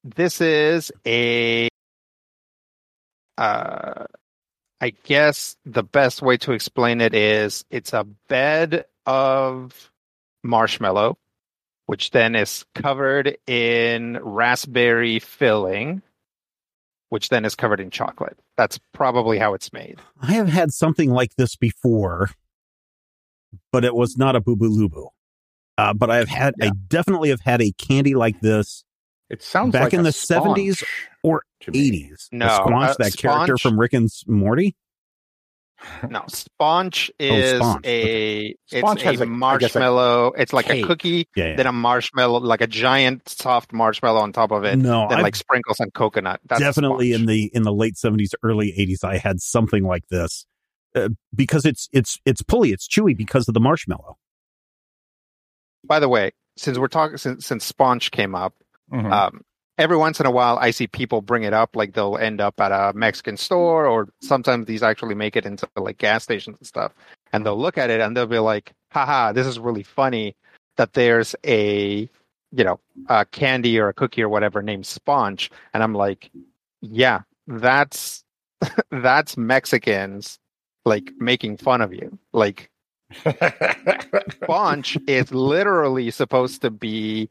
this 0.04 0.42
is 0.42 0.92
a, 1.06 1.70
uh, 3.38 4.06
I 4.82 4.90
guess 5.04 5.58
the 5.66 5.84
best 5.84 6.22
way 6.22 6.38
to 6.40 6.54
explain 6.54 7.02
it 7.02 7.14
is 7.14 7.66
it's 7.72 7.94
a 7.94 8.04
bed 8.04 8.86
of 9.06 9.92
marshmallow, 10.44 11.18
which 11.92 12.12
then 12.12 12.36
is 12.36 12.64
covered 12.74 13.38
in 13.48 14.18
raspberry 14.24 15.20
filling, 15.20 16.02
which 17.10 17.28
then 17.28 17.44
is 17.44 17.54
covered 17.54 17.82
in 17.82 17.90
chocolate. 17.90 18.40
That's 18.56 18.80
probably 18.94 19.38
how 19.38 19.56
it's 19.56 19.74
made. 19.74 20.00
I 20.22 20.32
have 20.36 20.48
had 20.48 20.72
something 20.72 21.12
like 21.12 21.36
this 21.36 21.58
before, 21.58 22.30
but 23.74 23.84
it 23.84 23.94
was 23.94 24.16
not 24.18 24.38
a 24.38 24.42
Bubulubu. 24.42 25.10
Uh, 25.78 25.94
but 25.94 26.10
I 26.10 26.16
have 26.20 26.30
had, 26.30 26.54
I 26.62 26.72
definitely 26.88 27.28
have 27.28 27.42
had 27.42 27.62
a 27.62 27.74
candy 27.74 28.16
like 28.16 28.40
this 28.40 28.86
It 29.30 29.44
sounds 29.44 29.74
Back 29.74 29.84
like 29.84 29.94
in 29.94 30.00
a 30.00 30.04
the 30.04 30.10
70s 30.12 30.86
or 31.24 31.44
80s. 31.62 32.30
No, 32.32 32.46
The 32.46 32.54
Squanch, 32.54 32.88
uh, 32.88 32.96
that 33.00 33.18
character 33.18 33.58
from 33.58 33.78
Rick 33.78 33.92
and 33.92 34.10
Morty. 34.28 34.78
No, 36.10 36.24
Sponch 36.28 37.10
is 37.20 37.58
Sponch, 37.60 37.86
a 37.86 38.56
Sponch 38.68 39.00
it's 39.00 39.04
has 39.04 39.22
a 39.22 39.24
a- 39.24 39.26
I 39.26 39.58
guess 39.58 39.76
a 39.76 39.80
marshmallow. 39.80 40.34
it's 40.38 40.54
like 40.54 40.66
cake. 40.68 40.84
a 40.84 40.88
cookie, 40.88 41.28
Yeah, 41.36 41.48
yeah. 41.50 41.56
then 41.56 41.68
a 41.68 41.72
marshmallow, 41.72 42.40
like 42.40 42.62
a 42.62 42.68
giant 42.68 43.28
soft 43.28 43.74
marshmallow 43.74 44.20
on 44.22 44.32
top 44.34 44.52
of 44.52 44.64
it. 44.64 44.78
no, 44.78 45.08
then 45.10 45.18
I've 45.20 45.24
like 45.24 45.36
sprinkles 45.36 45.80
and 45.80 45.94
coconut. 45.94 46.40
That's 46.48 46.62
definitely 46.62 47.14
in 47.14 47.26
the 47.26 47.50
in 47.54 47.64
the 47.64 47.74
late 47.74 47.96
70s, 47.96 48.32
early 48.44 48.74
80s. 48.78 49.04
I 49.04 49.18
had 49.18 49.42
something 49.42 49.84
like 49.84 50.08
this 50.10 50.46
uh, 50.96 51.10
because 51.36 51.66
it's 51.66 51.90
it's 51.92 52.20
it's 52.26 52.42
pulley, 52.44 52.72
it's 52.72 52.88
chewy 52.88 53.16
because 53.18 53.48
of 53.48 53.54
the 53.54 53.60
marshmallow. 53.60 54.18
By 55.84 56.00
the 56.00 56.10
way, 56.10 56.32
since 56.58 56.78
we're 56.78 56.88
talking 56.90 57.18
since 57.18 57.46
since 57.46 57.66
Sponch 57.66 58.12
came 58.12 58.36
up, 58.36 58.54
Mhm. 58.94 59.12
um, 59.12 59.42
every 59.78 59.98
once 59.98 60.20
in 60.20 60.26
a 60.26 60.32
while 60.32 60.58
I 60.58 60.72
see 60.72 60.88
people 60.88 61.22
bring 61.22 61.44
it 61.44 61.54
up. 61.54 61.76
Like 61.76 61.94
they'll 61.94 62.18
end 62.18 62.42
up 62.42 62.60
at 62.60 62.72
a 62.72 62.94
Mexican 62.96 63.38
store, 63.38 63.86
or 63.86 64.10
sometimes 64.22 64.66
these 64.66 64.84
actually 64.84 65.16
make 65.16 65.36
it 65.36 65.46
into 65.46 65.68
like 65.76 65.98
gas 65.98 66.24
stations 66.24 66.58
and 66.60 66.68
stuff. 66.68 66.94
And 67.34 67.46
they'll 67.46 67.60
look 67.60 67.78
at 67.78 67.90
it 67.90 68.02
and 68.02 68.16
they'll 68.16 68.28
be 68.28 68.40
like, 68.40 68.74
"Haha, 68.92 69.32
this 69.34 69.48
is 69.48 69.60
really 69.60 69.84
funny 69.84 70.36
that 70.78 70.94
there's 70.94 71.36
a 71.46 72.10
you 72.52 72.64
know 72.64 72.80
a 73.08 73.26
candy 73.26 73.80
or 73.80 73.90
a 73.90 73.94
cookie 73.94 74.24
or 74.24 74.30
whatever 74.30 74.62
named 74.62 74.86
Sponch." 74.86 75.50
And 75.74 75.84
I'm 75.84 75.96
like, 75.96 76.32
"Yeah, 76.82 77.22
that's 77.48 78.24
that's 78.92 79.38
Mexicans 79.38 80.40
like 80.86 81.12
making 81.20 81.58
fun 81.58 81.82
of 81.82 81.94
you. 81.94 82.18
Like 82.34 82.70
Sponch 84.44 84.98
is 85.08 85.32
literally 85.32 86.12
supposed 86.12 86.62
to 86.62 86.70
be 86.70 87.30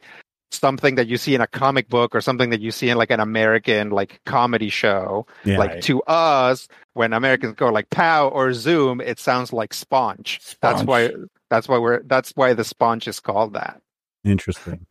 something 0.50 0.96
that 0.96 1.06
you 1.06 1.16
see 1.16 1.34
in 1.34 1.40
a 1.40 1.46
comic 1.46 1.88
book 1.88 2.14
or 2.14 2.20
something 2.20 2.50
that 2.50 2.60
you 2.60 2.70
see 2.70 2.88
in 2.90 2.98
like 2.98 3.10
an 3.10 3.20
American 3.20 3.90
like 3.90 4.20
comedy 4.26 4.68
show. 4.68 5.26
Yeah. 5.44 5.58
like 5.58 5.70
Right. 5.70 5.82
to 5.84 6.02
us, 6.02 6.68
when 6.94 7.12
Americans 7.12 7.54
go 7.54 7.68
like 7.70 7.88
pow 7.90 8.28
or 8.28 8.52
zoom, 8.52 9.00
it 9.00 9.18
sounds 9.18 9.52
like 9.52 9.72
sponch. 9.72 10.56
That's 10.60 10.82
why 10.82 11.10
that's 11.48 11.68
why 11.68 11.78
we're 11.78 12.02
that's 12.04 12.32
why 12.36 12.54
the 12.54 12.64
Sponch 12.64 13.08
is 13.08 13.20
called 13.20 13.54
that. 13.54 13.80
Interesting. 14.24 14.86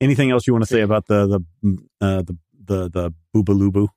Anything 0.00 0.30
else 0.30 0.46
you 0.46 0.52
want 0.52 0.64
to 0.64 0.72
say 0.72 0.80
about 0.88 1.06
the 1.06 1.26
the 1.62 1.78
uh, 2.00 2.22
the 2.22 2.36
the 2.64 2.88
the 2.90 3.14
boobaloo? 3.34 3.88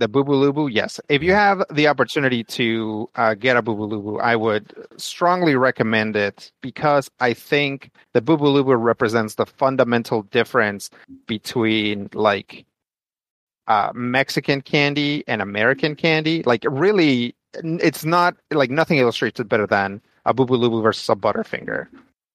The 0.00 0.08
Bubulubu, 0.08 0.70
yes. 0.72 0.98
If 1.10 1.22
you 1.22 1.34
have 1.34 1.62
the 1.70 1.86
opportunity 1.86 2.42
to 2.44 3.10
uh, 3.16 3.34
get 3.34 3.58
a 3.58 3.62
Bubulubu, 3.62 4.18
I 4.18 4.34
would 4.34 4.72
strongly 4.96 5.56
recommend 5.56 6.16
it 6.16 6.50
because 6.62 7.10
I 7.20 7.34
think 7.34 7.90
the 8.14 8.22
Bubulubu 8.22 8.82
represents 8.82 9.34
the 9.34 9.44
fundamental 9.44 10.22
difference 10.22 10.88
between 11.26 12.08
like 12.14 12.64
uh, 13.66 13.92
Mexican 13.94 14.62
candy 14.62 15.22
and 15.28 15.42
American 15.42 15.94
candy. 15.94 16.42
Like, 16.44 16.64
really, 16.66 17.36
it's 17.52 18.02
not 18.02 18.36
like 18.50 18.70
nothing 18.70 18.96
illustrates 18.96 19.38
it 19.38 19.50
better 19.50 19.66
than 19.66 20.00
a 20.24 20.32
Bubulubu 20.32 20.82
versus 20.82 21.10
a 21.10 21.14
Butterfinger. 21.14 21.88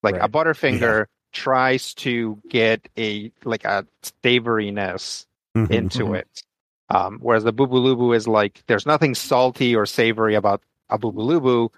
Like 0.04 0.14
a 0.14 0.18
Right. 0.20 0.30
Butterfinger 0.30 1.06
tries 1.32 1.94
to 1.94 2.40
get 2.48 2.88
a 2.96 3.32
like 3.44 3.64
a 3.64 3.84
savoriness 4.22 5.26
Mm-hmm. 5.56 5.72
into 5.72 6.12
it. 6.12 6.42
Um, 6.88 7.18
whereas 7.20 7.44
the 7.44 7.52
Bubulubu 7.52 8.14
is 8.14 8.28
like 8.28 8.62
there's 8.66 8.86
nothing 8.86 9.14
salty 9.14 9.74
or 9.74 9.86
savory 9.86 10.34
about 10.34 10.62
a 10.88 10.98
Bubulubu. 10.98 11.70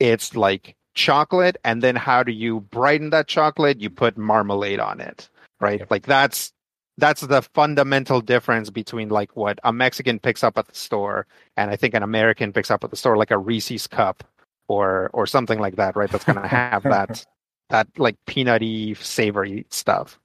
It's 0.00 0.34
like 0.34 0.74
chocolate, 0.94 1.56
and 1.64 1.82
then 1.82 1.96
how 1.96 2.22
do 2.22 2.32
you 2.32 2.60
brighten 2.60 3.10
that 3.10 3.28
chocolate? 3.28 3.80
You 3.80 3.90
put 3.90 4.16
marmalade 4.16 4.80
on 4.80 5.00
it, 5.00 5.28
right? 5.60 5.80
Yep. 5.80 5.90
Like 5.90 6.06
that's 6.06 6.52
that's 6.96 7.20
the 7.22 7.42
fundamental 7.42 8.20
difference 8.20 8.70
between 8.70 9.08
like 9.08 9.36
what 9.36 9.58
a 9.64 9.72
Mexican 9.72 10.18
picks 10.18 10.44
up 10.44 10.56
at 10.56 10.68
the 10.68 10.74
store 10.74 11.26
and 11.56 11.70
I 11.70 11.76
think 11.76 11.94
an 11.94 12.02
American 12.02 12.52
picks 12.52 12.70
up 12.70 12.84
at 12.84 12.90
the 12.90 12.96
store, 12.96 13.16
like 13.16 13.32
a 13.32 13.38
Reese's 13.38 13.86
cup 13.86 14.24
or 14.68 15.10
or 15.12 15.26
something 15.26 15.58
like 15.58 15.76
that, 15.76 15.96
right? 15.96 16.10
That's 16.10 16.24
gonna 16.24 16.46
have 16.46 16.82
that 16.84 17.26
that 17.70 17.88
like 17.98 18.16
peanutty 18.26 18.96
savory 18.96 19.66
stuff. 19.70 20.18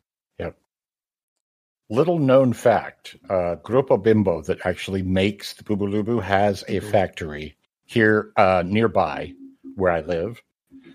Little 1.89 2.19
known 2.19 2.53
fact: 2.53 3.15
uh, 3.29 3.55
Grupo 3.63 4.01
Bimbo 4.01 4.41
that 4.43 4.65
actually 4.65 5.01
makes 5.01 5.53
the 5.55 5.63
Bubulubu 5.63 6.21
has 6.21 6.63
a 6.67 6.79
Mhm. 6.79 6.91
factory 6.91 7.55
here 7.85 8.31
uh, 8.37 8.63
nearby 8.65 9.33
where 9.75 9.91
I 9.91 10.01
live, 10.01 10.41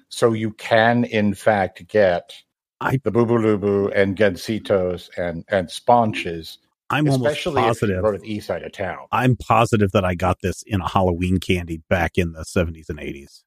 so 0.09 0.33
you 0.33 0.53
can 0.53 1.05
in 1.05 1.35
fact 1.35 1.87
get 1.89 2.33
I- 2.81 3.01
the 3.03 3.11
Bubulubu 3.11 3.91
and 3.95 4.17
Gansitos 4.17 5.11
and 5.19 5.45
and 5.49 5.69
Sponches, 5.69 6.59
I'm 6.91 7.09
almost 7.09 7.27
especially 7.27 7.63
if 7.63 7.67
you 7.83 7.89
positive. 7.89 8.03
go 8.03 8.13
to 8.13 8.19
the 8.19 8.33
east 8.33 8.47
side 8.47 8.63
of 8.63 8.73
town. 8.73 9.07
I'm 9.11 9.37
positive 9.37 9.91
that 9.93 10.05
I 10.05 10.15
got 10.15 10.43
this 10.43 10.63
in 10.63 10.81
a 10.81 10.89
Halloween 10.89 11.39
candy 11.39 11.79
back 11.89 12.19
in 12.19 12.33
the 12.33 12.45
70s 12.45 12.89
and 12.89 13.01
80s. 13.01 13.43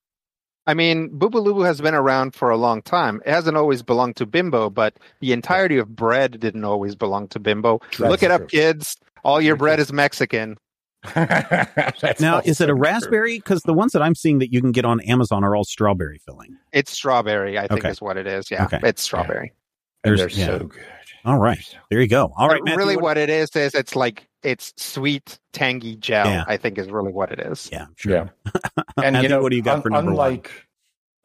I 0.68 0.74
mean, 0.74 1.10
Bubulubu 1.10 1.66
has 1.66 1.80
been 1.82 1.96
around 1.96 2.36
for 2.36 2.50
a 2.50 2.58
long 2.58 2.82
time. 2.82 3.22
It 3.26 3.32
hasn't 3.32 3.58
always 3.58 3.82
belonged 3.82 4.18
to 4.18 4.26
Bimbo, 4.26 4.70
but 4.70 4.98
the 5.22 5.32
entirety 5.34 5.78
of 5.78 5.96
bread 5.96 6.40
didn't 6.40 6.66
always 6.66 6.94
belong 6.96 7.30
to 7.30 7.40
Bimbo. 7.40 7.80
True. 7.92 8.08
Look 8.10 8.22
it 8.22 8.28
That's 8.28 8.44
up, 8.44 8.50
true. 8.50 8.60
kids. 8.60 8.98
All 9.24 9.42
your 9.42 9.56
bread 9.56 9.80
is 9.80 9.92
Mexican. 9.94 10.58
Now, 12.20 12.42
is 12.44 12.60
it 12.62 12.70
a 12.70 12.76
raspberry? 12.76 13.38
Because 13.38 13.62
the 13.62 13.74
ones 13.74 13.94
that 13.94 14.02
I'm 14.02 14.16
seeing 14.16 14.40
that 14.40 14.52
you 14.52 14.62
can 14.62 14.72
get 14.72 14.86
on 14.86 15.00
Amazon 15.02 15.44
are 15.44 15.56
all 15.56 15.64
strawberry 15.64 16.20
filling. 16.26 16.58
It's 16.74 16.92
strawberry, 16.92 17.58
I 17.58 17.68
think 17.68 17.82
Okay. 17.82 17.90
is 17.90 18.02
what 18.02 18.18
it 18.18 18.28
is. 18.28 18.50
Yeah, 18.52 18.66
Okay. 18.66 18.80
it's 18.84 19.02
strawberry. 19.02 19.54
And 20.04 20.18
they're 20.18 20.30
yeah. 20.30 20.46
so 20.46 20.60
good. 20.60 20.84
All 21.26 21.38
right. 21.40 21.58
They're 21.72 21.82
There 21.92 22.02
you 22.02 22.08
go. 22.08 22.32
All 22.38 22.48
right, 22.48 22.64
Matthew, 22.64 22.78
really, 22.78 22.96
what- 22.96 23.04
what 23.04 23.18
it 23.18 23.30
is 23.30 23.50
is 23.56 23.74
it's 23.74 23.96
like 23.96 24.28
it's 24.48 24.74
sweet, 24.78 25.38
tangy 25.54 25.96
gel. 25.98 26.26
Yeah. 26.28 26.46
I 26.48 26.58
think 26.58 26.78
is 26.78 26.90
really 26.90 27.12
what 27.12 27.32
it 27.32 27.40
is. 27.40 27.70
Yeah, 27.72 27.88
sure. 27.96 28.14
Yeah. 28.14 28.54
And 29.04 29.14
Matthew, 29.14 29.22
you 29.24 29.30
know, 29.30 29.42
what 29.42 29.50
do 29.52 29.56
you 29.58 29.62
got 29.62 29.76
un- 29.78 29.82
for 29.84 29.90
number 29.90 30.12
unlike, 30.12 30.52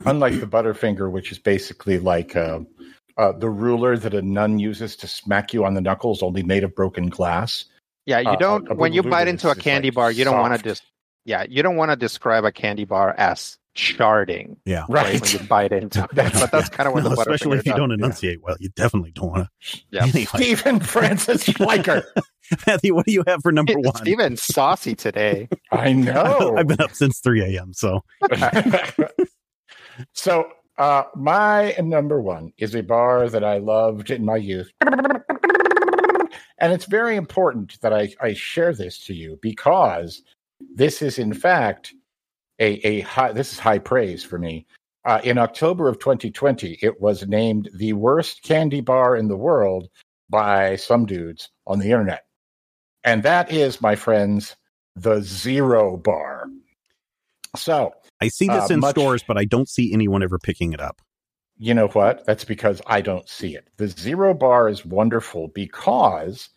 unlike 0.04 0.40
the 0.40 0.46
Butterfinger, 0.46 1.10
which 1.10 1.32
is 1.32 1.38
basically 1.38 1.98
like 1.98 2.36
uh, 2.36 2.60
uh, 3.16 3.32
the 3.32 3.48
ruler 3.48 3.96
that 3.96 4.12
a 4.12 4.20
nun 4.20 4.58
uses 4.58 4.96
to 4.96 5.08
smack 5.08 5.54
you 5.54 5.64
on 5.64 5.74
the 5.74 5.80
knuckles, 5.80 6.22
only 6.22 6.42
made 6.42 6.64
of 6.64 6.74
broken 6.74 7.08
glass. 7.08 7.64
Yeah, 8.04 8.18
you 8.18 8.30
Uh, 8.30 8.36
don't 8.36 8.70
a 8.70 8.74
when 8.74 8.92
you 8.92 9.02
bite 9.02 9.28
into 9.28 9.48
a 9.50 9.54
candy 9.54 9.88
like, 9.88 9.94
bar, 9.94 10.10
you 10.12 10.24
don't 10.24 10.38
want 10.40 10.52
to 10.52 10.58
soft. 10.58 10.64
just 10.64 10.82
yeah, 11.24 11.44
you 11.48 11.62
don't 11.62 11.76
want 11.76 11.90
to 11.92 11.96
describe 11.96 12.44
a 12.44 12.50
candy 12.52 12.84
bar 12.84 13.14
as 13.16 13.56
sharding 13.76 14.56
Yeah. 14.66 14.84
right, 14.88 15.20
when 15.20 15.30
you 15.30 15.38
bite 15.40 15.72
into 15.72 16.02
it. 16.04 16.10
but 16.14 16.50
that's 16.50 16.68
kind 16.68 16.86
of 16.86 16.94
what 16.94 17.02
No, 17.04 17.10
the 17.10 17.20
especially 17.20 17.58
if 17.58 17.66
you 17.66 17.74
don't 17.74 17.90
enunciate 17.92 18.42
well. 18.42 18.56
You 18.60 18.68
definitely 18.70 19.12
don't 19.12 19.30
want 19.30 19.48
Yeah. 19.90 20.02
to. 20.02 20.08
Anyway, 20.12 20.24
Stephen 20.26 20.80
Francis 20.80 21.44
Schleicher. 21.48 22.04
Matthew, 22.66 22.94
what 22.94 23.06
do 23.06 23.12
you 23.12 23.24
have 23.26 23.40
for 23.42 23.50
number 23.50 23.74
one? 23.78 23.94
Stephen 23.96 24.36
saucy 24.36 24.94
today. 24.94 25.48
I 25.70 25.92
know. 25.94 26.54
I've 26.58 26.66
been 26.68 26.80
up 26.80 26.92
since 26.92 27.20
3 27.20 27.56
a.m. 27.56 27.72
So 27.72 28.02
so 30.12 30.48
uh, 30.78 31.04
my 31.14 31.74
number 31.80 32.20
one 32.20 32.52
is 32.58 32.74
a 32.74 32.82
bar 32.82 33.28
that 33.28 33.44
I 33.44 33.58
loved 33.58 34.10
in 34.10 34.24
my 34.24 34.36
youth. 34.36 34.70
And 36.58 36.72
it's 36.72 36.84
very 36.84 37.16
important 37.16 37.80
that 37.80 37.92
I, 37.92 38.12
I 38.20 38.34
share 38.34 38.72
this 38.72 39.04
to 39.06 39.14
you 39.14 39.38
because 39.42 40.22
this 40.74 41.02
is 41.02 41.18
in 41.18 41.34
fact 41.34 41.92
a, 42.62 42.70
a 42.86 43.00
high 43.00 43.32
this 43.32 43.52
is 43.52 43.58
high 43.58 43.78
praise 43.78 44.22
for 44.24 44.38
me. 44.38 44.66
Uh, 45.04 45.20
in 45.24 45.36
October 45.36 45.88
of 45.88 45.98
2020, 45.98 46.78
it 46.80 47.00
was 47.00 47.26
named 47.26 47.68
the 47.74 47.92
worst 47.92 48.42
candy 48.44 48.80
bar 48.80 49.16
in 49.16 49.26
the 49.28 49.36
world 49.36 49.88
by 50.30 50.76
some 50.76 51.06
dudes 51.06 51.50
on 51.66 51.80
the 51.80 51.86
internet. 51.90 52.24
And 53.04 53.22
that 53.24 53.50
is, 53.50 53.80
my 53.82 53.96
friends, 53.96 54.54
the 54.94 55.20
Zero 55.22 55.96
Bar. 55.96 56.46
So 57.56 57.92
I 58.20 58.28
see 58.28 58.46
this 58.46 58.70
Uh, 58.70 58.74
in 58.74 58.80
much- 58.80 58.92
stores, 58.92 59.24
but 59.26 59.36
I 59.36 59.44
don't 59.44 59.68
see 59.68 59.92
anyone 59.92 60.22
ever 60.22 60.38
picking 60.38 60.72
it 60.72 60.80
up. 60.80 61.02
you 61.58 61.74
know 61.74 61.88
what? 61.88 62.24
That's 62.26 62.44
because 62.44 62.80
I 62.86 63.00
don't 63.02 63.28
see 63.28 63.54
it. 63.54 63.68
The 63.76 63.86
zero 63.88 64.34
bar 64.34 64.68
is 64.68 64.84
wonderful 64.86 65.48
because 65.48 66.48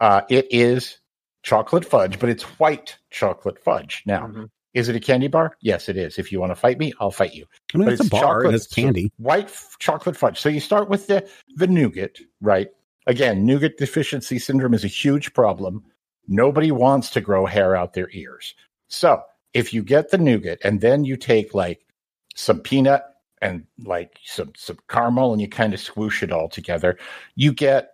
uh, 0.00 0.22
it 0.30 0.46
is 0.50 0.98
chocolate 1.42 1.84
fudge, 1.84 2.18
but 2.18 2.28
it's 2.30 2.44
white 2.58 2.96
chocolate 3.10 3.58
fudge. 3.62 4.02
Now, 4.06 4.26
Mhm. 4.26 4.48
Is 4.74 4.88
it 4.88 4.96
a 4.96 5.00
candy 5.00 5.28
bar? 5.28 5.56
Yes, 5.60 5.88
it 5.88 5.96
is. 5.96 6.18
If 6.18 6.32
you 6.32 6.40
want 6.40 6.50
to 6.50 6.56
fight 6.56 6.78
me, 6.78 6.92
I'll 6.98 7.12
fight 7.12 7.32
you. 7.32 7.46
I 7.74 7.78
mean, 7.78 7.86
But 7.86 7.94
it's, 7.94 8.06
a 8.06 8.10
bar 8.10 8.22
chocolate, 8.22 8.46
and 8.46 8.54
it's 8.54 8.66
candy. 8.66 9.12
White 9.18 9.46
f- 9.46 9.76
chocolate 9.78 10.16
fudge. 10.16 10.40
So 10.40 10.48
you 10.48 10.60
start 10.60 10.88
with 10.88 11.06
the 11.06 11.28
the 11.56 11.68
nougat, 11.68 12.18
right? 12.40 12.68
Again, 13.06 13.46
nougat 13.46 13.76
deficiency 13.76 14.38
syndrome 14.38 14.74
is 14.74 14.84
a 14.84 14.88
huge 14.88 15.32
problem. 15.32 15.84
Nobody 16.26 16.72
wants 16.72 17.10
to 17.10 17.20
grow 17.20 17.46
hair 17.46 17.76
out 17.76 17.92
their 17.92 18.10
ears. 18.12 18.54
So 18.88 19.22
if 19.52 19.72
you 19.72 19.82
get 19.82 20.10
the 20.10 20.18
nougat 20.18 20.58
and 20.64 20.80
then 20.80 21.04
you 21.04 21.16
take 21.16 21.54
like 21.54 21.86
some 22.34 22.60
peanut 22.60 23.04
and 23.40 23.64
like 23.84 24.18
some 24.24 24.52
some 24.56 24.78
caramel 24.88 25.32
and 25.32 25.40
you 25.40 25.48
kind 25.48 25.72
of 25.72 25.80
swoosh 25.80 26.22
it 26.22 26.32
all 26.32 26.48
together, 26.48 26.98
you 27.36 27.52
get 27.52 27.90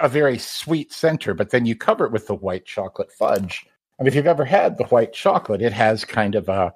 a 0.00 0.08
very 0.08 0.38
sweet 0.38 0.92
center. 0.92 1.32
But 1.32 1.50
then 1.50 1.64
you 1.64 1.74
cover 1.74 2.04
it 2.04 2.12
with 2.12 2.26
the 2.26 2.34
white 2.34 2.66
chocolate 2.66 3.12
fudge. 3.12 3.64
And 3.98 4.06
if 4.06 4.14
you've 4.14 4.26
ever 4.26 4.44
had 4.44 4.78
the 4.78 4.84
white 4.84 5.12
chocolate, 5.12 5.62
it 5.62 5.72
has 5.72 6.04
kind 6.04 6.34
of 6.34 6.48
a 6.48 6.72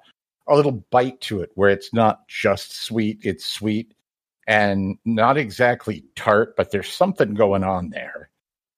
a 0.47 0.55
little 0.55 0.83
bite 0.91 1.21
to 1.21 1.41
it 1.41 1.51
where 1.55 1.69
it's 1.69 1.93
not 1.93 2.27
just 2.27 2.75
sweet, 2.75 3.19
it's 3.23 3.45
sweet 3.45 3.93
and 4.47 4.97
not 5.05 5.37
exactly 5.37 6.03
tart, 6.15 6.55
but 6.57 6.69
there's 6.69 6.91
something 6.91 7.33
going 7.33 7.63
on 7.63 7.89
there. 7.89 8.29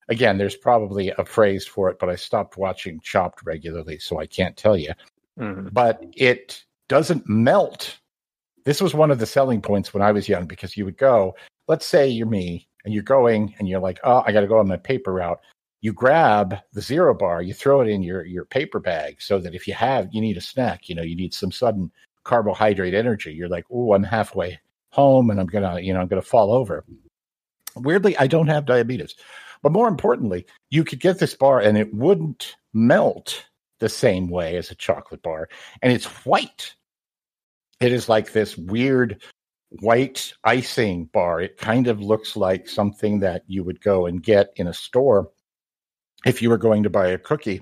Again, 0.07 0.37
there's 0.37 0.55
probably 0.55 1.09
a 1.17 1.25
phrase 1.25 1.65
for 1.65 1.89
it, 1.89 1.97
but 1.97 2.09
I 2.09 2.15
stopped 2.15 2.57
watching 2.57 2.99
Chopped 2.99 3.41
regularly, 3.43 3.97
so 3.97 4.19
I 4.19 4.27
can't 4.27 4.55
tell 4.55 4.77
you. 4.77 4.91
Mhm. 5.39 5.73
But 5.73 6.03
it 6.15 6.63
doesn't 6.87 7.27
melt. 7.27 7.97
This 8.63 8.79
was 8.79 8.93
one 8.93 9.09
of 9.09 9.17
the 9.17 9.25
selling 9.25 9.61
points 9.61 9.93
when 9.93 10.03
I 10.03 10.11
was 10.11 10.29
young 10.29 10.45
because 10.45 10.77
you 10.77 10.85
would 10.85 10.97
go, 10.97 11.35
let's 11.67 11.85
say 11.87 12.07
you're 12.07 12.27
me 12.27 12.67
and 12.83 12.93
you're 12.93 13.01
going 13.01 13.55
and 13.57 13.67
you're 13.67 13.79
like, 13.79 13.99
oh, 14.03 14.23
I 14.25 14.31
got 14.31 14.41
to 14.41 14.47
go 14.47 14.59
on 14.59 14.67
my 14.67 14.77
paper 14.77 15.13
route. 15.13 15.39
You 15.85 15.93
grab 15.93 16.57
the 16.73 16.81
zero 16.81 17.13
bar, 17.13 17.43
you 17.43 17.53
throw 17.53 17.81
it 17.81 17.87
in 17.87 18.01
your, 18.01 18.25
your 18.25 18.43
paper 18.43 18.79
bag 18.79 19.21
so 19.21 19.37
that 19.37 19.53
if 19.53 19.67
you 19.67 19.75
have, 19.75 20.09
you 20.11 20.19
need 20.19 20.35
a 20.35 20.41
snack, 20.41 20.89
you 20.89 20.95
know, 20.95 21.03
you 21.03 21.15
need 21.15 21.31
some 21.31 21.51
sudden 21.51 21.91
carbohydrate 22.23 22.95
energy. 22.95 23.31
You're 23.31 23.49
like, 23.49 23.65
oh, 23.69 23.93
I'm 23.93 24.01
halfway 24.01 24.59
home 24.89 25.29
and 25.29 25.39
I'm 25.39 25.45
gonna, 25.45 25.79
you 25.81 25.93
know, 25.93 25.99
I'm 25.99 26.07
gonna 26.07 26.23
fall 26.23 26.51
over. 26.51 26.83
Weirdly, 27.75 28.17
I 28.17 28.25
don't 28.25 28.47
have 28.47 28.65
diabetes. 28.65 29.13
But 29.61 29.73
more 29.73 29.87
importantly, 29.87 30.47
you 30.71 30.83
could 30.83 30.99
get 30.99 31.19
this 31.19 31.35
bar 31.35 31.59
and 31.59 31.77
it 31.77 31.93
wouldn't 31.93 32.55
melt 32.73 33.45
the 33.77 33.87
same 33.87 34.27
way 34.27 34.57
as 34.57 34.71
a 34.71 34.75
chocolate 34.75 35.21
bar. 35.21 35.49
And 35.83 35.93
it's 35.93 36.25
white. 36.25 36.73
It 37.79 37.93
is 37.93 38.09
like 38.09 38.31
this 38.31 38.57
weird 38.57 39.21
white 39.81 40.33
icing 40.45 41.05
bar. 41.13 41.41
It 41.41 41.59
kind 41.59 41.85
of 41.85 42.01
looks 42.01 42.35
like 42.35 42.67
something 42.67 43.19
that 43.19 43.43
you 43.45 43.63
would 43.63 43.81
go 43.81 44.07
and 44.07 44.23
get 44.23 44.51
in 44.55 44.65
a 44.65 44.73
store 44.73 45.29
if 46.25 46.41
you 46.41 46.49
were 46.49 46.57
going 46.57 46.83
to 46.83 46.89
buy 46.89 47.07
a 47.07 47.17
cookie. 47.17 47.61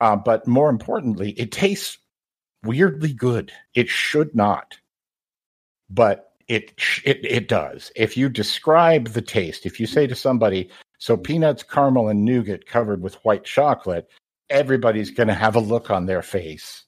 Uh, 0.00 0.16
but 0.16 0.46
more 0.48 0.68
importantly, 0.68 1.30
it 1.32 1.52
tastes 1.52 1.98
weirdly 2.64 3.12
good. 3.12 3.52
It 3.74 3.88
should 3.88 4.34
not, 4.34 4.76
but 5.90 6.32
it 6.48 6.72
it 7.04 7.24
it 7.24 7.48
does. 7.48 7.92
If 7.94 8.16
you 8.16 8.28
describe 8.28 9.08
the 9.08 9.22
taste, 9.22 9.64
if 9.66 9.78
you 9.78 9.86
say 9.86 10.06
to 10.06 10.14
somebody, 10.14 10.70
"So 10.98 11.16
peanuts, 11.16 11.62
caramel, 11.62 12.08
and 12.08 12.24
nougat 12.24 12.66
covered 12.66 13.02
with 13.02 13.14
white 13.24 13.44
chocolate," 13.44 14.08
everybody's 14.50 15.10
going 15.10 15.28
to 15.28 15.34
have 15.34 15.56
a 15.56 15.60
look 15.60 15.90
on 15.90 16.06
their 16.06 16.22
face, 16.22 16.84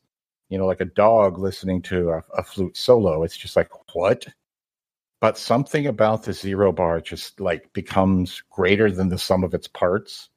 you 0.49 0.59
know, 0.59 0.67
like 0.67 0.81
a 0.81 0.87
dog 0.87 1.39
listening 1.39 1.83
to 1.83 2.11
a, 2.11 2.25
a 2.37 2.43
flute 2.43 2.77
solo. 2.77 3.23
It's 3.23 3.37
just 3.37 3.57
like 3.57 3.71
what? 3.95 4.27
But 5.21 5.39
something 5.39 5.87
about 5.87 6.25
the 6.25 6.33
zero 6.33 6.73
bar 6.73 7.01
just 7.01 7.41
like 7.41 7.73
becomes 7.73 8.43
greater 8.51 8.91
than 8.91 9.09
the 9.09 9.19
sum 9.19 9.45
of 9.45 9.55
its 9.55 9.69
parts. 9.69 10.29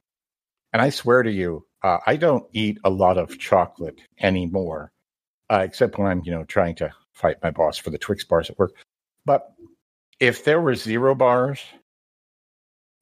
And 0.73 0.81
I 0.81 0.89
swear 0.89 1.23
to 1.23 1.31
you, 1.31 1.65
uh, 1.83 1.99
I 2.05 2.17
don't 2.17 2.45
eat 2.53 2.77
a 2.83 2.89
lot 2.89 3.17
of 3.17 3.39
chocolate 3.39 3.99
anymore, 4.19 4.91
uh, 5.49 5.61
except 5.63 5.97
when 5.97 6.07
I'm, 6.07 6.21
you 6.25 6.31
know, 6.31 6.43
trying 6.43 6.75
to 6.75 6.91
fight 7.13 7.37
my 7.41 7.51
boss 7.51 7.77
for 7.77 7.89
the 7.89 7.97
Twix 7.97 8.23
bars 8.23 8.49
at 8.49 8.59
work. 8.59 8.73
But 9.25 9.51
if 10.19 10.43
there 10.43 10.61
were 10.61 10.75
zero 10.75 11.15
bars, 11.15 11.61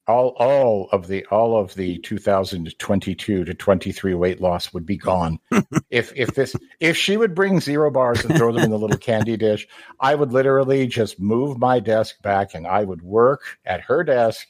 all 0.08 0.28
all 0.38 0.88
of 0.92 1.08
the 1.08 1.24
all 1.26 1.58
of 1.58 1.74
the 1.74 1.98
2022 1.98 3.44
to 3.44 3.54
23 3.54 4.14
weight 4.14 4.40
loss 4.40 4.72
would 4.72 4.86
be 4.86 4.96
gone. 4.96 5.38
if 5.90 6.12
if 6.14 6.34
this 6.34 6.54
if 6.80 6.96
she 6.96 7.16
would 7.16 7.34
bring 7.34 7.60
zero 7.60 7.90
bars 7.90 8.24
and 8.24 8.36
throw 8.36 8.52
them 8.52 8.64
in 8.64 8.70
the 8.70 8.78
little 8.78 8.98
candy 8.98 9.36
dish, 9.36 9.66
I 9.98 10.14
would 10.14 10.32
literally 10.32 10.86
just 10.86 11.18
move 11.20 11.58
my 11.58 11.80
desk 11.80 12.22
back 12.22 12.54
and 12.54 12.66
I 12.66 12.84
would 12.84 13.02
work 13.02 13.42
at 13.64 13.80
her 13.82 14.04
desk 14.04 14.46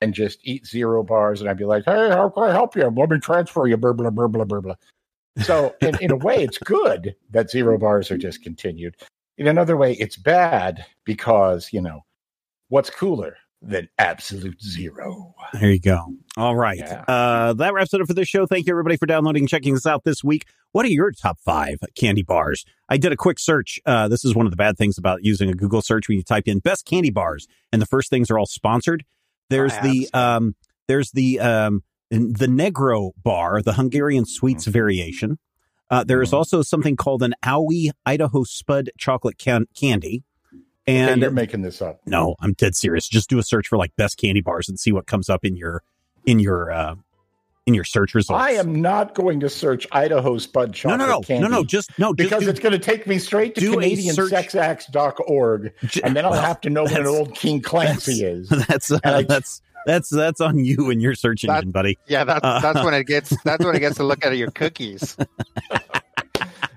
and 0.00 0.14
just 0.14 0.38
eat 0.42 0.66
zero 0.66 1.02
bars 1.02 1.40
and 1.40 1.50
I'd 1.50 1.58
be 1.58 1.64
like, 1.64 1.84
"Hey, 1.84 2.10
how 2.10 2.28
can 2.28 2.44
I 2.44 2.52
help 2.52 2.76
you? 2.76 2.84
Let 2.84 3.10
me 3.10 3.18
transfer 3.18 3.66
you." 3.66 3.76
Blah 3.76 3.92
blah 3.92 4.10
blah 4.10 4.28
blah 4.28 4.44
blah 4.44 4.60
blah. 4.60 4.74
So 5.42 5.74
in, 5.80 5.96
in 6.00 6.10
a 6.10 6.16
way, 6.16 6.42
it's 6.42 6.58
good 6.58 7.14
that 7.30 7.50
zero 7.50 7.78
bars 7.78 8.10
are 8.10 8.18
discontinued. 8.18 8.96
In 9.38 9.46
another 9.46 9.76
way, 9.76 9.94
it's 9.94 10.16
bad 10.16 10.84
because 11.04 11.72
you 11.72 11.80
know 11.80 12.04
what's 12.68 12.90
cooler 12.90 13.36
than 13.62 13.88
absolute 13.98 14.62
zero. 14.62 15.34
There 15.52 15.70
you 15.70 15.80
go. 15.80 16.14
All 16.36 16.56
right. 16.56 16.78
Yeah. 16.78 17.04
Uh, 17.06 17.52
that 17.54 17.74
wraps 17.74 17.92
it 17.92 18.00
up 18.00 18.06
for 18.06 18.14
this 18.14 18.28
show. 18.28 18.46
Thank 18.46 18.66
you, 18.66 18.72
everybody, 18.72 18.96
for 18.96 19.06
downloading 19.06 19.42
and 19.42 19.48
checking 19.48 19.74
us 19.74 19.86
out 19.86 20.04
this 20.04 20.24
week. 20.24 20.46
What 20.72 20.86
are 20.86 20.90
your 20.90 21.10
top 21.12 21.38
five 21.40 21.78
candy 21.96 22.22
bars? 22.22 22.64
I 22.88 22.96
did 22.96 23.12
a 23.12 23.16
quick 23.16 23.38
search. 23.38 23.78
Uh, 23.84 24.08
this 24.08 24.24
is 24.24 24.34
one 24.34 24.46
of 24.46 24.50
the 24.50 24.56
bad 24.56 24.78
things 24.78 24.96
about 24.96 25.24
using 25.24 25.50
a 25.50 25.54
Google 25.54 25.82
search 25.82 26.08
when 26.08 26.16
you 26.16 26.24
type 26.24 26.46
in 26.46 26.60
best 26.60 26.86
candy 26.86 27.10
bars, 27.10 27.46
and 27.72 27.82
the 27.82 27.86
first 27.86 28.08
things 28.08 28.30
are 28.30 28.38
all 28.38 28.46
sponsored. 28.46 29.04
There's 29.50 29.72
I 29.74 29.80
the 29.82 30.08
um, 30.14 30.54
there's 30.88 31.10
the 31.10 31.38
um, 31.40 31.82
the 32.10 32.46
Negro 32.46 33.10
bar, 33.22 33.60
the 33.62 33.74
Hungarian 33.74 34.24
sweets 34.24 34.64
variation. 34.66 35.38
Uh, 35.90 36.04
there 36.04 36.22
is 36.22 36.30
Mhm. 36.30 36.34
also 36.34 36.62
something 36.62 36.96
called 36.96 37.22
an 37.22 37.34
Owie 37.44 37.90
Idaho 38.06 38.44
Spud 38.44 38.90
chocolate 38.98 39.38
can- 39.38 39.66
candy. 39.78 40.22
And 40.86 41.10
And 41.10 41.22
you're 41.22 41.30
making 41.30 41.62
this 41.62 41.82
up. 41.82 42.00
no, 42.06 42.36
I'm 42.40 42.52
dead 42.54 42.74
serious. 42.74 43.06
Just 43.08 43.28
do 43.28 43.38
a 43.38 43.42
search 43.42 43.68
for 43.68 43.76
like 43.76 43.94
best 43.96 44.16
candy 44.16 44.40
bars 44.40 44.68
and 44.68 44.78
see 44.78 44.92
what 44.92 45.06
comes 45.06 45.28
up 45.28 45.44
in 45.44 45.56
your 45.56 45.82
in 46.26 46.38
your 46.38 46.70
uh 46.72 46.94
in 47.66 47.74
your 47.74 47.84
search 47.84 48.14
results. 48.14 48.42
I 48.42 48.52
am 48.52 48.80
not 48.80 49.14
going 49.14 49.40
to 49.40 49.48
search 49.48 49.86
Idaho 49.92 50.38
Spud 50.38 50.68
no, 50.68 50.72
chocolate 50.72 50.98
no, 50.98 51.06
no, 51.06 51.20
candy 51.20 51.42
no, 51.42 51.48
no. 51.48 51.64
Just 51.64 51.96
no, 51.98 52.14
just 52.14 52.28
because 52.30 52.44
do- 52.44 52.50
it's 52.50 52.60
going 52.60 52.72
to 52.72 52.78
take 52.78 53.06
me 53.06 53.18
straight 53.18 53.54
to 53.56 53.60
do 53.60 53.80
a 53.80 53.96
search- 53.96 54.30
CanadianSexActs.org, 54.32 55.72
and 56.02 56.16
then 56.16 56.24
I'll 56.24 56.30
well, 56.32 56.40
have 56.42 56.60
to 56.62 56.70
know 56.70 56.84
what 56.84 56.98
an 57.00 57.06
old 57.06 57.34
King 57.34 57.60
Clancy 57.60 58.24
is. 58.24 58.48
That's 58.68 58.90
uh, 58.90 58.98
I- 59.04 59.22
that's 59.22 59.62
that's 59.86 60.10
that's 60.10 60.40
on 60.42 60.62
you 60.64 60.90
and 60.90 61.00
your 61.00 61.14
search 61.14 61.42
That- 61.42 61.58
engine, 61.58 61.70
buddy. 61.70 61.98
Yeah, 62.06 62.24
that's 62.24 62.44
Uh, 62.44 62.60
that's 62.60 62.84
when 62.84 62.94
it 62.94 63.04
gets 63.06 63.34
that's 63.44 63.64
when 63.64 63.74
it 63.74 63.80
gets 63.80 63.96
to 63.96 64.04
look 64.04 64.24
at 64.24 64.36
your 64.36 64.50
cookies. 64.50 65.16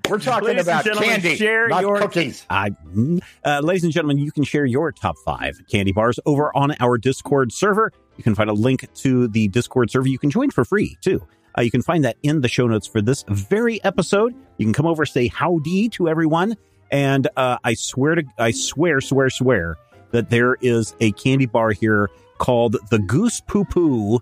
We're 0.10 0.20
talking 0.20 0.50
Ladies 0.50 0.68
about 0.68 0.84
gentlemen, 0.84 1.10
candy, 1.12 1.36
share 1.38 1.70
not 1.70 1.82
your- 1.82 1.98
cookies. 1.98 2.46
I, 2.50 2.72
mm, 2.72 3.22
uh, 3.46 3.62
ladies 3.64 3.84
and 3.86 3.92
gentlemen, 3.94 4.18
you 4.20 4.32
can 4.34 4.44
share 4.44 4.66
your 4.66 4.92
top 4.92 5.16
five 5.26 5.60
candy 5.72 5.94
bars 5.94 6.20
over 6.26 6.56
on 6.56 6.76
our 6.82 6.98
Discord 6.98 7.54
server. 7.54 7.92
You 8.18 8.24
can 8.24 8.36
find 8.36 8.50
a 8.50 8.54
link 8.54 8.92
to 8.96 9.28
the 9.28 9.48
Discord 9.48 9.90
server. 9.92 10.08
You 10.08 10.20
can 10.20 10.30
join 10.30 10.52
for 10.52 10.64
free 10.66 10.98
too. 11.02 11.26
Uh, 11.58 11.62
you 11.62 11.72
can 11.72 11.82
find 11.82 12.04
that 12.04 12.18
in 12.24 12.42
the 12.42 12.48
show 12.48 12.68
notes 12.68 12.88
for 12.88 13.02
this 13.02 13.24
very 13.28 13.84
episode. 13.84 14.34
You 14.58 14.66
can 14.66 14.74
come 14.74 14.86
over, 14.88 15.06
say 15.06 15.28
howdy 15.28 15.90
to 15.90 16.10
everyone, 16.10 16.56
and 16.92 17.28
uh, 17.38 17.58
I 17.64 17.76
swear 17.76 18.16
to, 18.16 18.24
I 18.38 18.52
swear, 18.52 19.02
swear, 19.02 19.30
swear 19.30 19.78
that 20.12 20.30
there 20.30 20.56
is 20.62 20.96
a 21.00 21.12
candy 21.14 21.46
bar 21.46 21.72
here 21.72 22.10
called 22.40 22.78
the 22.90 23.00
Goose 23.00 23.42
Poo 23.42 23.66
Poo 23.66 24.20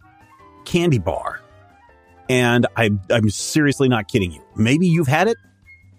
Candy 0.66 1.00
Bar, 1.00 1.42
and 2.30 2.68
I, 2.76 2.92
I'm 3.10 3.30
seriously 3.30 3.88
not 3.88 4.08
kidding 4.08 4.32
you. 4.32 4.42
Maybe 4.56 4.88
you've 4.88 5.08
had 5.08 5.28
it. 5.28 5.38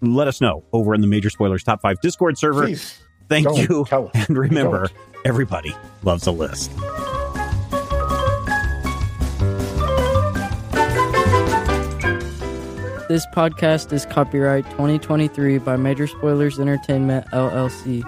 Let 0.03 0.29
us 0.29 0.41
know 0.41 0.65
over 0.73 0.95
in 0.95 1.01
the 1.01 1.07
Major 1.07 1.31
Spoilers 1.31 1.63
Top 1.63 1.81
Five 1.81 2.01
Discord 2.01 2.37
server. 2.37 2.65
Please, 2.65 2.99
Thank 3.29 3.57
you. 3.57 3.87
And 4.15 4.37
remember, 4.37 4.89
Don't. 4.89 4.93
everybody 5.25 5.75
loves 6.03 6.27
a 6.27 6.33
list. 6.33 6.71
This 13.09 13.27
podcast 13.27 13.93
is 13.93 14.07
copyright 14.07 14.65
2023 14.71 15.59
by 15.59 15.77
Major 15.77 16.07
Spoilers 16.07 16.61
Entertainment, 16.61 17.27
LLC. 17.27 18.03